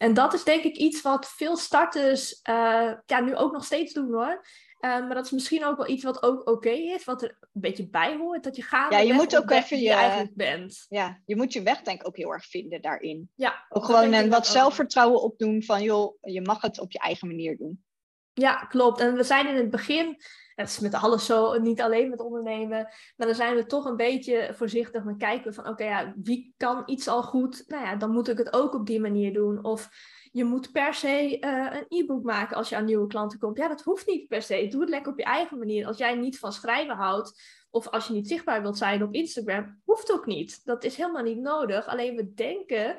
En 0.05 0.15
dat 0.15 0.35
is 0.35 0.45
denk 0.45 0.63
ik 0.65 0.77
iets 0.77 1.03
wat 1.03 1.29
veel 1.29 1.57
starters 1.57 2.41
eh, 2.43 2.93
ja, 3.07 3.21
nu 3.21 3.37
ook 3.37 3.53
nog 3.53 3.65
steeds 3.65 3.93
doen 3.93 4.13
hoor. 4.13 4.47
Eh, 4.79 4.91
maar 4.91 5.15
dat 5.15 5.25
is 5.25 5.31
misschien 5.31 5.65
ook 5.65 5.77
wel 5.77 5.89
iets 5.89 6.05
wat 6.05 6.23
ook 6.23 6.49
oké 6.49 6.71
is, 6.71 7.05
wat 7.05 7.23
er 7.23 7.37
een 7.41 7.61
beetje 7.61 7.89
bij 7.89 8.17
hoort. 8.17 8.45
Dat 8.45 8.57
je 8.57 8.63
gaat 8.63 8.93
Ja, 8.93 8.99
je 8.99 9.13
moet 9.13 9.37
ook 9.37 9.51
even 9.51 9.69
wie 9.69 9.79
je- 9.79 9.85
je 9.85 9.93
eigenlijk 9.95 10.35
bent. 10.35 10.87
ja, 10.89 11.21
je 11.25 11.37
moet 11.37 11.53
je 11.53 11.63
weg 11.63 11.83
denk 11.83 12.01
ik 12.01 12.07
ook 12.07 12.17
heel 12.17 12.33
erg 12.33 12.47
vinden 12.47 12.83
daarin. 12.83 13.31
Ja, 13.35 13.67
Ook 13.69 13.85
gewoon 13.85 14.11
dat 14.11 14.27
wat 14.29 14.47
zelfvertrouwen 14.47 15.23
opdoen 15.23 15.63
van 15.63 15.83
joh, 15.83 16.17
je 16.21 16.41
mag 16.43 16.61
het 16.63 16.81
op 16.81 16.93
je 16.93 16.99
eigen 16.99 17.29
manier 17.29 17.57
doen. 17.57 17.85
Ja, 18.33 18.55
klopt. 18.57 19.01
En 19.01 19.15
we 19.15 19.23
zijn 19.23 19.47
in 19.49 19.57
het 19.57 19.71
begin, 19.71 20.17
het 20.55 20.69
is 20.69 20.79
met 20.79 20.95
alles 20.95 21.27
zo, 21.27 21.59
niet 21.59 21.81
alleen 21.81 22.11
met 22.11 22.21
ondernemen, 22.21 22.89
maar 23.17 23.27
dan 23.27 23.37
zijn 23.37 23.57
we 23.57 23.67
toch 23.67 23.85
een 23.85 23.97
beetje 23.97 24.51
voorzichtig. 24.55 25.05
Dan 25.05 25.19
kijken 25.19 25.55
van, 25.55 25.69
oké, 25.69 25.85
ja, 25.85 26.15
wie 26.23 26.55
kan 26.57 26.83
iets 26.87 27.09
al 27.09 27.23
goed? 27.23 27.65
Nou 27.67 27.85
ja, 27.85 27.97
dan 27.97 28.11
moet 28.11 28.29
ik 28.29 28.39
het 28.39 28.53
ook 28.53 28.75
op 28.75 28.87
die 28.87 29.01
manier 29.01 29.33
doen. 29.33 29.65
Of 29.65 29.89
je 30.33 30.45
moet 30.45 30.73
per 30.73 30.95
se 30.95 31.39
uh, 31.41 31.67
een 31.73 31.87
e-book 31.89 32.25
maken 32.25 32.57
als 32.57 32.69
je 32.69 32.77
aan 32.77 32.85
nieuwe 32.85 33.07
klanten 33.07 33.39
komt. 33.39 33.59
Ja, 33.59 33.69
dat 33.69 33.83
hoeft 33.83 34.07
niet 34.07 34.29
per 34.29 34.43
se. 34.43 34.69
Doe 34.71 34.81
het 34.81 34.91
lekker 34.91 35.13
op 35.13 35.19
je 35.19 35.25
eigen 35.25 35.59
manier. 35.59 35.87
Als 35.87 35.99
jij 35.99 36.15
niet 36.15 36.39
van 36.39 36.53
schrijven 36.53 36.97
houdt, 36.97 37.43
of 37.71 37.89
als 37.89 38.07
je 38.07 38.13
niet 38.13 38.29
zichtbaar 38.29 38.63
wilt 38.63 38.79
zijn 38.79 39.03
op 39.03 39.15
Instagram, 39.15 39.81
hoeft 39.85 40.13
ook 40.13 40.27
niet. 40.27 40.65
Dat 40.65 40.85
is 40.85 40.97
helemaal 40.97 41.23
niet 41.23 41.41
nodig. 41.41 41.87
Alleen 41.87 42.17
we 42.17 42.33
denken 42.35 42.97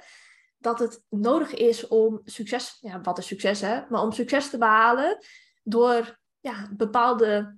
dat 0.57 0.79
het 0.79 1.03
nodig 1.09 1.53
is 1.53 1.87
om 1.87 2.21
succes, 2.23 2.77
ja, 2.81 3.01
wat 3.01 3.17
is 3.17 3.27
succes 3.27 3.61
hè, 3.61 3.81
maar 3.89 4.01
om 4.01 4.11
succes 4.11 4.49
te 4.49 4.57
behalen 4.57 5.17
door 5.63 6.19
ja, 6.45 6.69
bepaalde 6.71 7.57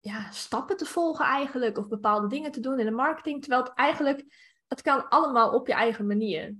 ja, 0.00 0.30
stappen 0.30 0.76
te 0.76 0.84
volgen 0.84 1.24
eigenlijk, 1.24 1.78
of 1.78 1.88
bepaalde 1.88 2.28
dingen 2.28 2.52
te 2.52 2.60
doen 2.60 2.78
in 2.78 2.84
de 2.84 2.90
marketing, 2.90 3.40
terwijl 3.40 3.62
het 3.62 3.72
eigenlijk, 3.74 4.24
het 4.68 4.82
kan 4.82 5.08
allemaal 5.08 5.52
op 5.52 5.66
je 5.66 5.72
eigen 5.72 6.06
manier. 6.06 6.56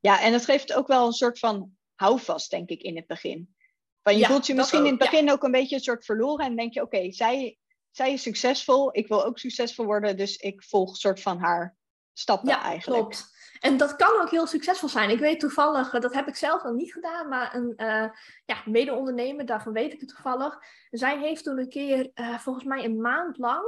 Ja, 0.00 0.20
en 0.20 0.32
het 0.32 0.44
geeft 0.44 0.72
ook 0.72 0.86
wel 0.86 1.06
een 1.06 1.12
soort 1.12 1.38
van 1.38 1.70
houvast, 1.94 2.50
denk 2.50 2.68
ik, 2.68 2.82
in 2.82 2.96
het 2.96 3.06
begin. 3.06 3.54
Van 4.02 4.16
je 4.18 4.26
voelt 4.26 4.46
je 4.46 4.54
misschien 4.54 4.84
in 4.84 4.90
het 4.90 4.98
begin 4.98 5.30
ook 5.30 5.42
een 5.42 5.50
beetje 5.50 5.74
een 5.76 5.82
soort 5.82 6.04
verloren 6.04 6.46
en 6.46 6.56
denk 6.56 6.74
je, 6.74 6.82
oké, 6.82 7.12
zij, 7.12 7.58
zij 7.90 8.12
is 8.12 8.22
succesvol, 8.22 8.96
ik 8.96 9.08
wil 9.08 9.24
ook 9.24 9.38
succesvol 9.38 9.84
worden, 9.84 10.16
dus 10.16 10.36
ik 10.36 10.62
volg 10.62 10.88
een 10.88 10.94
soort 10.94 11.20
van 11.20 11.38
haar 11.38 11.76
stappen 12.12 12.48
ja, 12.48 12.62
eigenlijk. 12.62 13.02
Klopt. 13.02 13.33
En 13.64 13.76
dat 13.76 13.96
kan 13.96 14.20
ook 14.20 14.30
heel 14.30 14.46
succesvol 14.46 14.88
zijn. 14.88 15.10
Ik 15.10 15.18
weet 15.18 15.40
toevallig, 15.40 15.90
dat 15.90 16.14
heb 16.14 16.28
ik 16.28 16.36
zelf 16.36 16.62
nog 16.62 16.74
niet 16.74 16.92
gedaan, 16.92 17.28
maar 17.28 17.54
een 17.54 17.72
uh, 17.76 18.08
ja, 18.44 18.62
mede-ondernemer, 18.64 19.46
daarvan 19.46 19.72
weet 19.72 19.92
ik 19.92 20.00
het 20.00 20.08
toevallig. 20.08 20.58
Zij 20.90 21.18
heeft 21.18 21.44
toen 21.44 21.58
een 21.58 21.68
keer, 21.68 22.10
uh, 22.14 22.38
volgens 22.38 22.64
mij 22.64 22.84
een 22.84 23.00
maand 23.00 23.38
lang, 23.38 23.64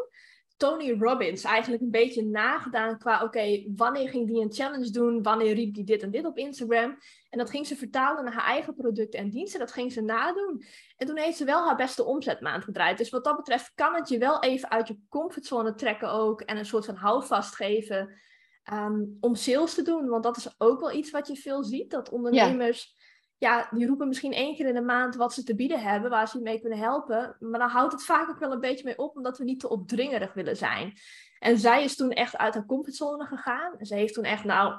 Tony 0.57 0.97
Robbins 0.99 1.45
eigenlijk 1.45 1.83
een 1.83 1.91
beetje 1.91 2.25
nagedaan 2.25 2.99
qua, 2.99 3.23
oké, 3.23 3.65
wanneer 3.77 4.09
ging 4.09 4.27
die 4.27 4.43
een 4.43 4.53
challenge 4.53 4.91
doen? 4.91 5.23
Wanneer 5.23 5.55
riep 5.55 5.75
die 5.75 5.85
dit 5.85 6.03
en 6.03 6.11
dit 6.11 6.27
op 6.27 6.39
Instagram? 6.39 6.99
En 7.31 7.39
dat 7.39 7.51
ging 7.51 7.67
ze 7.67 7.77
vertalen 7.77 8.25
naar 8.25 8.33
haar 8.33 8.53
eigen 8.53 8.75
producten 8.75 9.21
en 9.21 9.31
diensten. 9.31 9.61
Dat 9.61 9.73
ging 9.73 9.93
ze 9.93 10.01
nadoen. 10.01 10.65
En 10.97 11.07
toen 11.07 11.17
heeft 11.17 11.37
ze 11.37 11.45
wel 11.45 11.65
haar 11.67 11.77
beste 11.77 12.05
omzetmaand 12.05 12.65
gedraaid. 12.65 12.99
Dus 12.99 13.11
wat 13.11 13.25
dat 13.25 13.37
betreft 13.37 13.73
kan 13.75 13.95
het 13.95 14.09
je 14.09 14.19
wel 14.19 14.43
even 14.43 14.71
uit 14.71 14.89
je 14.89 14.99
comfortzone 15.09 15.75
trekken 15.75 16.11
ook. 16.11 16.41
En 16.41 16.57
een 16.57 16.67
soort 16.67 16.85
van 16.85 16.97
houvast 16.97 17.55
geven 17.55 18.25
um, 18.73 19.17
om 19.21 19.35
sales 19.35 19.75
te 19.75 19.83
doen. 19.83 20.09
Want 20.09 20.23
dat 20.23 20.37
is 20.37 20.55
ook 20.59 20.81
wel 20.81 20.93
iets 20.93 21.11
wat 21.11 21.29
je 21.29 21.37
veel 21.37 21.65
ziet. 21.65 21.91
Dat 21.91 22.11
ondernemers 22.11 22.95
ja, 23.39 23.69
die 23.71 23.87
roepen 23.87 24.09
misschien 24.09 24.33
één 24.33 24.57
keer 24.57 24.67
in 24.67 24.75
de 24.75 24.81
maand 24.81 25.15
wat 25.15 25.35
ze 25.35 25.43
te 25.43 25.55
bieden 25.55 25.81
hebben, 25.81 26.11
waar 26.11 26.29
ze 26.29 26.41
mee 26.41 26.61
kunnen 26.61 26.79
helpen. 26.79 27.37
Maar 27.41 27.61
dan 27.61 27.69
houdt 27.69 27.93
het 27.93 28.05
vaak 28.05 28.29
ook 28.29 28.39
wel 28.39 28.53
een 28.53 28.61
beetje 28.61 28.85
mee 28.85 28.99
op, 28.99 29.17
omdat 29.17 29.39
we 29.39 29.45
niet 29.45 29.61
te 29.61 29.69
opdringerig 29.69 30.35
willen 30.35 30.57
zijn. 30.57 30.93
En 31.39 31.59
zij 31.59 31.85
is 31.85 31.97
toen 31.97 32.11
echt 32.11 32.37
uit 32.37 32.55
haar 32.55 32.67
comfortzone 32.67 33.27
gegaan. 33.27 33.77
Ze 33.81 33.95
heeft 33.95 34.15
toen 34.15 34.25
echt, 34.25 34.45
nou, 34.45 34.75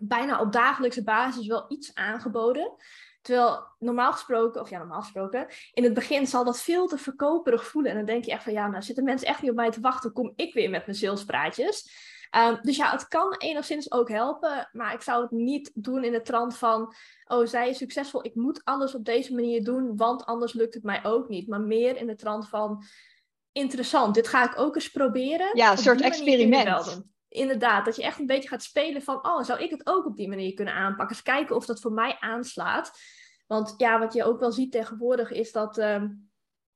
bijna 0.00 0.40
op 0.40 0.52
dagelijkse 0.52 1.04
basis 1.04 1.46
wel 1.46 1.64
iets 1.68 1.94
aangeboden. 1.94 2.72
Terwijl 3.22 3.66
normaal 3.78 4.12
gesproken, 4.12 4.60
of 4.60 4.70
ja, 4.70 4.78
normaal 4.78 5.00
gesproken, 5.00 5.46
in 5.72 5.84
het 5.84 5.94
begin 5.94 6.26
zal 6.26 6.44
dat 6.44 6.62
veel 6.62 6.86
te 6.86 6.98
verkoperig 6.98 7.66
voelen. 7.66 7.90
En 7.90 7.96
dan 7.96 8.06
denk 8.06 8.24
je 8.24 8.30
echt 8.30 8.42
van, 8.42 8.52
ja, 8.52 8.68
nou 8.68 8.82
zitten 8.82 9.04
mensen 9.04 9.28
echt 9.28 9.42
niet 9.42 9.50
op 9.50 9.56
mij 9.56 9.70
te 9.70 9.80
wachten, 9.80 10.12
kom 10.12 10.32
ik 10.36 10.54
weer 10.54 10.70
met 10.70 10.86
mijn 10.86 10.98
salespraatjes. 10.98 12.08
Um, 12.36 12.58
dus 12.62 12.76
ja, 12.76 12.90
het 12.90 13.08
kan 13.08 13.34
enigszins 13.38 13.92
ook 13.92 14.08
helpen, 14.08 14.68
maar 14.72 14.94
ik 14.94 15.00
zou 15.00 15.22
het 15.22 15.30
niet 15.30 15.70
doen 15.74 16.04
in 16.04 16.12
de 16.12 16.22
trant 16.22 16.56
van, 16.56 16.94
oh, 17.24 17.46
zij 17.46 17.68
is 17.68 17.76
succesvol, 17.76 18.24
ik 18.24 18.34
moet 18.34 18.60
alles 18.64 18.94
op 18.94 19.04
deze 19.04 19.34
manier 19.34 19.64
doen, 19.64 19.96
want 19.96 20.24
anders 20.24 20.52
lukt 20.52 20.74
het 20.74 20.82
mij 20.82 21.04
ook 21.04 21.28
niet. 21.28 21.48
Maar 21.48 21.60
meer 21.60 21.96
in 21.96 22.06
de 22.06 22.14
trant 22.14 22.48
van, 22.48 22.84
interessant, 23.52 24.14
dit 24.14 24.28
ga 24.28 24.44
ik 24.44 24.58
ook 24.58 24.74
eens 24.74 24.90
proberen. 24.90 25.56
Ja, 25.56 25.70
een 25.70 25.78
soort 25.78 26.00
experiment. 26.00 27.02
Inderdaad, 27.28 27.84
dat 27.84 27.96
je 27.96 28.02
echt 28.02 28.18
een 28.18 28.26
beetje 28.26 28.48
gaat 28.48 28.62
spelen 28.62 29.02
van, 29.02 29.26
oh, 29.26 29.42
zou 29.42 29.62
ik 29.62 29.70
het 29.70 29.86
ook 29.86 30.06
op 30.06 30.16
die 30.16 30.28
manier 30.28 30.54
kunnen 30.54 30.74
aanpakken? 30.74 31.16
Eens 31.16 31.24
kijken 31.24 31.56
of 31.56 31.66
dat 31.66 31.80
voor 31.80 31.92
mij 31.92 32.16
aanslaat. 32.20 32.92
Want 33.46 33.74
ja, 33.76 33.98
wat 33.98 34.12
je 34.12 34.24
ook 34.24 34.40
wel 34.40 34.52
ziet 34.52 34.72
tegenwoordig 34.72 35.30
is 35.30 35.52
dat 35.52 35.78
um, 35.78 36.29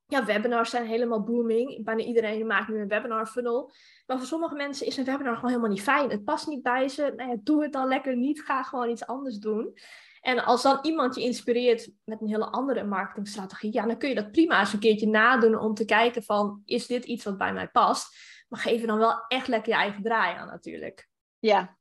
ja, 0.07 0.25
webinars 0.25 0.71
zijn 0.71 0.87
helemaal 0.87 1.23
booming. 1.23 1.85
Bijna 1.85 2.03
iedereen 2.03 2.47
maakt 2.47 2.69
nu 2.69 2.81
een 2.81 2.89
webinar 2.89 3.27
funnel. 3.27 3.73
Maar 4.07 4.19
voor 4.19 4.27
sommige 4.27 4.55
mensen 4.55 4.87
is 4.87 4.97
een 4.97 5.05
webinar 5.05 5.35
gewoon 5.35 5.51
helemaal 5.51 5.71
niet 5.71 5.83
fijn. 5.83 6.11
Het 6.11 6.25
past 6.25 6.47
niet 6.47 6.63
bij 6.63 6.89
ze. 6.89 7.13
Nou 7.17 7.31
ja, 7.31 7.37
doe 7.43 7.63
het 7.63 7.73
dan 7.73 7.89
lekker 7.89 8.17
niet. 8.17 8.43
Ga 8.43 8.63
gewoon 8.63 8.91
iets 8.91 9.07
anders 9.07 9.39
doen. 9.39 9.75
En 10.21 10.45
als 10.45 10.63
dan 10.63 10.79
iemand 10.83 11.15
je 11.15 11.23
inspireert 11.23 11.91
met 12.05 12.21
een 12.21 12.29
hele 12.29 12.51
andere 12.51 12.85
marketingstrategie, 12.85 13.73
ja, 13.73 13.87
dan 13.87 13.99
kun 13.99 14.09
je 14.09 14.15
dat 14.15 14.31
prima 14.31 14.61
eens 14.61 14.73
een 14.73 14.79
keertje 14.79 15.09
nadoen 15.09 15.59
om 15.59 15.75
te 15.75 15.85
kijken 15.85 16.23
van, 16.23 16.63
is 16.65 16.87
dit 16.87 17.05
iets 17.05 17.25
wat 17.25 17.39
bij 17.39 17.53
mij 17.53 17.69
past? 17.69 18.17
Maar 18.49 18.61
geef 18.61 18.81
er 18.81 18.87
dan 18.87 18.99
wel 18.99 19.25
echt 19.29 19.49
lekker 19.49 19.73
je 19.73 19.79
eigen 19.79 20.03
draai 20.03 20.37
aan 20.37 20.47
natuurlijk. 20.47 21.09
Ja. 21.39 21.77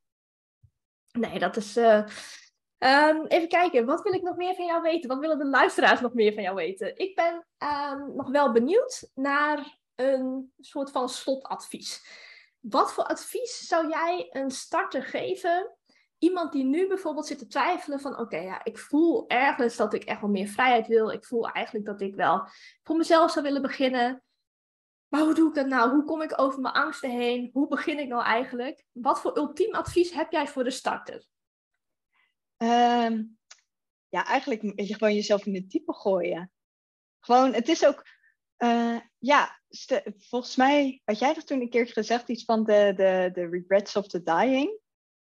Nee, 1.18 1.38
dat 1.38 1.56
is... 1.56 1.76
Uh... 1.76 2.04
Um, 2.78 3.26
even 3.26 3.48
kijken, 3.48 3.86
wat 3.86 4.02
wil 4.02 4.12
ik 4.12 4.22
nog 4.22 4.36
meer 4.36 4.54
van 4.54 4.66
jou 4.66 4.82
weten? 4.82 5.08
Wat 5.08 5.18
willen 5.18 5.38
de 5.38 5.46
luisteraars 5.46 6.00
nog 6.00 6.14
meer 6.14 6.32
van 6.32 6.42
jou 6.42 6.54
weten? 6.54 6.96
Ik 6.96 7.14
ben 7.14 7.46
um, 7.58 8.16
nog 8.16 8.28
wel 8.28 8.52
benieuwd 8.52 9.10
naar 9.14 9.78
een 9.94 10.52
soort 10.60 10.90
van 10.90 11.08
slotadvies. 11.08 12.06
Wat 12.60 12.92
voor 12.92 13.04
advies 13.04 13.66
zou 13.66 13.88
jij 13.88 14.28
een 14.30 14.50
starter 14.50 15.02
geven? 15.02 15.76
Iemand 16.18 16.52
die 16.52 16.64
nu 16.64 16.88
bijvoorbeeld 16.88 17.26
zit 17.26 17.38
te 17.38 17.46
twijfelen 17.46 18.00
van 18.00 18.18
oké, 18.18 18.36
ja, 18.36 18.64
ik 18.64 18.78
voel 18.78 19.28
ergens 19.28 19.76
dat 19.76 19.94
ik 19.94 20.04
echt 20.04 20.20
wel 20.20 20.30
meer 20.30 20.46
vrijheid 20.46 20.86
wil. 20.86 21.10
Ik 21.10 21.24
voel 21.24 21.48
eigenlijk 21.48 21.86
dat 21.86 22.00
ik 22.00 22.14
wel 22.14 22.46
voor 22.82 22.96
mezelf 22.96 23.30
zou 23.30 23.44
willen 23.44 23.62
beginnen. 23.62 24.22
Maar 25.08 25.22
hoe 25.22 25.34
doe 25.34 25.48
ik 25.48 25.54
dat 25.54 25.66
nou? 25.66 25.90
Hoe 25.90 26.04
kom 26.04 26.22
ik 26.22 26.40
over 26.40 26.60
mijn 26.60 26.74
angsten 26.74 27.10
heen? 27.10 27.50
Hoe 27.52 27.68
begin 27.68 27.98
ik 27.98 28.08
nou 28.08 28.22
eigenlijk? 28.22 28.84
Wat 28.92 29.20
voor 29.20 29.36
ultiem 29.36 29.74
advies 29.74 30.12
heb 30.12 30.32
jij 30.32 30.46
voor 30.46 30.64
de 30.64 30.70
starter? 30.70 31.26
Um, 32.56 33.38
ja, 34.08 34.26
eigenlijk 34.26 34.62
moet 34.62 34.88
je 34.88 34.94
gewoon 34.94 35.14
jezelf 35.14 35.46
in 35.46 35.54
het 35.54 35.70
type 35.70 35.92
gooien. 35.92 36.52
Gewoon, 37.20 37.52
het 37.52 37.68
is 37.68 37.86
ook, 37.86 38.06
uh, 38.58 38.96
ja, 39.18 39.60
volgens 40.18 40.56
mij 40.56 41.00
had 41.04 41.18
jij 41.18 41.34
dat 41.34 41.46
toen 41.46 41.60
een 41.60 41.70
keer 41.70 41.86
gezegd, 41.86 42.28
iets 42.28 42.44
van 42.44 42.64
de, 42.64 42.92
de, 42.96 43.30
de 43.32 43.48
regrets 43.48 43.96
of 43.96 44.06
the 44.06 44.22
dying. 44.22 44.78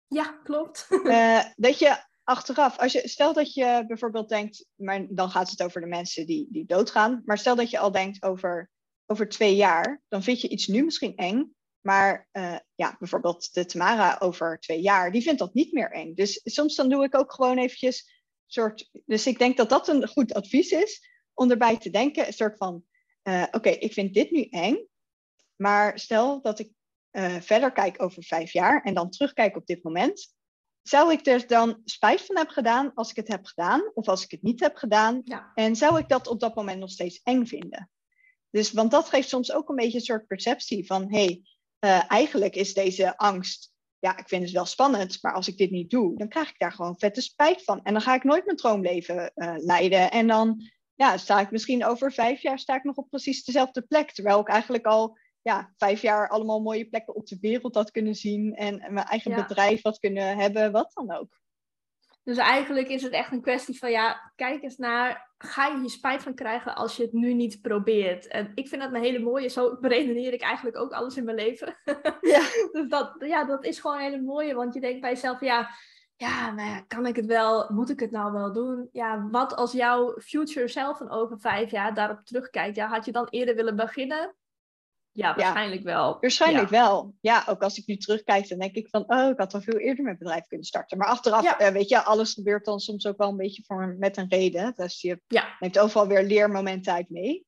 Ja, 0.06 0.40
klopt. 0.42 0.86
Uh, 0.90 1.44
dat 1.56 1.78
je 1.78 2.04
achteraf, 2.24 2.78
als 2.78 2.92
je, 2.92 3.08
stel 3.08 3.32
dat 3.32 3.54
je 3.54 3.84
bijvoorbeeld 3.86 4.28
denkt, 4.28 4.66
maar 4.74 5.06
dan 5.08 5.30
gaat 5.30 5.50
het 5.50 5.62
over 5.62 5.80
de 5.80 5.86
mensen 5.86 6.26
die, 6.26 6.48
die 6.50 6.66
doodgaan, 6.66 7.22
maar 7.24 7.38
stel 7.38 7.56
dat 7.56 7.70
je 7.70 7.78
al 7.78 7.90
denkt 7.90 8.22
over, 8.22 8.70
over 9.06 9.28
twee 9.28 9.56
jaar, 9.56 10.02
dan 10.08 10.22
vind 10.22 10.40
je 10.40 10.48
iets 10.48 10.66
nu 10.66 10.84
misschien 10.84 11.16
eng, 11.16 11.54
maar 11.80 12.28
uh, 12.32 12.58
ja, 12.74 12.96
bijvoorbeeld 12.98 13.54
de 13.54 13.66
Tamara 13.66 14.16
over 14.18 14.58
twee 14.58 14.80
jaar, 14.80 15.12
die 15.12 15.22
vindt 15.22 15.38
dat 15.38 15.54
niet 15.54 15.72
meer 15.72 15.90
eng. 15.90 16.14
Dus 16.14 16.40
soms 16.44 16.74
dan 16.74 16.88
doe 16.88 17.04
ik 17.04 17.14
ook 17.14 17.32
gewoon 17.32 17.58
eventjes 17.58 18.24
soort. 18.46 18.90
Dus 19.06 19.26
ik 19.26 19.38
denk 19.38 19.56
dat 19.56 19.68
dat 19.68 19.88
een 19.88 20.08
goed 20.08 20.34
advies 20.34 20.70
is 20.70 21.08
om 21.34 21.50
erbij 21.50 21.78
te 21.78 21.90
denken, 21.90 22.26
een 22.26 22.32
soort 22.32 22.56
van 22.56 22.84
uh, 23.22 23.44
oké, 23.50 23.68
ik 23.68 23.92
vind 23.92 24.14
dit 24.14 24.30
nu 24.30 24.42
eng, 24.42 24.86
maar 25.56 25.98
stel 25.98 26.42
dat 26.42 26.58
ik 26.58 26.72
uh, 27.12 27.40
verder 27.40 27.72
kijk 27.72 28.02
over 28.02 28.24
vijf 28.24 28.52
jaar 28.52 28.82
en 28.82 28.94
dan 28.94 29.10
terugkijk 29.10 29.56
op 29.56 29.66
dit 29.66 29.82
moment, 29.82 30.34
zou 30.82 31.12
ik 31.12 31.26
er 31.26 31.46
dan 31.46 31.80
spijt 31.84 32.20
van 32.20 32.36
hebben 32.36 32.54
gedaan 32.54 32.94
als 32.94 33.10
ik 33.10 33.16
het 33.16 33.28
heb 33.28 33.44
gedaan 33.44 33.90
of 33.94 34.08
als 34.08 34.24
ik 34.24 34.30
het 34.30 34.42
niet 34.42 34.60
heb 34.60 34.76
gedaan? 34.76 35.20
Ja. 35.24 35.50
En 35.54 35.76
zou 35.76 35.98
ik 35.98 36.08
dat 36.08 36.26
op 36.26 36.40
dat 36.40 36.54
moment 36.54 36.78
nog 36.78 36.90
steeds 36.90 37.20
eng 37.22 37.44
vinden? 37.44 37.90
Dus, 38.50 38.72
want 38.72 38.90
dat 38.90 39.08
geeft 39.08 39.28
soms 39.28 39.52
ook 39.52 39.68
een 39.68 39.76
beetje 39.76 39.98
een 39.98 40.04
soort 40.04 40.26
perceptie 40.26 40.86
van, 40.86 41.12
hé, 41.12 41.24
hey, 41.24 41.42
uh, 41.80 42.10
eigenlijk 42.10 42.54
is 42.54 42.74
deze 42.74 43.16
angst, 43.16 43.72
ja, 43.98 44.18
ik 44.18 44.28
vind 44.28 44.42
het 44.42 44.52
wel 44.52 44.64
spannend, 44.64 45.18
maar 45.22 45.32
als 45.32 45.48
ik 45.48 45.56
dit 45.56 45.70
niet 45.70 45.90
doe, 45.90 46.16
dan 46.16 46.28
krijg 46.28 46.48
ik 46.48 46.58
daar 46.58 46.72
gewoon 46.72 46.98
vette 46.98 47.20
spijt 47.20 47.64
van. 47.64 47.82
En 47.82 47.92
dan 47.92 48.02
ga 48.02 48.14
ik 48.14 48.24
nooit 48.24 48.44
mijn 48.44 48.56
droomleven 48.56 49.32
uh, 49.34 49.54
leiden. 49.56 50.10
En 50.10 50.26
dan 50.26 50.70
ja, 50.94 51.16
sta 51.16 51.40
ik 51.40 51.50
misschien 51.50 51.84
over 51.84 52.12
vijf 52.12 52.42
jaar 52.42 52.58
sta 52.58 52.74
ik 52.74 52.84
nog 52.84 52.96
op 52.96 53.08
precies 53.10 53.44
dezelfde 53.44 53.82
plek. 53.82 54.12
Terwijl 54.12 54.40
ik 54.40 54.48
eigenlijk 54.48 54.86
al 54.86 55.18
ja, 55.42 55.72
vijf 55.76 56.02
jaar 56.02 56.28
allemaal 56.28 56.60
mooie 56.60 56.88
plekken 56.88 57.14
op 57.14 57.26
de 57.26 57.38
wereld 57.40 57.74
had 57.74 57.90
kunnen 57.90 58.14
zien. 58.14 58.54
En, 58.54 58.76
mijn 58.76 59.06
eigen 59.06 59.34
bedrijf 59.34 59.82
had 59.82 59.98
kunnen 59.98 60.36
hebben, 60.36 60.72
wat 60.72 60.90
dan 60.94 61.12
ook. 61.12 61.39
Dus 62.22 62.36
eigenlijk 62.36 62.88
is 62.88 63.02
het 63.02 63.12
echt 63.12 63.32
een 63.32 63.40
kwestie 63.40 63.78
van, 63.78 63.90
ja, 63.90 64.32
kijk 64.36 64.62
eens 64.62 64.76
naar, 64.76 65.32
ga 65.38 65.66
je 65.66 65.80
hier 65.80 65.90
spijt 65.90 66.22
van 66.22 66.34
krijgen 66.34 66.74
als 66.74 66.96
je 66.96 67.02
het 67.02 67.12
nu 67.12 67.34
niet 67.34 67.60
probeert? 67.60 68.26
En 68.26 68.52
ik 68.54 68.68
vind 68.68 68.82
dat 68.82 68.92
een 68.94 69.02
hele 69.02 69.18
mooie, 69.18 69.48
zo 69.48 69.76
beredeneer 69.80 70.32
ik 70.32 70.42
eigenlijk 70.42 70.76
ook 70.76 70.92
alles 70.92 71.16
in 71.16 71.24
mijn 71.24 71.36
leven. 71.36 71.76
Ja. 72.20 72.40
dus 72.72 72.88
dat, 72.88 73.14
ja, 73.18 73.44
dat 73.44 73.64
is 73.64 73.80
gewoon 73.80 73.96
een 73.96 74.02
hele 74.02 74.22
mooie, 74.22 74.54
want 74.54 74.74
je 74.74 74.80
denkt 74.80 75.00
bij 75.00 75.10
jezelf, 75.10 75.40
ja, 75.40 75.70
ja, 76.16 76.50
maar 76.50 76.66
ja, 76.66 76.80
kan 76.80 77.06
ik 77.06 77.16
het 77.16 77.26
wel? 77.26 77.72
Moet 77.72 77.90
ik 77.90 78.00
het 78.00 78.10
nou 78.10 78.32
wel 78.32 78.52
doen? 78.52 78.88
Ja, 78.92 79.28
wat 79.30 79.54
als 79.56 79.72
jouw 79.72 80.14
future 80.18 80.68
zelf 80.68 80.98
van 80.98 81.10
over 81.10 81.40
vijf 81.40 81.70
jaar 81.70 81.94
daarop 81.94 82.24
terugkijkt? 82.24 82.76
Ja, 82.76 82.88
had 82.88 83.04
je 83.04 83.12
dan 83.12 83.26
eerder 83.30 83.54
willen 83.54 83.76
beginnen? 83.76 84.34
Ja, 85.12 85.34
waarschijnlijk 85.34 85.82
wel. 85.82 86.16
Waarschijnlijk 86.20 86.68
wel. 86.68 87.14
Ja, 87.20 87.44
ook 87.48 87.62
als 87.62 87.78
ik 87.78 87.86
nu 87.86 87.96
terugkijk, 87.96 88.48
dan 88.48 88.58
denk 88.58 88.74
ik 88.74 88.88
van, 88.88 89.04
oh, 89.06 89.28
ik 89.28 89.38
had 89.38 89.54
al 89.54 89.60
veel 89.60 89.78
eerder 89.78 90.04
mijn 90.04 90.18
bedrijf 90.18 90.46
kunnen 90.46 90.66
starten. 90.66 90.98
Maar 90.98 91.08
achteraf, 91.08 91.58
eh, 91.58 91.68
weet 91.68 91.88
je, 91.88 92.02
alles 92.02 92.34
gebeurt 92.34 92.64
dan 92.64 92.80
soms 92.80 93.06
ook 93.06 93.16
wel 93.16 93.28
een 93.28 93.36
beetje 93.36 93.62
voor, 93.66 93.96
met 93.98 94.16
een 94.16 94.28
reden. 94.28 94.72
Dus 94.76 95.00
je 95.00 95.20
neemt 95.58 95.78
overal 95.78 96.06
weer 96.06 96.22
leermomenten 96.22 96.92
uit 96.92 97.10
mee. 97.10 97.46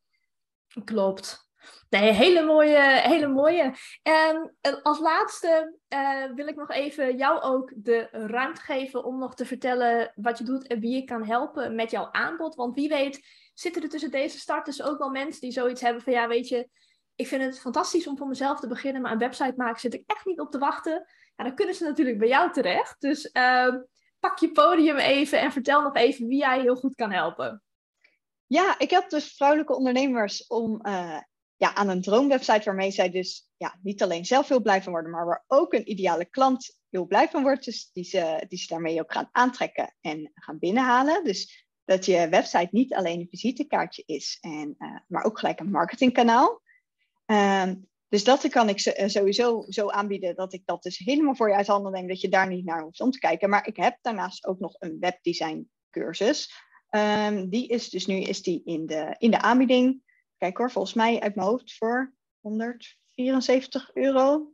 Klopt. 0.85 1.51
Nee, 1.89 2.13
hele 2.13 2.43
mooie. 2.43 3.01
Hele 3.03 3.27
mooie. 3.29 3.75
En 4.03 4.57
als 4.83 4.99
laatste 4.99 5.79
eh, 5.89 6.25
wil 6.35 6.47
ik 6.47 6.57
nog 6.57 6.71
even 6.71 7.17
jou 7.17 7.41
ook 7.41 7.73
de 7.77 8.09
ruimte 8.11 8.61
geven 8.61 9.05
om 9.05 9.19
nog 9.19 9.35
te 9.35 9.47
vertellen 9.47 10.13
wat 10.15 10.39
je 10.39 10.45
doet 10.45 10.67
en 10.67 10.81
wie 10.81 10.95
je 10.95 11.05
kan 11.05 11.27
helpen 11.27 11.75
met 11.75 11.91
jouw 11.91 12.09
aanbod. 12.13 12.55
Want 12.55 12.75
wie 12.75 12.89
weet 12.89 13.21
zitten 13.55 13.83
er 13.83 13.89
tussen 13.89 14.11
deze 14.11 14.39
starters 14.39 14.83
ook 14.83 14.99
wel 14.99 15.11
mensen 15.11 15.41
die 15.41 15.53
zoiets 15.53 15.81
hebben 15.81 16.03
van 16.03 16.13
ja, 16.13 16.29
weet 16.29 16.49
je, 16.49 16.69
ik 17.15 17.27
vind 17.27 17.43
het 17.43 17.61
fantastisch 17.61 18.07
om 18.07 18.17
voor 18.17 18.29
mezelf 18.29 18.61
te 18.61 18.69
beginnen, 18.69 19.03
maar 19.03 19.13
een 19.13 19.19
website 19.19 19.55
maken 19.57 19.81
zit 19.81 19.95
ik 19.95 20.03
echt 20.07 20.25
niet 20.25 20.41
op 20.41 20.51
te 20.51 20.59
wachten. 20.59 21.07
Ja, 21.37 21.45
dan 21.45 21.55
kunnen 21.55 21.75
ze 21.75 21.85
natuurlijk 21.85 22.19
bij 22.19 22.29
jou 22.29 22.53
terecht. 22.53 23.01
Dus 23.01 23.31
ehm, 23.31 23.79
pak 24.19 24.39
je 24.39 24.53
podium 24.53 24.97
even 24.97 25.41
en 25.41 25.53
vertel 25.53 25.83
nog 25.83 25.95
even 25.95 26.27
wie 26.27 26.39
jij 26.39 26.61
heel 26.61 26.77
goed 26.77 26.95
kan 26.95 27.13
helpen. 27.13 27.63
Ja, 28.47 28.79
ik 28.79 28.91
heb 28.91 29.11
dus 29.11 29.35
vrouwelijke 29.35 29.77
ondernemers 29.77 30.47
om 30.47 30.81
uh, 30.87 31.19
ja, 31.57 31.75
aan 31.75 31.89
een 31.89 32.03
droomwebsite 32.03 32.65
waarmee 32.65 32.91
zij 32.91 33.11
dus 33.11 33.51
ja, 33.57 33.79
niet 33.83 34.03
alleen 34.03 34.25
zelf 34.25 34.49
heel 34.49 34.63
blij 34.63 34.83
van 34.83 34.93
worden, 34.93 35.11
maar 35.11 35.27
waar 35.27 35.45
ook 35.47 35.73
een 35.73 35.91
ideale 35.91 36.25
klant 36.25 36.79
heel 36.91 37.07
blij 37.07 37.29
van 37.29 37.43
wordt. 37.43 37.65
Dus 37.65 37.91
die 37.93 38.05
ze, 38.05 38.45
die 38.49 38.59
ze 38.59 38.67
daarmee 38.67 39.01
ook 39.01 39.13
gaan 39.13 39.29
aantrekken 39.33 39.95
en 40.01 40.31
gaan 40.35 40.59
binnenhalen. 40.59 41.25
Dus 41.25 41.67
dat 41.85 42.07
je 42.07 42.29
website 42.29 42.69
niet 42.71 42.95
alleen 42.95 43.21
een 43.21 43.29
visitekaartje 43.31 44.03
is, 44.07 44.39
en, 44.41 44.75
uh, 44.79 44.99
maar 45.09 45.25
ook 45.25 45.39
gelijk 45.39 45.61
een 45.61 45.71
marketingkanaal. 45.71 46.62
Ehm, 47.27 47.75
dus 48.09 48.25
dat 48.25 48.49
kan 48.49 48.69
ik 48.69 48.81
eh, 48.81 49.09
sowieso 49.09 49.65
zo 49.69 49.89
aanbieden 49.89 50.35
dat 50.35 50.53
ik 50.53 50.63
dat 50.65 50.83
dus 50.83 50.99
helemaal 50.99 51.35
voor 51.35 51.49
je 51.49 51.55
uit 51.55 51.67
handen 51.67 51.93
neem, 51.93 52.09
dat 52.09 52.21
je 52.21 52.29
daar 52.29 52.49
niet 52.49 52.65
naar 52.65 52.83
hoeft 52.83 53.01
om 53.01 53.11
te 53.11 53.19
kijken. 53.19 53.51
Maar 53.51 53.67
ik 53.67 53.77
heb 53.77 53.99
daarnaast 54.01 54.47
ook 54.47 54.59
nog 54.59 54.75
een 54.79 54.97
webdesign 55.01 55.71
cursus. 55.91 56.53
Um, 56.91 57.49
die 57.49 57.69
is 57.69 57.91
dus 57.91 58.07
nu 58.07 58.21
is 58.21 58.43
die 58.43 58.63
in, 58.65 58.87
de, 58.87 59.15
in 59.19 59.31
de 59.31 59.41
aanbieding. 59.41 60.03
Kijk 60.37 60.57
hoor, 60.57 60.71
volgens 60.71 60.95
mij 60.95 61.21
uit 61.21 61.35
mijn 61.35 61.47
hoofd 61.47 61.75
voor 61.77 62.15
174 62.41 63.91
euro. 63.95 64.53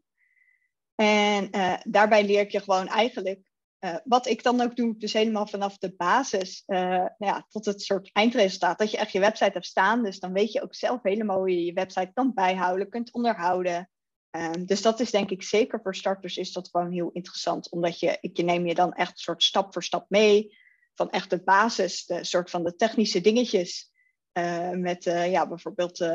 En 0.94 1.56
uh, 1.56 1.80
daarbij 1.82 2.24
leer 2.24 2.40
ik 2.40 2.50
je 2.50 2.60
gewoon 2.60 2.88
eigenlijk 2.88 3.47
uh, 3.81 3.97
wat 4.05 4.26
ik 4.26 4.43
dan 4.43 4.61
ook 4.61 4.76
doe, 4.76 4.95
dus 4.99 5.12
helemaal 5.12 5.47
vanaf 5.47 5.79
de 5.79 5.95
basis 5.97 6.62
uh, 6.66 6.79
nou 6.89 7.09
ja, 7.18 7.47
tot 7.49 7.64
het 7.64 7.83
soort 7.83 8.11
eindresultaat. 8.12 8.79
Dat 8.79 8.91
je 8.91 8.97
echt 8.97 9.12
je 9.12 9.20
website 9.20 9.53
hebt 9.53 9.66
staan. 9.66 10.03
Dus 10.03 10.18
dan 10.18 10.33
weet 10.33 10.53
je 10.53 10.62
ook 10.62 10.74
zelf 10.74 11.03
helemaal 11.03 11.39
hoe 11.39 11.51
je 11.51 11.64
je 11.64 11.72
website 11.72 12.11
kan 12.14 12.35
bijhouden, 12.35 12.89
kunt 12.89 13.12
onderhouden. 13.12 13.91
Um, 14.31 14.66
dus 14.66 14.83
dat 14.83 15.01
is 15.01 15.11
denk 15.11 15.31
ik 15.31 15.43
zeker 15.43 15.81
voor 15.83 15.95
starters 15.95 16.37
is 16.37 16.53
dat 16.53 16.68
gewoon 16.68 16.93
heel 16.93 17.11
interessant. 17.12 17.70
Omdat 17.70 18.01
je, 18.01 18.18
ik 18.20 18.43
neem 18.43 18.66
je 18.66 18.74
dan 18.74 18.93
echt 18.93 19.18
soort 19.18 19.43
stap 19.43 19.72
voor 19.72 19.85
stap 19.85 20.11
mee. 20.11 20.57
Van 20.95 21.11
echt 21.11 21.31
de 21.31 21.43
basis, 21.43 22.07
de 22.07 22.24
soort 22.24 22.51
van 22.51 22.64
de 22.64 22.74
technische 22.74 23.20
dingetjes. 23.20 23.91
Uh, 24.33 24.70
met 24.70 25.05
ja, 25.05 25.49
bijvoorbeeld 25.49 26.07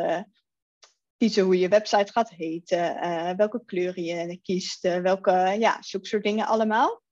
kiezen 1.17 1.43
hoe 1.43 1.59
je 1.59 1.67
website 1.67 2.11
gaat 2.11 2.29
heten. 2.29 2.97
welke 3.37 3.65
kleuren 3.65 4.03
je 4.03 4.39
kiest. 4.41 4.81
welke, 4.81 5.55
ja, 5.59 5.77
zulke 5.81 6.07
soort 6.07 6.23
dingen 6.23 6.47
allemaal. 6.47 7.02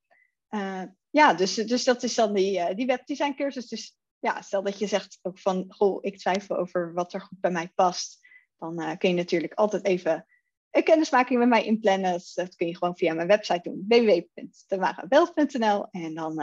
Uh, 0.55 0.83
ja, 1.09 1.33
dus, 1.33 1.53
dus 1.53 1.83
dat 1.83 2.03
is 2.03 2.15
dan 2.15 2.33
die, 2.33 2.57
uh, 2.57 2.75
die 2.75 2.85
webdesign 2.85 3.33
cursus. 3.33 3.67
Dus 3.67 3.97
ja, 4.19 4.41
stel 4.41 4.63
dat 4.63 4.79
je 4.79 4.87
zegt 4.87 5.19
ook 5.21 5.39
van, 5.39 5.65
goh, 5.67 5.97
ik 6.01 6.17
twijfel 6.17 6.57
over 6.57 6.93
wat 6.93 7.13
er 7.13 7.21
goed 7.21 7.39
bij 7.39 7.51
mij 7.51 7.71
past. 7.75 8.19
Dan 8.57 8.81
uh, 8.81 8.97
kun 8.97 9.09
je 9.09 9.15
natuurlijk 9.15 9.53
altijd 9.53 9.85
even 9.85 10.25
een 10.71 10.83
kennismaking 10.83 11.39
met 11.39 11.47
mij 11.47 11.65
inplannen. 11.65 12.13
Dus 12.13 12.33
dat 12.33 12.55
kun 12.55 12.67
je 12.67 12.77
gewoon 12.77 12.97
via 12.97 13.13
mijn 13.13 13.27
website 13.27 13.69
doen, 13.69 13.85
www.temaraweld.nl. 13.87 15.87
En 15.91 16.13
dan 16.13 16.35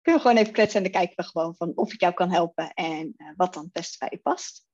kunnen 0.00 0.22
we 0.22 0.28
gewoon 0.28 0.36
even 0.36 0.52
kletsen 0.52 0.76
en 0.76 0.82
dan 0.82 0.92
kijken 1.00 1.16
we 1.16 1.24
gewoon 1.30 1.54
van 1.56 1.72
of 1.74 1.92
ik 1.92 2.00
jou 2.00 2.14
kan 2.14 2.30
helpen 2.30 2.72
en 2.72 3.14
wat 3.36 3.54
dan 3.54 3.62
het 3.62 3.72
beste 3.72 3.98
bij 3.98 4.08
je 4.10 4.18
past. 4.18 4.66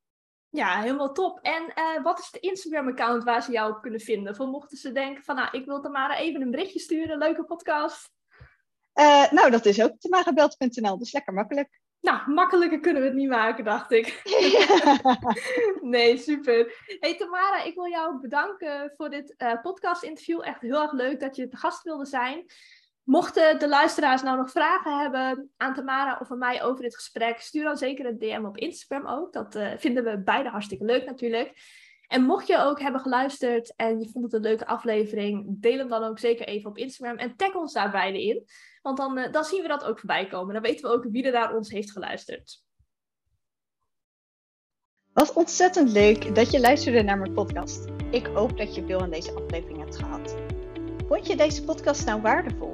Ja, 0.49 0.81
helemaal 0.81 1.13
top. 1.13 1.39
En 1.43 1.73
wat 2.03 2.19
is 2.19 2.31
de 2.31 2.41
Instagram-account 2.41 3.25
waar 3.25 3.43
ze 3.43 3.53
jou 3.53 3.75
op 3.75 3.83
kunnen 3.83 4.01
vinden? 4.01 4.37
Voor 4.37 4.47
mochten 4.47 4.77
ze 4.77 4.93
denken 4.93 5.25
van, 5.25 5.37
nou, 5.37 5.59
ik 5.59 5.65
wil 5.65 5.81
Tamara 5.81 6.19
even 6.19 6.43
een 6.43 6.51
berichtje 6.51 6.79
sturen, 6.79 7.19
leuke 7.19 7.45
podcast. 7.45 8.17
Uh, 9.01 9.31
nou, 9.31 9.51
dat 9.51 9.67
is 9.67 9.83
ook 9.83 9.99
temagebeld.nl, 9.99 10.99
dus 10.99 11.13
lekker 11.13 11.33
makkelijk. 11.33 11.81
Nou, 12.01 12.31
makkelijker 12.31 12.81
kunnen 12.81 13.03
we 13.03 13.09
het 13.09 13.17
niet 13.17 13.29
maken, 13.29 13.65
dacht 13.65 13.93
ik. 13.93 14.23
nee, 15.81 16.17
super. 16.17 16.85
Hey 17.01 17.17
Tamara, 17.17 17.63
ik 17.63 17.75
wil 17.75 17.89
jou 17.89 18.21
bedanken 18.21 18.93
voor 18.97 19.11
dit 19.11 19.35
uh, 19.39 19.61
podcast-interview. 19.61 20.41
Echt 20.43 20.61
heel 20.61 20.83
erg 20.83 20.93
leuk 20.93 21.21
dat 21.21 21.37
je 21.37 21.49
te 21.49 21.57
gast 21.57 21.83
wilde 21.83 22.07
zijn. 22.07 22.45
Mochten 23.03 23.59
de 23.59 23.69
luisteraars 23.69 24.23
nou 24.23 24.37
nog 24.37 24.51
vragen 24.51 24.99
hebben 24.99 25.51
aan 25.57 25.75
Tamara 25.75 26.19
of 26.21 26.31
aan 26.31 26.39
mij 26.39 26.63
over 26.63 26.83
dit 26.83 26.95
gesprek, 26.95 27.41
stuur 27.41 27.65
dan 27.65 27.77
zeker 27.77 28.07
een 28.07 28.19
DM 28.19 28.45
op 28.45 28.57
Instagram 28.57 29.07
ook. 29.07 29.33
Dat 29.33 29.57
uh, 29.57 29.73
vinden 29.77 30.05
we 30.05 30.23
beide 30.23 30.49
hartstikke 30.49 30.85
leuk 30.85 31.05
natuurlijk. 31.05 31.53
En 32.09 32.23
mocht 32.23 32.47
je 32.47 32.59
ook 32.59 32.81
hebben 32.81 33.01
geluisterd 33.01 33.75
en 33.77 34.01
je 34.01 34.09
vond 34.09 34.25
het 34.25 34.33
een 34.33 34.41
leuke 34.41 34.67
aflevering, 34.67 35.61
deel 35.61 35.79
hem 35.79 35.89
dan 35.89 36.05
ook 36.05 36.19
zeker 36.19 36.47
even 36.47 36.71
op 36.71 36.79
Instagram 36.79 37.17
en 37.17 37.37
tag 37.37 37.55
ons 37.55 37.73
daar 37.73 37.91
beide 37.91 38.23
in. 38.23 38.45
Want 38.83 38.97
dan, 38.97 39.19
uh, 39.19 39.33
dan 39.33 39.45
zien 39.45 39.63
we 39.63 39.69
dat 39.69 39.85
ook 39.85 39.99
voorbij 39.99 40.27
komen. 40.27 40.55
Dan 40.55 40.63
weten 40.63 40.91
we 40.91 40.97
ook 40.97 41.07
wie 41.11 41.25
er 41.25 41.33
naar 41.33 41.55
ons 41.55 41.71
heeft 41.71 41.93
geluisterd. 41.93 42.63
Wat 45.13 45.33
ontzettend 45.33 45.91
leuk 45.91 46.35
dat 46.35 46.51
je 46.51 46.61
luisterde 46.61 47.03
naar 47.03 47.19
mijn 47.19 47.33
podcast. 47.33 47.87
Ik 48.11 48.27
hoop 48.27 48.59
dat 48.59 48.75
je 48.75 48.87
veel 48.87 49.01
aan 49.01 49.11
deze 49.11 49.35
aflevering 49.35 49.79
hebt 49.79 49.97
gehad. 49.97 50.37
Vond 51.09 51.27
je 51.27 51.37
deze 51.37 51.65
podcast 51.65 52.07
nou 52.07 52.21
waardevol? 52.21 52.73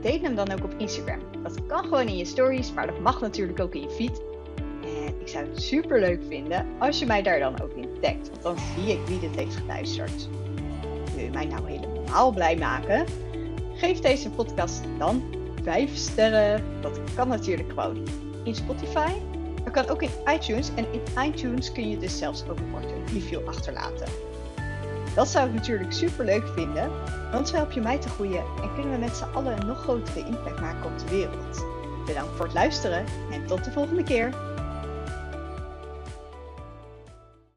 Deel 0.00 0.20
hem 0.20 0.34
dan 0.34 0.50
ook 0.52 0.64
op 0.64 0.74
Instagram. 0.78 1.42
Dat 1.42 1.66
kan 1.66 1.84
gewoon 1.84 2.08
in 2.08 2.16
je 2.16 2.24
stories, 2.24 2.72
maar 2.72 2.86
dat 2.86 3.00
mag 3.00 3.20
natuurlijk 3.20 3.60
ook 3.60 3.74
in 3.74 3.82
je 3.82 3.90
feed. 3.90 4.35
Ik 5.26 5.32
zou 5.32 5.44
het 5.46 5.62
super 5.62 6.00
leuk 6.00 6.20
vinden 6.28 6.66
als 6.78 6.98
je 6.98 7.06
mij 7.06 7.22
daar 7.22 7.38
dan 7.38 7.60
ook 7.62 7.72
in 7.72 7.88
tagt, 8.00 8.30
want 8.30 8.42
dan 8.42 8.56
zie 8.58 8.92
ik 8.92 9.06
wie 9.06 9.20
dit 9.20 9.34
heeft 9.34 9.56
geluisterd. 9.56 10.28
Wil 11.14 11.24
je 11.24 11.30
mij 11.30 11.44
nou 11.44 11.70
helemaal 11.70 12.30
blij 12.32 12.56
maken? 12.56 13.06
Geef 13.74 13.98
deze 13.98 14.30
podcast 14.30 14.82
dan 14.98 15.22
5 15.62 15.96
sterren. 15.96 16.64
Dat 16.80 17.00
kan 17.14 17.28
natuurlijk 17.28 17.68
gewoon 17.68 18.08
in 18.44 18.54
Spotify. 18.54 19.10
Dat 19.64 19.72
kan 19.72 19.88
ook 19.88 20.02
in 20.02 20.10
iTunes. 20.34 20.70
En 20.74 20.86
in 20.92 21.30
iTunes 21.32 21.72
kun 21.72 21.90
je 21.90 21.98
dus 21.98 22.18
zelfs 22.18 22.44
ook 22.48 22.58
een 22.58 23.06
review 23.12 23.48
achterlaten. 23.48 24.08
Dat 25.14 25.28
zou 25.28 25.48
ik 25.48 25.54
natuurlijk 25.54 25.92
super 25.92 26.24
leuk 26.24 26.48
vinden, 26.48 26.90
want 27.32 27.48
zo 27.48 27.56
help 27.56 27.72
je 27.72 27.80
mij 27.80 27.98
te 27.98 28.08
groeien 28.08 28.44
en 28.62 28.74
kunnen 28.74 28.92
we 28.92 28.98
met 28.98 29.16
z'n 29.16 29.34
allen 29.34 29.60
een 29.60 29.66
nog 29.66 29.78
grotere 29.78 30.26
impact 30.26 30.60
maken 30.60 30.90
op 30.90 30.98
de 30.98 31.08
wereld. 31.10 31.64
Bedankt 32.06 32.36
voor 32.36 32.44
het 32.44 32.54
luisteren 32.54 33.04
en 33.30 33.46
tot 33.46 33.64
de 33.64 33.70
volgende 33.70 34.02
keer. 34.02 34.54